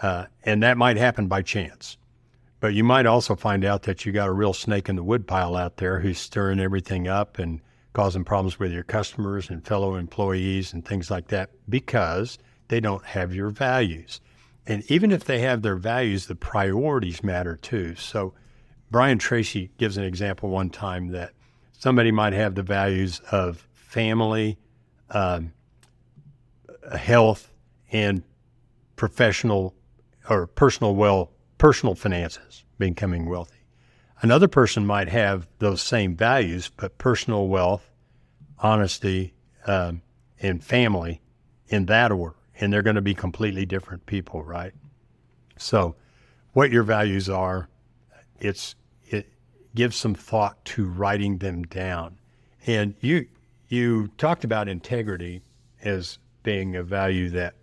Uh, 0.01 0.27
and 0.45 0.63
that 0.63 0.77
might 0.77 0.97
happen 0.97 1.27
by 1.27 1.43
chance. 1.43 1.99
But 2.61 2.75
you 2.75 2.85
might 2.85 3.07
also 3.07 3.37
find 3.37 3.65
out 3.65 3.83
that 3.83 4.05
you 4.05 4.13
got 4.13 4.29
a 4.29 4.33
real 4.33 4.55
snake 4.55 4.89
in 4.89 4.97
the 4.97 5.03
woodpile 5.03 5.57
out 5.57 5.77
there 5.77 6.01
who's 6.01 6.19
stirring 6.19 6.59
everything 6.59 7.07
up 7.07 7.39
and 7.39 7.61
causing 7.93 8.25
problems 8.25 8.59
with 8.59 8.73
your 8.73 8.83
customers 8.83 9.49
and 9.49 9.67
fellow 9.67 9.95
employees 9.95 10.73
and 10.73 10.85
things 10.85 11.11
like 11.11 11.29
that 11.29 11.51
because 11.69 12.39
they 12.69 12.81
don't 12.81 13.05
have 13.05 13.35
your 13.35 13.51
values. 13.51 14.21
And 14.67 14.83
even 14.91 15.13
if 15.13 15.25
they 15.25 15.41
have 15.41 15.63
their 15.63 15.77
values, 15.77 16.27
the 16.27 16.35
priorities 16.35 17.23
matter 17.23 17.57
too. 17.57 17.95
So 17.95 18.35
Brian 18.91 19.19
Tracy 19.19 19.71
gives 19.79 19.97
an 19.97 20.05
example 20.05 20.49
one 20.49 20.71
time 20.71 21.09
that 21.09 21.33
somebody 21.73 22.11
might 22.11 22.33
have 22.33 22.55
the 22.55 22.63
values 22.63 23.21
of 23.31 23.67
family, 23.73 24.59
um, 25.11 25.53
health, 26.97 27.53
and 27.93 28.23
professional 28.97 29.75
or 30.29 30.47
personal 30.47 30.95
well 30.95 31.31
personal 31.59 31.95
finances, 31.95 32.65
becoming 32.79 33.29
wealthy. 33.29 33.57
Another 34.23 34.49
person 34.49 34.87
might 34.87 35.09
have 35.09 35.47
those 35.59 35.83
same 35.83 36.17
values, 36.17 36.71
but 36.77 36.99
personal 36.99 37.49
wealth, 37.49 37.91
honesty, 38.59 39.35
um, 39.67 40.03
and 40.41 40.63
family 40.63 41.21
in 41.69 41.87
that 41.87 42.13
order, 42.13 42.37
and 42.61 42.73
they're 42.73 42.83
going 42.83 42.97
to 42.97 43.03
be 43.03 43.15
completely 43.15 43.67
different 43.67 44.07
people, 44.07 44.43
right? 44.43 44.73
So, 45.59 45.97
what 46.53 46.71
your 46.71 46.83
values 46.83 47.29
are, 47.29 47.69
it's 48.41 48.75
it 49.05 49.29
gives 49.75 49.97
some 49.97 50.15
thought 50.15 50.65
to 50.67 50.87
writing 50.87 51.39
them 51.39 51.63
down. 51.65 52.19
And 52.67 52.95
you 53.01 53.27
you 53.69 54.09
talked 54.19 54.45
about 54.45 54.69
integrity 54.69 55.43
as 55.83 56.19
being 56.43 56.77
a 56.77 56.83
value 56.83 57.31
that 57.31 57.55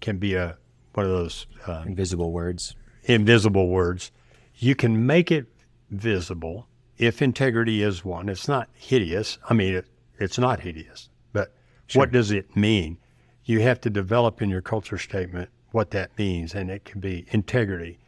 can 0.00 0.18
be 0.18 0.34
a 0.34 0.56
one 0.94 1.06
of 1.06 1.12
those 1.12 1.46
uh, 1.66 1.82
Invisible 1.86 2.32
words. 2.32 2.76
invisible 3.04 3.68
words. 3.68 4.12
You 4.56 4.74
can 4.74 5.06
make 5.06 5.32
it 5.32 5.46
visible 5.90 6.68
if 6.98 7.20
integrity 7.20 7.82
is 7.82 8.04
one. 8.04 8.28
It's 8.28 8.46
not 8.46 8.68
hideous. 8.74 9.38
I 9.50 9.54
mean, 9.54 9.74
it, 9.74 9.86
it's 10.18 10.38
not 10.38 10.60
hideous, 10.60 11.08
but 11.32 11.52
what 11.94 12.12
does 12.12 12.30
it 12.30 12.54
mean? 12.56 12.98
You 13.44 13.60
have 13.60 13.80
to 13.82 13.90
develop 13.90 14.40
in 14.40 14.48
your 14.48 14.62
culture 14.62 14.98
statement 14.98 15.50
what 15.72 15.90
that 15.90 16.16
means, 16.16 16.54
and 16.54 16.70
it 16.70 16.84
can 16.84 17.00
be 17.00 17.26
integrity. 17.30 17.98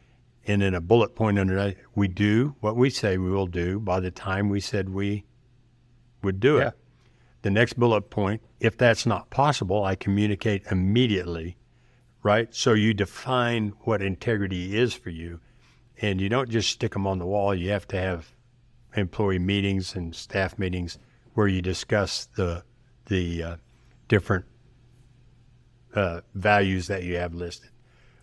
And 0.47 0.61
then 0.61 0.73
a 0.73 0.81
bullet 0.81 1.13
point 1.13 1.37
under 1.37 1.55
that, 1.55 1.75
we 1.93 2.07
do 2.07 2.55
what 2.61 2.75
we 2.75 2.89
say 2.89 3.17
we 3.17 3.29
will 3.29 3.47
do 3.47 3.79
by 3.79 3.99
the 3.99 4.11
time 4.11 4.49
we 4.49 4.61
said 4.61 4.89
we 4.89 5.25
would 6.23 6.39
do 6.39 6.57
it. 6.57 6.73
The 7.41 7.51
next 7.51 7.73
bullet 7.77 8.09
point, 8.09 8.41
if 8.59 8.77
that's 8.77 9.05
not 9.05 9.29
possible, 9.29 9.83
I 9.83 9.95
communicate 9.95 10.63
immediately 10.71 11.57
right? 12.27 12.53
So 12.53 12.73
you 12.73 12.93
define 12.93 13.71
what 13.85 14.01
integrity 14.01 14.77
is 14.77 14.93
for 14.93 15.09
you, 15.09 15.39
and 16.01 16.19
you 16.19 16.27
don't 16.27 16.49
just 16.49 16.69
stick 16.69 16.91
them 16.91 17.07
on 17.07 17.19
the 17.19 17.25
wall. 17.25 17.55
You 17.55 17.69
have 17.71 17.87
to 17.87 17.97
have 17.97 18.33
employee 18.97 19.39
meetings 19.39 19.95
and 19.95 20.13
staff 20.13 20.59
meetings 20.59 20.99
where 21.35 21.47
you 21.47 21.61
discuss 21.61 22.25
the 22.35 22.63
the 23.05 23.43
uh, 23.43 23.55
different 24.09 24.43
uh, 25.95 26.19
values 26.33 26.87
that 26.87 27.03
you 27.03 27.15
have 27.15 27.33
listed. 27.33 27.69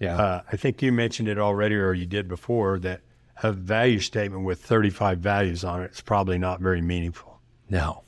Yeah. 0.01 0.17
Uh, 0.17 0.43
I 0.51 0.57
think 0.57 0.83
you 0.83 0.93
mentioned 0.93 1.29
it 1.29 1.39
already, 1.39 1.77
or 1.77 1.93
you 1.93 2.07
did 2.07 2.29
before, 2.29 2.79
that 2.81 3.01
a 3.43 3.53
value 3.53 4.01
statement 4.01 4.45
with 4.45 4.61
35 4.61 5.19
values 5.19 5.65
on 5.65 5.83
it 5.83 5.93
is 5.93 6.01
probably 6.01 6.39
not 6.39 6.61
very 6.61 6.81
meaningful. 6.81 7.41
no. 7.69 8.01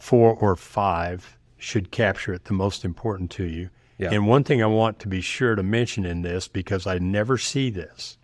Four 0.00 0.34
or 0.34 0.56
five 0.56 1.36
should 1.58 1.90
capture 1.90 2.32
it, 2.32 2.44
the 2.44 2.54
most 2.54 2.86
important 2.86 3.30
to 3.32 3.44
you. 3.44 3.68
Yeah. 3.98 4.12
And 4.12 4.26
one 4.26 4.44
thing 4.44 4.62
I 4.62 4.66
want 4.66 4.98
to 5.00 5.08
be 5.08 5.20
sure 5.20 5.54
to 5.54 5.62
mention 5.62 6.06
in 6.06 6.22
this, 6.22 6.48
because 6.48 6.86
I 6.86 6.96
never 6.96 7.36
see 7.36 7.68
this, 7.68 8.16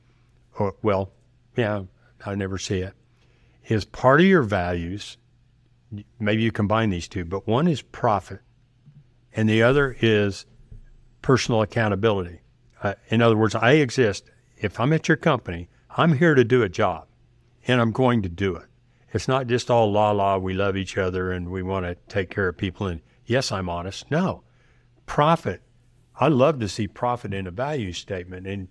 or 0.58 0.74
well, 0.82 1.12
yeah, 1.54 1.82
I 2.24 2.34
never 2.34 2.56
see 2.56 2.78
it, 2.78 2.94
is 3.66 3.84
part 3.84 4.20
of 4.20 4.26
your 4.26 4.42
values. 4.42 5.18
Maybe 6.18 6.42
you 6.42 6.50
combine 6.50 6.88
these 6.88 7.08
two, 7.08 7.26
but 7.26 7.46
one 7.46 7.68
is 7.68 7.82
profit, 7.82 8.40
and 9.34 9.46
the 9.46 9.62
other 9.62 9.94
is 10.00 10.46
personal 11.20 11.60
accountability. 11.60 12.40
Uh, 12.82 12.94
in 13.08 13.22
other 13.22 13.36
words, 13.36 13.54
I 13.54 13.72
exist. 13.72 14.30
If 14.56 14.80
I'm 14.80 14.92
at 14.92 15.08
your 15.08 15.16
company, 15.16 15.68
I'm 15.90 16.18
here 16.18 16.34
to 16.34 16.44
do 16.44 16.62
a 16.62 16.68
job, 16.68 17.06
and 17.66 17.80
I'm 17.80 17.92
going 17.92 18.22
to 18.22 18.28
do 18.28 18.54
it. 18.56 18.66
It's 19.12 19.28
not 19.28 19.46
just 19.46 19.70
all 19.70 19.90
la 19.90 20.10
la. 20.10 20.36
We 20.36 20.52
love 20.52 20.76
each 20.76 20.98
other 20.98 21.32
and 21.32 21.50
we 21.50 21.62
want 21.62 21.86
to 21.86 21.96
take 22.08 22.28
care 22.28 22.48
of 22.48 22.58
people. 22.58 22.86
And 22.86 23.00
yes, 23.24 23.50
I'm 23.50 23.68
honest. 23.68 24.10
No, 24.10 24.42
profit. 25.06 25.62
I 26.18 26.28
love 26.28 26.58
to 26.60 26.68
see 26.68 26.86
profit 26.88 27.32
in 27.32 27.46
a 27.46 27.50
value 27.50 27.92
statement, 27.92 28.46
and 28.46 28.68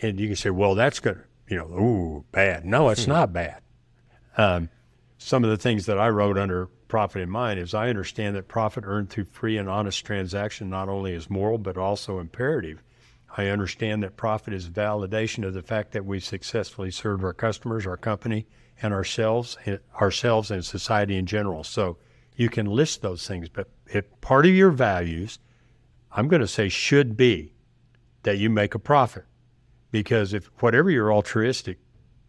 and 0.00 0.18
you 0.18 0.28
can 0.28 0.36
say, 0.36 0.50
well, 0.50 0.74
that's 0.74 1.00
good. 1.00 1.22
You 1.48 1.58
know, 1.58 1.66
ooh, 1.66 2.24
bad. 2.32 2.64
No, 2.64 2.88
it's 2.88 3.06
not 3.06 3.32
bad. 3.32 3.60
Um, 4.36 4.70
some 5.18 5.44
of 5.44 5.50
the 5.50 5.56
things 5.56 5.86
that 5.86 5.98
I 5.98 6.08
wrote 6.08 6.38
under 6.38 6.66
profit 6.88 7.22
in 7.22 7.30
mind 7.30 7.58
is 7.58 7.74
I 7.74 7.88
understand 7.88 8.36
that 8.36 8.48
profit 8.48 8.84
earned 8.86 9.10
through 9.10 9.24
free 9.24 9.56
and 9.56 9.68
honest 9.68 10.04
transaction 10.04 10.68
not 10.70 10.88
only 10.88 11.12
is 11.12 11.30
moral 11.30 11.58
but 11.58 11.76
also 11.76 12.18
imperative. 12.18 12.82
I 13.36 13.48
understand 13.48 14.02
that 14.02 14.16
profit 14.16 14.52
is 14.52 14.68
validation 14.68 15.44
of 15.46 15.54
the 15.54 15.62
fact 15.62 15.92
that 15.92 16.04
we've 16.04 16.24
successfully 16.24 16.90
served 16.90 17.24
our 17.24 17.32
customers, 17.32 17.86
our 17.86 17.96
company, 17.96 18.46
and 18.82 18.92
ourselves, 18.92 19.56
ourselves 20.00 20.50
and 20.50 20.64
society 20.64 21.16
in 21.16 21.24
general. 21.24 21.64
So 21.64 21.96
you 22.36 22.48
can 22.48 22.66
list 22.66 23.00
those 23.02 23.26
things, 23.26 23.48
but 23.48 23.68
if 23.86 24.04
part 24.20 24.44
of 24.44 24.52
your 24.52 24.70
values, 24.70 25.38
I'm 26.10 26.28
going 26.28 26.40
to 26.40 26.48
say 26.48 26.68
should 26.68 27.16
be 27.16 27.54
that 28.22 28.38
you 28.38 28.50
make 28.50 28.74
a 28.74 28.78
profit, 28.78 29.24
because 29.90 30.34
if 30.34 30.46
whatever 30.60 30.90
your 30.90 31.12
altruistic 31.12 31.78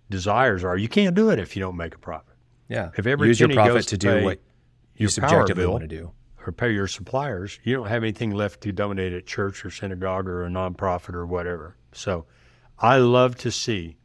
desires 0.09 0.63
are, 0.63 0.77
you 0.77 0.87
can't 0.87 1.15
do 1.15 1.29
it 1.29 1.39
if 1.39 1.55
you 1.55 1.61
don't 1.61 1.77
make 1.77 1.95
a 1.95 1.99
profit. 1.99 2.35
Yeah. 2.69 2.91
If 2.97 3.07
every 3.07 3.27
Use 3.27 3.39
your 3.39 3.49
profit 3.49 3.73
goes 3.73 3.85
to 3.87 3.97
to 3.97 4.19
do 4.19 4.23
what 4.23 4.39
you 4.95 5.07
subjectively 5.07 5.63
bill, 5.63 5.71
want 5.71 5.81
to 5.81 5.87
do. 5.87 6.11
Or 6.45 6.51
pay 6.51 6.71
your 6.71 6.87
suppliers, 6.87 7.59
you 7.63 7.75
don't 7.75 7.87
have 7.87 8.03
anything 8.03 8.31
left 8.31 8.61
to 8.61 8.71
donate 8.71 9.13
at 9.13 9.25
church 9.25 9.65
or 9.65 9.71
synagogue 9.71 10.27
or 10.27 10.45
a 10.45 10.49
nonprofit 10.49 11.13
or 11.13 11.25
whatever. 11.25 11.77
So 11.93 12.25
I 12.79 12.97
love 12.97 13.35
to 13.37 13.51
see 13.51 13.97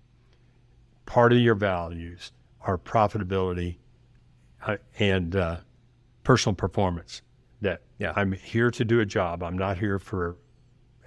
part 1.06 1.32
of 1.32 1.38
your 1.38 1.54
values 1.54 2.32
are 2.60 2.78
profitability 2.78 3.78
uh, 4.66 4.76
and 4.98 5.34
uh, 5.34 5.56
personal 6.22 6.54
performance. 6.54 7.22
That 7.60 7.82
Yeah. 7.98 8.12
I'm 8.14 8.32
here 8.32 8.70
to 8.70 8.84
do 8.84 9.00
a 9.00 9.06
job. 9.06 9.42
I'm 9.42 9.58
not 9.58 9.78
here 9.78 9.98
for, 9.98 10.36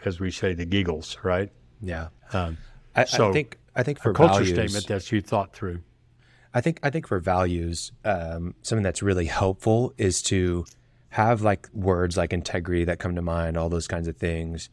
as 0.04 0.20
we 0.20 0.32
say, 0.32 0.54
the 0.54 0.66
giggles, 0.66 1.18
right? 1.24 1.50
Yeah. 1.82 2.10
Um, 2.34 2.58
I, 2.96 3.06
So, 3.06 3.30
I 3.30 3.34
think 3.34 3.58
I 3.74 3.84
think 3.84 4.00
a 4.00 4.12
culture 4.12 4.44
values, 4.44 4.50
statement 4.50 4.88
that 4.88 5.12
you 5.14 5.22
thought 5.22 5.54
through. 5.54 5.80
I 6.54 6.60
think 6.60 6.80
I 6.84 6.90
think 6.90 7.08
for 7.08 7.20
values, 7.20 7.94
um, 8.04 8.56
something 8.62 8.84
that's 8.84 9.02
really 9.02 9.28
helpful 9.28 9.94
is 9.98 10.22
to 10.24 10.66
have 11.12 11.42
like 11.42 11.68
words 11.74 12.16
like 12.16 12.32
integrity 12.32 12.86
that 12.86 13.00
come 13.00 13.16
to 13.16 13.22
mind, 13.22 13.58
all 13.58 13.70
those 13.70 13.88
kinds 13.88 14.08
of 14.08 14.16
things 14.16 14.70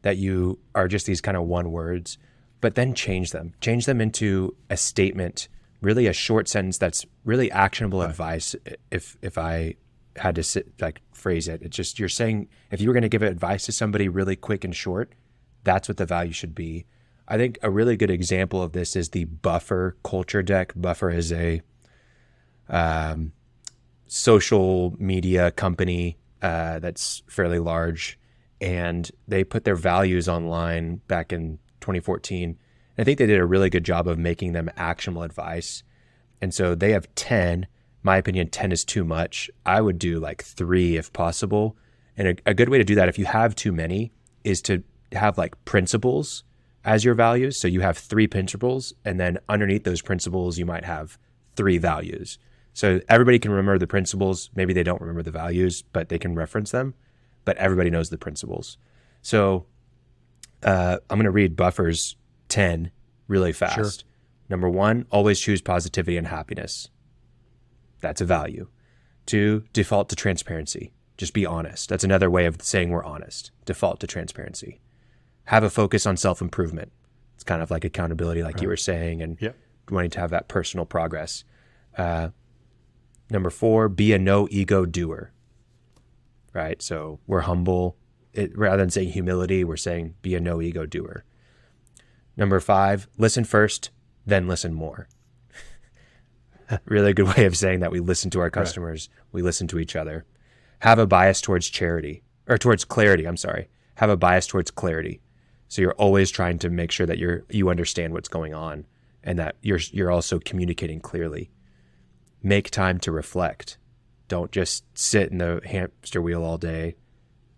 that 0.00 0.16
you 0.16 0.58
are 0.74 0.88
just 0.88 1.06
these 1.06 1.20
kind 1.20 1.36
of 1.36 1.44
one 1.44 1.70
words, 1.70 2.16
but 2.62 2.74
then 2.74 2.94
change 2.94 3.30
them, 3.30 3.52
change 3.60 3.84
them 3.84 4.00
into 4.00 4.56
a 4.70 4.76
statement, 4.76 5.48
really 5.82 6.06
a 6.06 6.12
short 6.12 6.48
sentence 6.48 6.78
that's 6.78 7.04
really 7.24 7.50
actionable 7.50 8.00
advice. 8.00 8.56
If 8.90 9.18
if 9.20 9.36
I 9.36 9.74
had 10.16 10.34
to 10.36 10.42
sit, 10.42 10.72
like 10.80 11.02
phrase 11.12 11.46
it, 11.46 11.60
it's 11.60 11.76
just 11.76 11.98
you're 11.98 12.08
saying 12.08 12.48
if 12.70 12.80
you 12.80 12.88
were 12.88 12.94
going 12.94 13.02
to 13.02 13.08
give 13.10 13.22
advice 13.22 13.66
to 13.66 13.72
somebody 13.72 14.08
really 14.08 14.36
quick 14.36 14.64
and 14.64 14.74
short, 14.74 15.12
that's 15.62 15.88
what 15.88 15.98
the 15.98 16.06
value 16.06 16.32
should 16.32 16.54
be. 16.54 16.86
I 17.28 17.36
think 17.36 17.58
a 17.62 17.70
really 17.70 17.98
good 17.98 18.10
example 18.10 18.62
of 18.62 18.72
this 18.72 18.96
is 18.96 19.10
the 19.10 19.24
Buffer 19.24 19.98
culture 20.02 20.42
deck. 20.42 20.72
Buffer 20.74 21.10
is 21.10 21.32
a 21.32 21.60
um, 22.70 23.32
social 24.12 24.94
media 24.98 25.50
company 25.52 26.18
uh, 26.42 26.78
that's 26.80 27.22
fairly 27.28 27.58
large, 27.58 28.18
and 28.60 29.10
they 29.26 29.42
put 29.42 29.64
their 29.64 29.74
values 29.74 30.28
online 30.28 30.96
back 31.08 31.32
in 31.32 31.58
2014. 31.80 32.50
And 32.50 32.58
I 32.98 33.04
think 33.04 33.18
they 33.18 33.24
did 33.24 33.40
a 33.40 33.46
really 33.46 33.70
good 33.70 33.84
job 33.84 34.06
of 34.06 34.18
making 34.18 34.52
them 34.52 34.70
actionable 34.76 35.22
advice. 35.22 35.82
And 36.42 36.52
so 36.52 36.74
they 36.74 36.90
have 36.90 37.12
10. 37.14 37.66
My 38.02 38.18
opinion, 38.18 38.48
10 38.48 38.70
is 38.70 38.84
too 38.84 39.02
much. 39.02 39.50
I 39.64 39.80
would 39.80 39.98
do 39.98 40.20
like 40.20 40.44
three 40.44 40.98
if 40.98 41.10
possible. 41.14 41.74
And 42.14 42.28
a, 42.28 42.50
a 42.50 42.54
good 42.54 42.68
way 42.68 42.76
to 42.76 42.84
do 42.84 42.94
that, 42.96 43.08
if 43.08 43.18
you 43.18 43.24
have 43.24 43.54
too 43.54 43.72
many, 43.72 44.12
is 44.44 44.60
to 44.62 44.82
have 45.12 45.38
like 45.38 45.64
principles 45.64 46.44
as 46.84 47.02
your 47.02 47.14
values. 47.14 47.58
So 47.58 47.66
you 47.66 47.80
have 47.80 47.96
three 47.96 48.26
principles, 48.26 48.92
and 49.06 49.18
then 49.18 49.38
underneath 49.48 49.84
those 49.84 50.02
principles, 50.02 50.58
you 50.58 50.66
might 50.66 50.84
have 50.84 51.16
three 51.56 51.78
values. 51.78 52.38
So 52.74 53.00
everybody 53.08 53.38
can 53.38 53.50
remember 53.50 53.78
the 53.78 53.86
principles. 53.86 54.50
Maybe 54.54 54.72
they 54.72 54.82
don't 54.82 55.00
remember 55.00 55.22
the 55.22 55.30
values, 55.30 55.82
but 55.82 56.08
they 56.08 56.18
can 56.18 56.34
reference 56.34 56.70
them. 56.70 56.94
But 57.44 57.56
everybody 57.56 57.90
knows 57.90 58.10
the 58.10 58.18
principles. 58.18 58.78
So 59.20 59.66
uh, 60.62 60.98
I'm 61.10 61.18
going 61.18 61.24
to 61.24 61.30
read 61.30 61.56
Buffer's 61.56 62.16
10 62.48 62.90
really 63.28 63.52
fast. 63.52 63.74
Sure. 63.74 64.08
Number 64.48 64.68
one, 64.68 65.06
always 65.10 65.40
choose 65.40 65.60
positivity 65.60 66.16
and 66.16 66.26
happiness. 66.26 66.88
That's 68.00 68.20
a 68.20 68.24
value. 68.24 68.68
Two, 69.26 69.64
default 69.72 70.08
to 70.10 70.16
transparency. 70.16 70.92
Just 71.16 71.34
be 71.34 71.46
honest. 71.46 71.88
That's 71.88 72.04
another 72.04 72.30
way 72.30 72.46
of 72.46 72.60
saying 72.60 72.90
we're 72.90 73.04
honest. 73.04 73.50
Default 73.64 74.00
to 74.00 74.06
transparency. 74.06 74.80
Have 75.44 75.62
a 75.62 75.70
focus 75.70 76.06
on 76.06 76.16
self 76.16 76.40
improvement. 76.40 76.92
It's 77.34 77.44
kind 77.44 77.62
of 77.62 77.70
like 77.70 77.84
accountability, 77.84 78.42
like 78.42 78.56
right. 78.56 78.62
you 78.62 78.68
were 78.68 78.76
saying, 78.76 79.22
and 79.22 79.40
yep. 79.40 79.56
wanting 79.90 80.10
to 80.10 80.20
have 80.20 80.30
that 80.30 80.48
personal 80.48 80.86
progress. 80.86 81.44
Uh, 81.96 82.28
number 83.32 83.50
four, 83.50 83.88
be 83.88 84.12
a 84.12 84.18
no 84.18 84.46
ego 84.50 84.84
doer. 84.84 85.32
Right. 86.52 86.80
So 86.82 87.18
we're 87.26 87.40
humble. 87.40 87.96
It, 88.32 88.56
rather 88.56 88.78
than 88.78 88.90
saying 88.90 89.10
humility, 89.10 89.64
we're 89.64 89.76
saying 89.76 90.14
be 90.22 90.34
a 90.34 90.40
no 90.40 90.60
ego 90.60 90.86
doer. 90.86 91.24
Number 92.36 92.60
five, 92.60 93.08
listen 93.18 93.44
first, 93.44 93.90
then 94.24 94.46
listen 94.46 94.72
more. 94.72 95.08
really 96.84 97.12
good 97.12 97.36
way 97.36 97.44
of 97.44 97.56
saying 97.56 97.80
that 97.80 97.90
we 97.90 98.00
listen 98.00 98.30
to 98.30 98.40
our 98.40 98.50
customers, 98.50 99.08
right. 99.10 99.24
we 99.32 99.42
listen 99.42 99.66
to 99.68 99.78
each 99.78 99.96
other. 99.96 100.24
Have 100.80 100.98
a 100.98 101.06
bias 101.06 101.40
towards 101.40 101.68
charity 101.68 102.22
or 102.48 102.58
towards 102.58 102.84
clarity. 102.84 103.26
I'm 103.26 103.36
sorry. 103.36 103.68
Have 103.96 104.10
a 104.10 104.16
bias 104.16 104.46
towards 104.46 104.70
clarity. 104.70 105.20
So 105.68 105.80
you're 105.80 105.92
always 105.94 106.30
trying 106.30 106.58
to 106.60 106.70
make 106.70 106.90
sure 106.90 107.06
that 107.06 107.18
you're 107.18 107.44
you 107.48 107.70
understand 107.70 108.12
what's 108.12 108.28
going 108.28 108.52
on 108.52 108.86
and 109.22 109.38
that 109.38 109.56
you're 109.62 109.80
you're 109.90 110.10
also 110.10 110.38
communicating 110.38 111.00
clearly. 111.00 111.50
Make 112.42 112.70
time 112.70 112.98
to 113.00 113.12
reflect. 113.12 113.78
Don't 114.28 114.50
just 114.50 114.84
sit 114.98 115.30
in 115.30 115.38
the 115.38 115.60
hamster 115.64 116.20
wheel 116.20 116.44
all 116.44 116.58
day. 116.58 116.96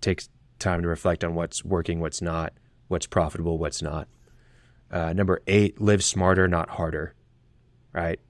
Take 0.01 0.25
time 0.59 0.83
to 0.83 0.89
reflect 0.89 1.25
on 1.25 1.35
what's 1.35 1.65
working, 1.65 2.01
what's 2.01 2.21
not, 2.21 2.53
what's 2.89 3.07
profitable, 3.07 3.59
what's 3.59 3.83
not. 3.83 4.09
Uh, 4.91 5.13
number 5.13 5.41
eight, 5.47 5.81
live 5.81 6.05
smarter, 6.05 6.47
not 6.47 6.71
harder. 6.71 7.15
Right? 7.93 8.21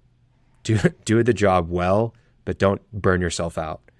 Do 0.62 0.78
do 1.04 1.22
the 1.22 1.34
job 1.34 1.70
well, 1.70 2.14
but 2.44 2.58
don't 2.58 2.82
burn 2.92 3.20
yourself 3.20 3.58
out. 3.58 3.90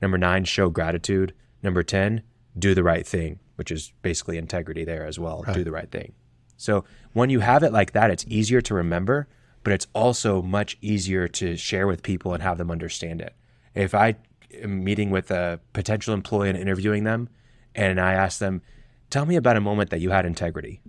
Number 0.00 0.18
nine, 0.18 0.44
show 0.44 0.68
gratitude. 0.68 1.34
Number 1.62 1.82
ten, 1.82 2.22
do 2.58 2.74
the 2.74 2.84
right 2.84 3.06
thing 3.06 3.40
which 3.56 3.70
is 3.70 3.92
basically 4.02 4.38
integrity 4.38 4.84
there 4.84 5.06
as 5.06 5.18
well. 5.18 5.44
Right. 5.46 5.54
Do 5.54 5.64
the 5.64 5.72
right 5.72 5.90
thing. 5.90 6.12
So 6.56 6.84
when 7.12 7.30
you 7.30 7.40
have 7.40 7.62
it 7.62 7.72
like 7.72 7.92
that, 7.92 8.10
it's 8.10 8.24
easier 8.28 8.60
to 8.62 8.74
remember, 8.74 9.28
but 9.64 9.72
it's 9.72 9.86
also 9.94 10.42
much 10.42 10.76
easier 10.80 11.26
to 11.26 11.56
share 11.56 11.86
with 11.86 12.02
people 12.02 12.32
and 12.34 12.42
have 12.42 12.58
them 12.58 12.70
understand 12.70 13.20
it. 13.20 13.34
If 13.74 13.94
I 13.94 14.14
am 14.62 14.84
meeting 14.84 15.10
with 15.10 15.30
a 15.30 15.58
potential 15.72 16.14
employee 16.14 16.50
and 16.50 16.58
interviewing 16.58 17.04
them, 17.04 17.28
and 17.74 18.00
I 18.00 18.12
ask 18.12 18.38
them, 18.38 18.62
"Tell 19.10 19.26
me 19.26 19.36
about 19.36 19.56
a 19.56 19.60
moment 19.60 19.90
that 19.90 20.00
you 20.00 20.10
had 20.10 20.26
integrity," 20.26 20.80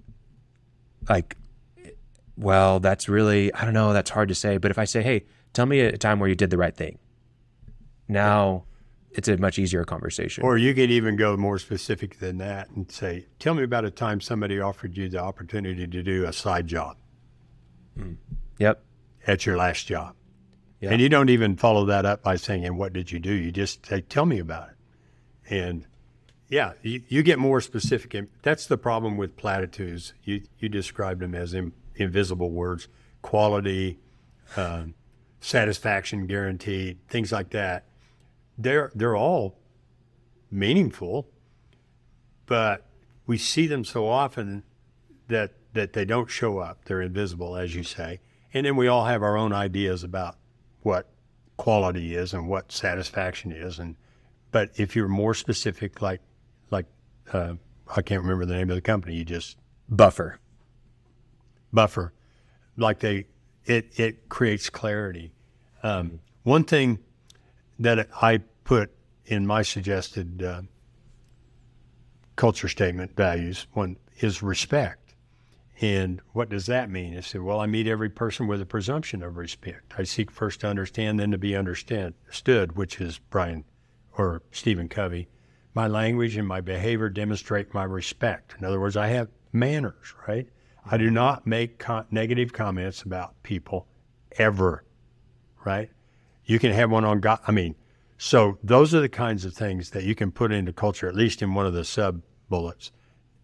like, 1.10 1.38
well, 2.38 2.80
that's 2.80 3.10
really 3.10 3.52
I 3.54 3.64
don't 3.64 3.74
know. 3.74 3.94
That's 3.94 4.12
hard 4.12 4.28
to 4.28 4.36
say. 4.36 4.58
But 4.58 4.70
if 4.70 4.78
I 4.78 4.86
say, 4.86 5.02
"Hey, 5.02 5.26
tell 5.54 5.66
me 5.66 5.80
a 5.80 5.98
time 5.98 6.20
where 6.20 6.30
you 6.30 6.36
did 6.36 6.50
the 6.50 6.58
right 6.58 6.76
thing," 6.76 7.00
now 8.08 8.66
it's 9.12 9.30
a 9.30 9.38
much 9.38 9.58
easier 9.58 9.86
conversation. 9.86 10.44
Or 10.44 10.58
you 10.58 10.74
could 10.74 10.92
even 10.92 11.16
go 11.16 11.38
more 11.38 11.58
specific 11.58 12.20
than 12.20 12.38
that 12.40 12.70
and 12.72 12.92
say, 12.92 13.28
"Tell 13.40 13.54
me 13.54 13.64
about 13.64 13.86
a 13.86 13.90
time 13.90 14.20
somebody 14.20 14.60
offered 14.60 14.98
you 14.98 15.08
the 15.08 15.22
opportunity 15.22 15.88
to 15.88 16.04
do 16.04 16.26
a 16.26 16.34
side 16.34 16.68
job." 16.68 16.98
Mm. 17.98 18.18
Yep. 18.60 18.84
At 19.28 19.46
your 19.46 19.58
last 19.58 19.88
job. 19.88 20.16
Yep. 20.82 20.92
And 20.92 21.02
you 21.02 21.10
don't 21.10 21.30
even 21.30 21.56
follow 21.56 21.86
that 21.86 22.06
up 22.06 22.22
by 22.22 22.36
saying, 22.36 22.66
"And 22.66 22.78
what 22.78 22.94
did 22.94 23.12
you 23.12 23.20
do?" 23.20 23.34
You 23.34 23.52
just 23.52 23.86
say, 23.86 24.02
"Tell 24.02 24.26
me 24.26 24.40
about 24.40 24.70
it." 24.70 24.76
And 25.50 25.88
yeah, 26.48 26.74
you, 26.82 27.02
you 27.08 27.24
get 27.24 27.40
more 27.40 27.60
specific. 27.62 28.16
That's 28.44 28.68
the 28.68 28.78
problem 28.78 29.18
with 29.18 29.36
platitudes. 29.36 30.14
You 30.24 30.44
you 30.60 30.70
described 30.70 31.22
them 31.22 31.34
as 31.34 31.54
in, 31.54 31.74
invisible 31.96 32.52
words, 32.52 32.88
quality, 33.22 34.00
uh, 34.56 34.84
satisfaction 35.40 36.28
guaranteed, 36.28 37.00
things 37.08 37.32
like 37.32 37.50
that 37.52 37.86
they're 38.58 38.92
they're 38.96 39.16
all 39.16 39.58
meaningful, 40.50 41.28
but 42.46 42.86
we 43.26 43.38
see 43.38 43.68
them 43.68 43.84
so 43.84 44.08
often 44.08 44.64
that 45.28 45.54
that 45.74 45.94
they 45.94 46.06
don't 46.06 46.30
show 46.30 46.60
up. 46.60 46.86
They're 46.86 47.02
invisible, 47.02 47.56
as 47.56 47.76
you 47.76 47.84
say, 47.84 48.20
and 48.56 48.66
then 48.66 48.78
we 48.78 48.88
all 48.88 49.04
have 49.06 49.22
our 49.22 49.38
own 49.38 49.52
ideas 49.52 50.02
about 50.02 50.38
what 50.82 51.10
quality 51.58 52.16
is 52.16 52.34
and 52.34 52.48
what 52.48 52.72
satisfaction 52.72 53.52
is. 53.52 53.80
And 53.80 53.98
but 54.52 54.72
if 54.76 54.96
you're 54.96 55.10
more 55.10 55.34
specific, 55.34 56.02
like 56.02 56.22
like 56.72 56.86
uh, 57.34 57.56
I 57.96 58.02
can't 58.02 58.22
remember 58.22 58.46
the 58.46 58.56
name 58.56 58.70
of 58.70 58.76
the 58.76 58.82
company, 58.82 59.16
you 59.16 59.26
just 59.26 59.58
buffer, 59.90 60.40
buffer, 61.74 62.14
like 62.78 63.00
they 63.00 63.26
it 63.66 64.00
it 64.00 64.30
creates 64.30 64.70
clarity. 64.70 65.34
Um, 65.84 66.22
one 66.44 66.64
thing 66.64 67.00
that 67.78 68.08
I 68.22 68.38
put 68.64 68.90
in 69.26 69.46
my 69.46 69.64
suggested 69.64 70.42
uh, 70.42 70.62
culture 72.38 72.70
statement 72.70 73.18
values 73.18 73.68
one 73.74 73.98
is 74.20 74.42
respect. 74.42 75.05
And 75.82 76.22
what 76.32 76.50
does 76.50 76.68
that 76.68 76.90
mean? 76.90 77.18
I 77.18 77.20
said, 77.20 77.42
well, 77.42 77.60
I 77.60 77.66
meet 77.66 77.88
every 77.88 78.10
person 78.10 78.48
with 78.48 78.62
a 78.62 78.66
presumption 78.66 79.22
of 79.22 79.36
respect. 79.36 79.94
I 79.98 80.04
seek 80.04 80.32
first 80.32 80.62
to 80.62 80.68
understand, 80.68 81.20
then 81.20 81.32
to 81.32 81.38
be 81.38 81.56
understood, 81.56 82.14
which 82.78 83.02
is 83.02 83.20
Brian 83.30 83.66
or 84.18 84.42
Stephen 84.52 84.88
Covey. 84.88 85.28
My 85.74 85.88
language 85.88 86.38
and 86.38 86.48
my 86.48 86.62
behavior 86.62 87.10
demonstrate 87.10 87.74
my 87.74 87.84
respect. 87.84 88.56
In 88.58 88.64
other 88.64 88.80
words, 88.80 88.96
I 88.96 89.08
have 89.08 89.28
manners, 89.52 90.14
right? 90.26 90.48
I 90.90 90.96
do 90.98 91.12
not 91.12 91.46
make 91.46 91.84
negative 92.10 92.54
comments 92.54 93.02
about 93.02 93.42
people 93.44 93.88
ever, 94.38 94.86
right? 95.66 95.90
You 96.46 96.60
can 96.60 96.72
have 96.72 96.92
one 96.92 97.04
on 97.04 97.20
God. 97.20 97.40
I 97.48 97.52
mean, 97.52 97.76
so 98.18 98.58
those 98.64 98.96
are 98.96 99.02
the 99.02 99.10
kinds 99.10 99.44
of 99.44 99.54
things 99.54 99.90
that 99.90 100.04
you 100.04 100.16
can 100.16 100.32
put 100.32 100.54
into 100.54 100.72
culture, 100.72 101.10
at 101.10 101.16
least 101.16 101.42
in 101.42 101.54
one 101.54 101.66
of 101.66 101.74
the 101.74 101.84
sub 101.84 102.22
bullets, 102.48 102.94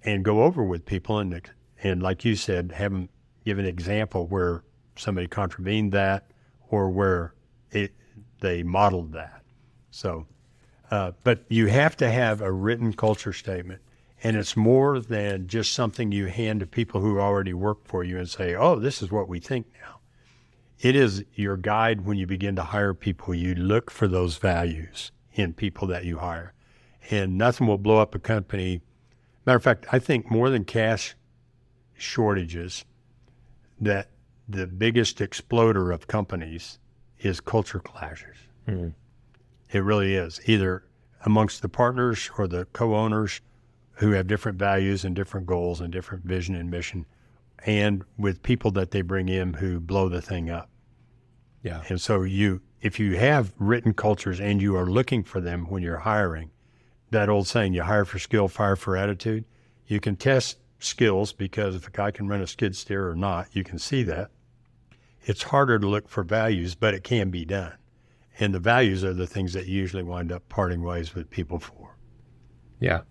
and 0.04 0.24
go 0.24 0.44
over 0.44 0.64
with 0.64 0.86
people 0.86 1.20
and 1.20 1.30
and 1.84 2.02
like 2.02 2.26
you 2.26 2.36
said, 2.36 2.72
have 2.72 2.92
them 2.92 3.10
give 3.46 3.60
an 3.60 3.66
example 3.66 4.28
where 4.28 4.64
somebody 4.96 5.28
contravened 5.28 5.92
that 5.94 6.32
or 6.70 6.90
where 6.90 7.34
it 7.72 7.94
they 8.40 8.64
modeled 8.64 9.14
that. 9.14 9.44
So, 9.92 10.26
uh, 10.90 11.12
but 11.24 11.44
you 11.50 11.68
have 11.68 11.96
to 11.98 12.10
have 12.10 12.42
a 12.42 12.52
written 12.52 12.94
culture 12.94 13.34
statement, 13.34 13.82
and 14.24 14.36
it's 14.38 14.56
more 14.56 15.00
than 15.00 15.48
just 15.48 15.74
something 15.74 16.12
you 16.12 16.28
hand 16.28 16.60
to 16.62 16.66
people 16.66 17.02
who 17.02 17.20
already 17.20 17.54
work 17.54 17.86
for 17.86 18.04
you 18.04 18.18
and 18.18 18.30
say, 18.30 18.56
"Oh, 18.56 18.80
this 18.80 19.02
is 19.02 19.12
what 19.12 19.28
we 19.28 19.40
think 19.40 19.68
now." 19.82 20.02
it 20.82 20.96
is 20.96 21.24
your 21.36 21.58
guide 21.58 22.06
when 22.06 22.18
you 22.18 22.26
begin 22.26 22.56
to 22.56 22.64
hire 22.64 22.94
people. 22.94 23.36
You 23.36 23.54
look 23.56 23.92
for 23.92 24.08
those 24.08 24.38
values 24.38 25.12
in 25.34 25.54
people 25.54 25.88
that 25.88 26.06
you 26.06 26.18
hire, 26.18 26.54
and 27.10 27.38
nothing 27.38 27.68
will 27.68 27.78
blow 27.78 28.00
up 28.00 28.16
a 28.16 28.20
company. 28.20 28.82
Matter 29.46 29.58
of 29.58 29.64
fact, 29.64 29.86
I 29.92 30.00
think 30.00 30.32
more 30.32 30.50
than 30.50 30.66
cash 30.66 31.16
shortages, 32.02 32.86
that 33.80 34.10
the 34.48 34.68
biggest 34.68 35.22
exploder 35.22 35.92
of 35.92 36.08
companies 36.08 36.80
is 37.20 37.40
culture 37.40 37.80
clashes. 37.80 38.38
Mm-hmm. 38.68 38.90
It 39.72 39.80
really 39.80 40.16
is, 40.16 40.42
either 40.46 40.84
amongst 41.26 41.62
the 41.62 41.70
partners 41.70 42.30
or 42.38 42.48
the 42.48 42.66
co-owners 42.74 43.42
who 43.94 44.12
have 44.12 44.28
different 44.28 44.58
values 44.58 45.06
and 45.06 45.16
different 45.16 45.46
goals 45.46 45.80
and 45.80 45.94
different 45.94 46.26
vision 46.26 46.56
and 46.56 46.70
mission, 46.70 47.06
and 47.66 48.04
with 48.18 48.42
people 48.42 48.72
that 48.72 48.92
they 48.92 49.02
bring 49.02 49.30
in 49.30 49.54
who 49.54 49.80
blow 49.80 50.10
the 50.10 50.22
thing 50.22 50.50
up. 50.50 50.70
Yeah. 51.64 51.84
And 51.90 52.02
so 52.02 52.24
you, 52.24 52.62
if 52.82 53.00
you 53.00 53.18
have 53.18 53.54
written 53.60 53.94
cultures 53.94 54.40
and 54.40 54.62
you 54.62 54.76
are 54.76 54.88
looking 54.88 55.24
for 55.24 55.40
them 55.40 55.66
when 55.70 55.84
you're 55.84 56.00
hiring, 56.00 56.50
that 57.12 57.30
old 57.30 57.48
saying, 57.48 57.74
you 57.74 57.84
hire 57.84 58.06
for 58.06 58.18
skill, 58.18 58.48
fire 58.48 58.76
for 58.76 58.98
attitude, 58.98 59.46
you 59.86 60.00
can 60.00 60.16
test 60.16 60.58
skills 60.84 61.34
because 61.34 61.76
if 61.76 61.88
a 61.88 61.92
guy 61.92 62.12
can 62.12 62.28
run 62.28 62.42
a 62.42 62.48
skid 62.48 62.76
steer 62.76 63.10
or 63.10 63.16
not, 63.16 63.48
you 63.54 63.64
can 63.64 63.80
see 63.80 64.04
that. 64.04 64.32
It's 65.24 65.44
harder 65.44 65.78
to 65.78 65.88
look 65.88 66.10
for 66.10 66.24
values, 66.24 66.76
but 66.76 66.94
it 66.94 67.04
can 67.04 67.30
be 67.30 67.46
done. 67.46 67.74
And 68.40 68.54
the 68.54 68.60
values 68.60 69.04
are 69.04 69.14
the 69.14 69.28
things 69.28 69.54
that 69.54 69.68
you 69.68 69.78
usually 69.78 70.04
wind 70.04 70.32
up 70.32 70.48
parting 70.50 70.82
ways 70.82 71.14
with 71.14 71.30
people 71.30 71.60
for. 71.60 71.96
Yeah. 72.80 73.02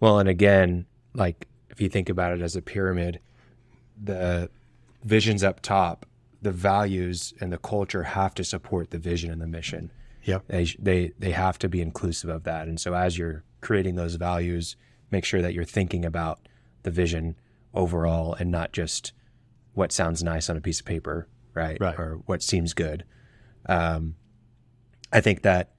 Well, 0.00 0.18
and 0.18 0.28
again, 0.28 0.86
like 1.14 1.46
if 1.70 1.80
you 1.80 1.88
think 1.88 2.08
about 2.08 2.32
it 2.32 2.42
as 2.42 2.56
a 2.56 2.62
pyramid, 2.62 3.20
the 4.02 4.50
vision's 5.04 5.44
up 5.44 5.60
top, 5.60 6.06
the 6.42 6.52
values 6.52 7.32
and 7.40 7.52
the 7.52 7.58
culture 7.58 8.02
have 8.02 8.34
to 8.34 8.44
support 8.44 8.90
the 8.90 8.98
vision 8.98 9.30
and 9.30 9.40
the 9.40 9.46
mission. 9.46 9.90
Yep. 10.24 10.44
They 10.48 10.64
they 10.78 11.12
they 11.18 11.30
have 11.30 11.58
to 11.60 11.68
be 11.68 11.80
inclusive 11.80 12.30
of 12.30 12.42
that. 12.44 12.66
And 12.66 12.80
so 12.80 12.94
as 12.94 13.16
you're 13.16 13.44
creating 13.60 13.94
those 13.94 14.16
values, 14.16 14.76
make 15.10 15.24
sure 15.24 15.40
that 15.40 15.54
you're 15.54 15.64
thinking 15.64 16.04
about 16.04 16.40
the 16.86 16.90
vision 16.92 17.36
overall 17.74 18.34
and 18.34 18.50
not 18.50 18.72
just 18.72 19.12
what 19.74 19.92
sounds 19.92 20.22
nice 20.22 20.48
on 20.48 20.56
a 20.56 20.60
piece 20.60 20.80
of 20.80 20.86
paper, 20.86 21.28
right? 21.52 21.76
Right. 21.78 21.98
Or 21.98 22.20
what 22.24 22.42
seems 22.42 22.72
good. 22.72 23.04
Um, 23.66 24.14
I 25.12 25.20
think 25.20 25.42
that 25.42 25.72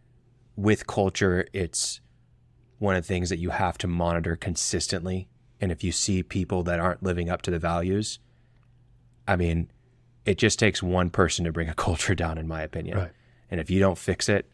with 0.55 0.85
culture, 0.85 1.47
it's 1.53 2.01
one 2.77 2.95
of 2.95 3.03
the 3.03 3.07
things 3.07 3.29
that 3.29 3.39
you 3.39 3.51
have 3.51 3.77
to 3.79 3.87
monitor 3.87 4.35
consistently. 4.35 5.29
And 5.61 5.71
if 5.71 5.83
you 5.83 5.91
see 5.91 6.21
people 6.21 6.61
that 6.63 6.79
aren't 6.79 7.01
living 7.01 7.29
up 7.29 7.41
to 7.43 7.51
the 7.51 7.57
values, 7.57 8.19
I 9.27 9.37
mean, 9.37 9.71
it 10.25 10.37
just 10.37 10.59
takes 10.59 10.83
one 10.83 11.09
person 11.09 11.45
to 11.45 11.53
bring 11.53 11.69
a 11.69 11.73
culture 11.85 12.15
down, 12.15 12.37
in 12.37 12.47
my 12.49 12.61
opinion. 12.61 12.97
Right. 12.97 13.11
And 13.49 13.61
if 13.61 13.69
you 13.69 13.79
don't 13.79 13.97
fix 13.97 14.27
it, 14.27 14.45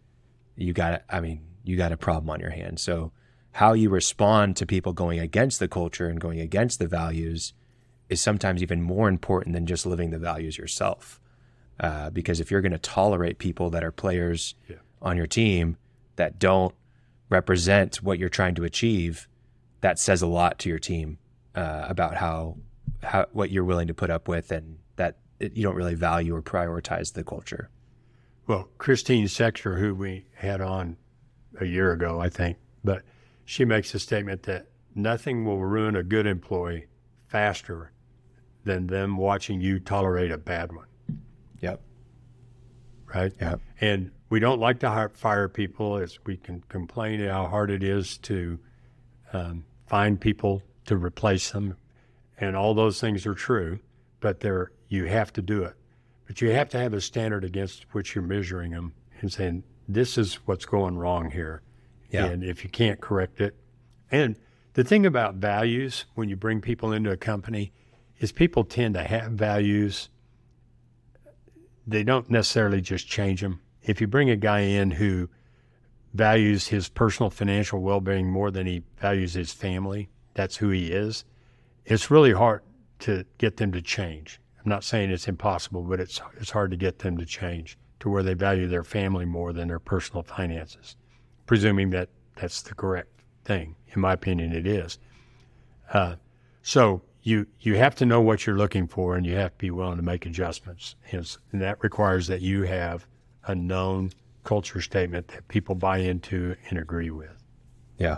you 0.56 0.72
got, 0.72 1.04
I 1.10 1.20
mean, 1.20 1.42
you 1.64 1.78
got 1.78 1.92
a 1.92 1.98
problem 1.98 2.30
on 2.30 2.40
your 2.40 2.52
hands. 2.52 2.84
So, 2.84 3.12
how 3.54 3.74
you 3.74 3.90
respond 3.90 4.56
to 4.58 4.66
people 4.66 4.94
going 4.94 5.20
against 5.20 5.60
the 5.60 5.68
culture 5.68 6.08
and 6.08 6.20
going 6.20 6.40
against 6.40 6.80
the 6.80 6.88
values 6.88 7.54
is 8.10 8.20
sometimes 8.22 8.62
even 8.62 8.82
more 8.82 9.08
important 9.08 9.54
than 9.54 9.66
just 9.66 9.86
living 9.86 10.10
the 10.10 10.20
values 10.20 10.58
yourself. 10.58 11.20
Uh, 11.80 12.10
because 12.10 12.40
if 12.40 12.52
you're 12.52 12.62
going 12.62 12.72
to 12.72 12.78
tolerate 12.78 13.38
people 13.40 13.70
that 13.70 13.84
are 13.84 13.92
players 13.92 14.56
Yeah. 14.70 14.78
on 15.02 15.18
your 15.18 15.28
team 15.28 15.78
that 16.16 16.38
don't 16.40 16.74
represent 17.30 17.98
what 18.04 18.20
you're 18.20 18.30
trying 18.30 18.56
to 18.56 18.64
achieve, 18.64 19.28
that 19.82 19.98
says 20.00 20.22
a 20.22 20.28
lot 20.28 20.60
to 20.60 20.70
your 20.70 20.80
team 20.80 21.18
uh, 21.56 21.86
about 21.88 22.16
how 22.18 22.58
how 23.02 23.26
what 23.34 23.50
you're 23.50 23.66
willing 23.66 23.88
to 23.88 23.94
put 23.94 24.10
up 24.10 24.28
with, 24.28 24.52
and 24.52 24.78
that 24.96 25.18
it, 25.40 25.54
you 25.58 25.64
don't 25.64 25.76
really 25.76 25.96
value 25.96 26.34
or 26.36 26.42
prioritize 26.42 27.14
the 27.14 27.24
culture. 27.24 27.70
Well, 28.48 28.70
Christine 28.78 29.28
Sexter, 29.28 29.78
who 29.78 29.94
we 29.94 30.26
had 30.36 30.62
on 30.62 30.98
a 31.60 31.66
year 31.66 31.92
ago, 31.92 32.20
I 32.22 32.30
think, 32.30 32.58
but 32.84 33.02
she 33.54 33.66
makes 33.66 33.94
a 33.94 34.00
statement 34.00 34.42
that 34.42 34.66
nothing 34.96 35.46
will 35.46 35.60
ruin 35.60 35.96
a 35.96 36.02
good 36.02 36.26
employee 36.26 36.88
faster 37.28 37.92
than 38.64 38.88
them 38.88 39.16
watching 39.16 39.62
you 39.62 39.80
tolerate 39.80 40.32
a 40.32 40.40
bad 40.40 40.72
one, 40.72 40.88
Yep. 41.62 41.80
right? 43.14 43.32
Yep. 43.40 43.62
And 43.80 44.10
we 44.32 44.40
don't 44.40 44.60
like 44.60 44.80
to 44.80 45.12
fire 45.14 45.48
people 45.48 45.98
as 45.98 46.18
we 46.26 46.36
can 46.36 46.64
complain 46.68 47.20
how 47.20 47.46
hard 47.46 47.70
it 47.70 47.84
is 47.84 48.18
to 48.20 48.58
um, 49.34 49.66
find 49.86 50.20
people 50.20 50.64
to 50.86 50.98
replace 50.98 51.52
them. 51.52 51.78
And 52.40 52.56
all 52.56 52.74
those 52.74 53.00
things 53.00 53.28
are 53.28 53.36
true, 53.36 53.78
but 54.20 54.40
they're, 54.40 54.72
you 54.88 55.06
have 55.06 55.32
to 55.34 55.44
do 55.44 55.62
it. 55.62 55.76
But 56.26 56.42
you 56.42 56.50
have 56.50 56.70
to 56.70 56.80
have 56.80 56.96
a 56.96 57.02
standard 57.02 57.44
against 57.44 57.86
which 57.92 58.16
you're 58.16 58.24
measuring 58.24 58.72
them 58.72 58.94
and 59.22 59.32
saying, 59.32 59.64
this 59.88 60.18
is 60.18 60.40
what's 60.48 60.66
going 60.66 60.98
wrong 60.98 61.30
here. 61.30 61.62
Yeah. 62.14 62.26
And 62.28 62.44
if 62.44 62.64
you 62.64 62.70
can't 62.70 63.02
correct 63.02 63.42
it. 63.42 63.56
And 64.12 64.38
the 64.74 64.84
thing 64.84 65.06
about 65.06 65.36
values 65.36 66.06
when 66.16 66.30
you 66.30 66.36
bring 66.36 66.62
people 66.62 66.92
into 66.92 67.12
a 67.12 67.18
company 67.18 67.74
is 68.20 68.32
people 68.32 68.64
tend 68.64 68.94
to 68.94 69.04
have 69.04 69.32
values 69.34 70.10
they 71.86 72.04
don't 72.04 72.30
necessarily 72.30 72.82
just 72.82 73.08
change 73.08 73.42
them. 73.42 73.60
If 73.82 74.00
you 74.00 74.08
bring 74.08 74.30
a 74.30 74.36
guy 74.36 74.60
in 74.60 74.92
who 74.92 75.30
values 76.14 76.68
his 76.68 76.90
personal 76.90 77.30
financial 77.30 77.82
well 77.82 78.00
being 78.00 78.30
more 78.30 78.52
than 78.52 78.68
he 78.68 78.84
values 79.00 79.34
his 79.34 79.52
family, 79.52 80.10
that's 80.34 80.58
who 80.58 80.70
he 80.70 80.92
is, 80.92 81.26
it's 81.86 82.10
really 82.10 82.32
hard 82.32 82.62
to 83.00 83.26
get 83.38 83.58
them 83.58 83.72
to 83.74 83.82
change. 83.82 84.40
I'm 84.64 84.70
not 84.70 84.84
saying 84.84 85.12
it's 85.12 85.28
impossible, 85.28 85.82
but 85.84 86.00
it's, 86.00 86.22
it's 86.40 86.52
hard 86.52 86.72
to 86.72 86.78
get 86.78 87.00
them 87.00 87.18
to 87.18 87.26
change 87.26 87.78
to 88.00 88.10
where 88.10 88.24
they 88.24 88.34
value 88.34 88.68
their 88.68 88.84
family 88.84 89.26
more 89.26 89.52
than 89.52 89.68
their 89.68 89.80
personal 89.80 90.24
finances, 90.24 90.96
presuming 91.46 91.90
that 91.92 92.10
that's 92.36 92.62
the 92.62 92.74
correct 92.74 93.22
thing. 93.46 93.76
In 93.94 94.02
my 94.02 94.14
opinion, 94.14 94.54
it 94.54 94.66
is. 94.66 94.98
Uh, 95.92 96.16
so 96.62 97.02
you 97.22 97.48
you 97.60 97.76
have 97.76 97.96
to 97.96 98.06
know 98.06 98.22
what 98.22 98.46
you're 98.46 98.58
looking 98.58 98.88
for, 98.88 99.16
and 99.16 99.26
you 99.26 99.36
have 99.36 99.52
to 99.52 99.58
be 99.58 99.72
willing 99.72 99.98
to 99.98 100.04
make 100.04 100.26
adjustments. 100.26 100.96
Hence, 101.02 101.38
and 101.52 101.62
that 101.62 101.82
requires 101.84 102.28
that 102.28 102.42
you 102.42 102.64
have 102.64 103.06
a 103.46 103.56
known 103.56 104.12
culture 104.44 104.82
statement 104.82 105.28
that 105.30 105.48
people 105.48 105.76
buy 105.76 106.00
into 106.00 106.56
and 106.70 106.80
agree 106.80 107.12
with. 107.12 107.44
Yeah, 107.98 108.18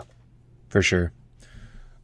for 0.68 0.82
sure. 0.82 1.12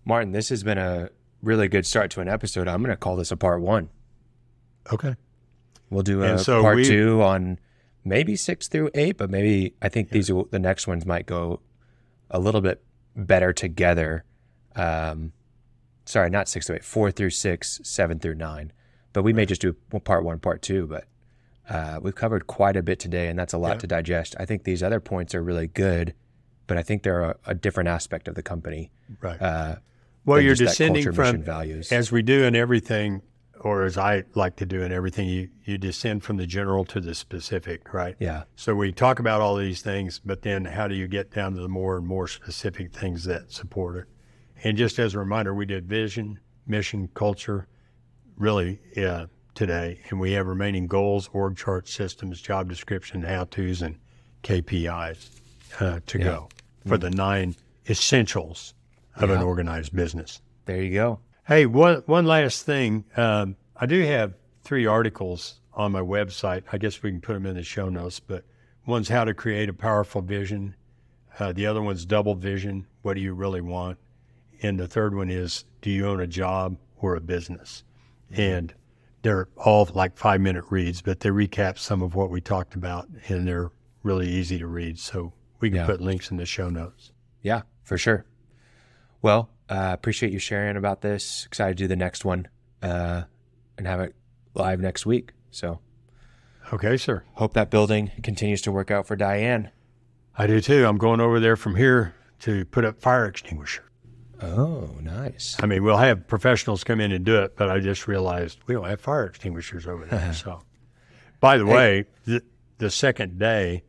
Martin, 0.04 0.32
this 0.32 0.48
has 0.48 0.62
been 0.62 0.78
a 0.78 1.10
really 1.42 1.68
good 1.68 1.86
start 1.86 2.10
to 2.12 2.20
an 2.20 2.28
episode. 2.28 2.68
I'm 2.68 2.82
going 2.82 2.90
to 2.90 2.96
call 2.96 3.16
this 3.16 3.30
a 3.30 3.36
part 3.36 3.60
one. 3.60 3.88
Okay. 4.92 5.14
We'll 5.90 6.02
do 6.02 6.22
a 6.22 6.38
so 6.38 6.62
part 6.62 6.76
we- 6.76 6.84
two 6.84 7.22
on 7.22 7.58
maybe 8.04 8.36
six 8.36 8.68
through 8.68 8.90
eight, 8.94 9.16
but 9.18 9.30
maybe 9.30 9.74
I 9.82 9.88
think 9.88 10.10
these 10.10 10.30
will, 10.32 10.46
the 10.50 10.58
next 10.58 10.86
ones 10.86 11.06
might 11.06 11.26
go 11.26 11.60
a 12.30 12.38
little 12.38 12.60
bit 12.60 12.82
better 13.16 13.52
together. 13.52 14.24
Um, 14.74 15.32
sorry, 16.04 16.30
not 16.30 16.48
six 16.48 16.66
through 16.66 16.76
eight, 16.76 16.84
four 16.84 17.10
through 17.10 17.30
six, 17.30 17.80
seven 17.84 18.18
through 18.18 18.34
nine. 18.34 18.72
But 19.12 19.22
we 19.22 19.32
may 19.32 19.44
just 19.44 19.60
do 19.60 19.74
part 20.04 20.24
one, 20.24 20.38
part 20.38 20.62
two. 20.62 20.86
But 20.86 21.04
uh, 21.68 22.00
we've 22.02 22.14
covered 22.14 22.46
quite 22.46 22.76
a 22.76 22.82
bit 22.82 22.98
today, 22.98 23.28
and 23.28 23.38
that's 23.38 23.52
a 23.52 23.58
lot 23.58 23.72
Yeah. 23.74 23.78
to 23.78 23.86
digest. 23.86 24.34
I 24.40 24.46
think 24.46 24.64
these 24.64 24.82
other 24.82 25.00
points 25.00 25.34
are 25.34 25.42
really 25.42 25.66
good, 25.66 26.14
but 26.66 26.76
I 26.78 26.82
think 26.82 27.02
they're 27.02 27.22
a, 27.22 27.36
a 27.46 27.54
different 27.54 27.88
aspect 27.88 28.26
of 28.28 28.34
the 28.34 28.42
company. 28.42 28.90
Right. 29.20 29.40
Uh, 29.40 29.76
well, 30.24 30.40
you're 30.40 30.54
just 30.54 30.78
descending 30.78 31.12
from 31.12 31.42
values. 31.42 31.90
as 31.92 32.10
we 32.12 32.22
do 32.22 32.44
in 32.44 32.54
everything, 32.56 33.22
or 33.64 33.84
as 33.84 33.96
I 33.96 34.24
like 34.34 34.56
to 34.56 34.66
do 34.66 34.82
in 34.82 34.92
everything. 34.92 35.28
You 35.28 35.48
you 35.64 35.78
descend 35.78 36.22
from 36.24 36.36
the 36.36 36.46
general 36.46 36.84
to 36.86 37.00
the 37.00 37.14
specific, 37.14 37.92
right? 37.94 38.16
yeah, 38.18 38.42
So 38.56 38.74
we 38.74 38.92
talk 38.92 39.18
about 39.20 39.40
all 39.40 39.56
these 39.56 39.80
things, 39.82 40.20
but 40.24 40.42
then 40.42 40.64
how 40.64 40.88
do 40.88 40.94
you 40.94 41.06
get 41.08 41.30
down 41.32 41.54
to 41.54 41.60
the 41.60 41.68
more 41.68 41.96
and 41.96 42.06
more 42.06 42.26
specific 42.26 42.92
things 42.92 43.24
that 43.24 43.52
support 43.52 43.96
it? 43.96 44.04
And 44.64 44.76
just 44.76 44.98
as 44.98 45.14
a 45.14 45.18
reminder, 45.18 45.54
we 45.54 45.66
did 45.66 45.86
vision, 45.88 46.40
mission, 46.66 47.08
culture, 47.14 47.66
really 48.36 48.80
uh, 48.96 49.26
today, 49.54 50.00
and 50.10 50.18
we 50.18 50.32
have 50.32 50.46
remaining 50.46 50.86
goals, 50.86 51.28
org 51.32 51.56
chart 51.56 51.88
systems, 51.88 52.40
job 52.40 52.68
description, 52.68 53.22
how 53.22 53.44
tos, 53.44 53.82
and 53.82 53.98
KPIs 54.42 55.30
uh, 55.80 56.00
to 56.06 56.18
Yeah. 56.18 56.24
go 56.24 56.48
for 56.86 56.98
the 56.98 57.10
nine 57.10 57.54
essentials 57.88 58.74
of 59.16 59.30
an 59.30 59.42
organized 59.42 59.94
business. 59.94 60.40
there 60.64 60.82
you 60.82 60.92
go. 60.94 61.20
Hey, 61.52 61.66
one 61.66 62.02
one 62.06 62.24
last 62.24 62.64
thing. 62.64 63.04
Um, 63.14 63.56
I 63.76 63.84
do 63.84 64.00
have 64.04 64.32
three 64.64 64.86
articles 64.86 65.60
on 65.74 65.92
my 65.92 66.00
website. 66.00 66.62
I 66.72 66.78
guess 66.78 67.02
we 67.02 67.10
can 67.10 67.20
put 67.20 67.34
them 67.34 67.44
in 67.44 67.56
the 67.56 67.62
show 67.62 67.90
notes. 67.90 68.20
But 68.20 68.46
one's 68.86 69.10
how 69.10 69.24
to 69.24 69.34
create 69.34 69.68
a 69.68 69.74
powerful 69.74 70.22
vision. 70.22 70.74
Uh, 71.38 71.52
the 71.52 71.66
other 71.66 71.82
one's 71.82 72.06
double 72.06 72.34
vision. 72.34 72.86
What 73.02 73.16
do 73.16 73.20
you 73.20 73.34
really 73.34 73.60
want? 73.60 73.98
And 74.62 74.80
the 74.80 74.88
third 74.88 75.14
one 75.14 75.28
is 75.28 75.66
do 75.82 75.90
you 75.90 76.06
own 76.06 76.20
a 76.20 76.26
job 76.26 76.78
or 76.96 77.16
a 77.16 77.20
business? 77.20 77.84
And 78.30 78.72
they're 79.20 79.50
all 79.58 79.86
like 79.92 80.16
five 80.16 80.40
minute 80.40 80.64
reads, 80.70 81.02
but 81.02 81.20
they 81.20 81.28
recap 81.28 81.78
some 81.78 82.00
of 82.00 82.14
what 82.14 82.30
we 82.30 82.40
talked 82.40 82.74
about, 82.74 83.10
and 83.28 83.46
they're 83.46 83.70
really 84.02 84.26
easy 84.26 84.58
to 84.58 84.66
read. 84.66 84.98
So 84.98 85.34
we 85.60 85.68
can 85.68 85.80
Yeah. 85.80 85.86
put 85.86 86.00
links 86.00 86.30
in 86.30 86.38
the 86.38 86.46
show 86.46 86.70
notes. 86.70 87.12
Yeah, 87.42 87.64
for 87.82 87.98
sure. 87.98 88.24
Well, 89.20 89.50
uh, 89.68 89.90
appreciate 89.92 90.32
you 90.32 90.38
sharing 90.38 90.76
about 90.76 91.00
this. 91.00 91.46
Excited 91.46 91.76
to 91.78 91.84
do 91.84 91.88
the 91.88 91.96
next 91.96 92.24
one 92.24 92.48
uh, 92.82 93.22
and 93.78 93.86
have 93.86 94.00
it 94.00 94.14
live 94.54 94.80
next 94.80 95.06
week. 95.06 95.32
So 95.50 95.80
Okay, 96.72 96.96
sir. 96.96 97.24
hope 97.34 97.52
that 97.54 97.70
building 97.70 98.10
continues 98.22 98.62
to 98.62 98.72
work 98.72 98.90
out 98.90 99.06
for 99.06 99.16
Diane. 99.16 99.70
I 100.36 100.46
do 100.46 100.60
too. 100.60 100.86
I'm 100.86 100.96
going 100.96 101.20
over 101.20 101.38
there 101.40 101.56
from 101.56 101.76
here 101.76 102.14
to 102.40 102.64
put 102.66 102.84
up 102.84 103.00
fire 103.00 103.26
extinguisher. 103.26 103.84
Oh, 104.40 104.96
nice. 105.00 105.56
I 105.62 105.66
mean, 105.66 105.84
we'll 105.84 105.98
have 105.98 106.26
professionals 106.26 106.82
come 106.82 107.00
in 107.00 107.12
and 107.12 107.24
do 107.24 107.42
it, 107.42 107.56
but 107.56 107.70
I 107.70 107.78
just 107.78 108.08
realized 108.08 108.58
we 108.66 108.74
don't 108.74 108.88
have 108.88 109.00
fire 109.00 109.26
extinguishers 109.26 109.86
over 109.86 110.04
there. 110.06 110.32
so, 110.34 110.62
by 111.40 111.58
the 111.58 111.66
way, 111.66 112.06
the, 112.24 112.42
the 112.78 112.90
second 112.90 113.38
day 113.38 113.84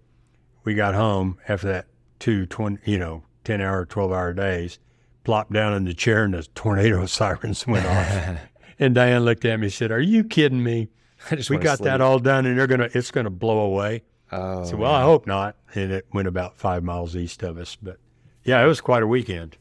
we 0.63 0.76
got 0.76 0.93
home 0.93 1.39
after 1.47 1.67
that 1.67 1.88
two 2.19 2.45
20, 2.45 2.80
you 2.89 2.99
know, 2.99 3.24
10 3.45 3.61
hour, 3.61 3.86
12 3.86 4.11
hour 4.11 4.34
days, 4.34 4.78
plopped 5.24 5.53
down 5.53 5.74
in 5.74 5.86
the 5.86 5.93
chair 5.93 6.24
and 6.24 6.34
the 6.34 6.43
tornado 6.55 7.05
sirens 7.07 7.65
went 7.67 7.86
off. 7.86 8.39
and 8.80 8.95
Diane 8.95 9.24
looked 9.24 9.45
at 9.45 9.59
me 9.59 9.67
and 9.67 9.74
said, 9.74 9.91
Are 9.91 9.99
you 9.99 10.24
kidding 10.24 10.63
me? 10.63 10.89
We 11.49 11.57
got 11.57 11.80
that 11.84 12.01
all 12.01 12.19
done 12.19 12.45
and 12.45 12.59
they're 12.59 12.67
to, 12.67 12.97
it's 12.97 13.09
going 13.09 13.24
to 13.24 13.30
blow 13.30 13.59
away. 13.59 14.03
Oh, 14.34 14.63
I 14.63 14.65
said, 14.65 14.78
Well, 14.78 14.93
I 14.93 15.03
hope 15.03 15.26
not. 15.26 15.55
And 15.74 15.89
it 15.89 16.05
went 16.11 16.28
about 16.28 16.57
five 16.57 16.84
miles 16.84 17.15
east 17.15 17.43
of 17.43 17.57
us. 17.57 17.78
But 17.82 17.97
yeah, 18.43 18.61
it 18.61 18.67
was 18.67 18.82
quite 18.82 19.03
a 19.03 19.07
weekend. 19.07 19.55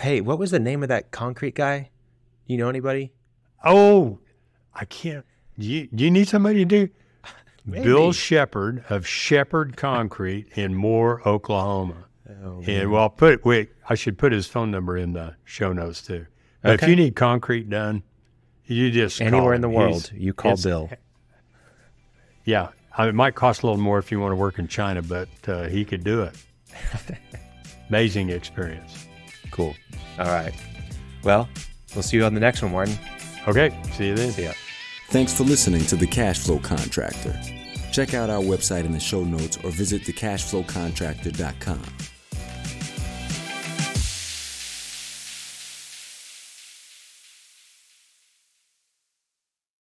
hey, 0.00 0.22
what 0.22 0.38
was 0.38 0.52
the 0.52 0.58
name 0.58 0.82
of 0.82 0.88
that 0.88 1.10
concrete 1.10 1.54
guy? 1.54 1.90
You 2.46 2.56
know 2.56 2.70
anybody? 2.70 3.12
Oh, 3.62 4.20
I 4.74 4.86
can't. 4.86 5.26
Do 5.58 5.66
you, 5.66 5.88
do 5.94 6.04
you 6.04 6.10
need 6.10 6.28
somebody 6.28 6.60
to 6.60 6.64
do? 6.64 6.88
Maybe. 7.66 7.84
Bill 7.84 8.12
Shepard 8.12 8.84
of 8.88 9.06
Shepard 9.06 9.76
Concrete 9.76 10.46
in 10.54 10.74
Moore, 10.74 11.20
Oklahoma. 11.26 12.04
Oh, 12.44 12.62
and 12.66 12.90
well, 12.90 13.02
I'll 13.02 13.10
put 13.10 13.44
wait, 13.44 13.70
I 13.88 13.94
should 13.94 14.18
put 14.18 14.32
his 14.32 14.46
phone 14.46 14.70
number 14.70 14.96
in 14.96 15.12
the 15.12 15.36
show 15.44 15.72
notes 15.72 16.02
too. 16.02 16.26
But 16.62 16.82
if 16.82 16.88
you 16.88 16.96
need 16.96 17.14
concrete 17.14 17.70
done, 17.70 18.02
you 18.66 18.90
just 18.90 19.18
call 19.18 19.28
Anywhere 19.28 19.52
in 19.54 19.58
him. 19.58 19.62
the 19.62 19.68
world, 19.76 20.08
He's- 20.08 20.12
you 20.12 20.32
call 20.32 20.56
Bill. 20.56 20.90
Yeah, 22.44 22.68
I- 22.96 23.08
it 23.08 23.14
might 23.14 23.34
cost 23.34 23.62
a 23.62 23.66
little 23.66 23.80
more 23.80 23.98
if 23.98 24.10
you 24.12 24.20
want 24.20 24.32
to 24.32 24.36
work 24.36 24.58
in 24.58 24.66
China, 24.68 25.02
but 25.02 25.28
uh, 25.48 25.64
he 25.64 25.84
could 25.84 26.04
do 26.04 26.22
it. 26.22 26.34
Amazing 27.88 28.30
experience. 28.30 29.06
Cool. 29.50 29.74
All 30.18 30.26
right. 30.26 30.52
Well, 31.24 31.48
we'll 31.94 32.02
see 32.02 32.16
you 32.16 32.24
on 32.24 32.34
the 32.34 32.40
next 32.40 32.62
one, 32.62 32.72
Martin. 32.72 32.96
Okay, 33.48 33.76
see 33.92 34.08
you 34.08 34.14
then. 34.14 34.30
See 34.32 34.44
ya. 34.44 34.52
Thanks 35.10 35.32
for 35.32 35.44
listening 35.44 35.84
to 35.86 35.96
The 35.96 36.06
Cashflow 36.06 36.62
Contractor. 36.62 37.38
Check 37.92 38.14
out 38.14 38.28
our 38.30 38.42
website 38.42 38.84
in 38.84 38.92
the 38.92 39.00
show 39.00 39.22
notes 39.24 39.56
or 39.64 39.70
visit 39.70 40.02
thecashflowcontractor.com. 40.02 41.82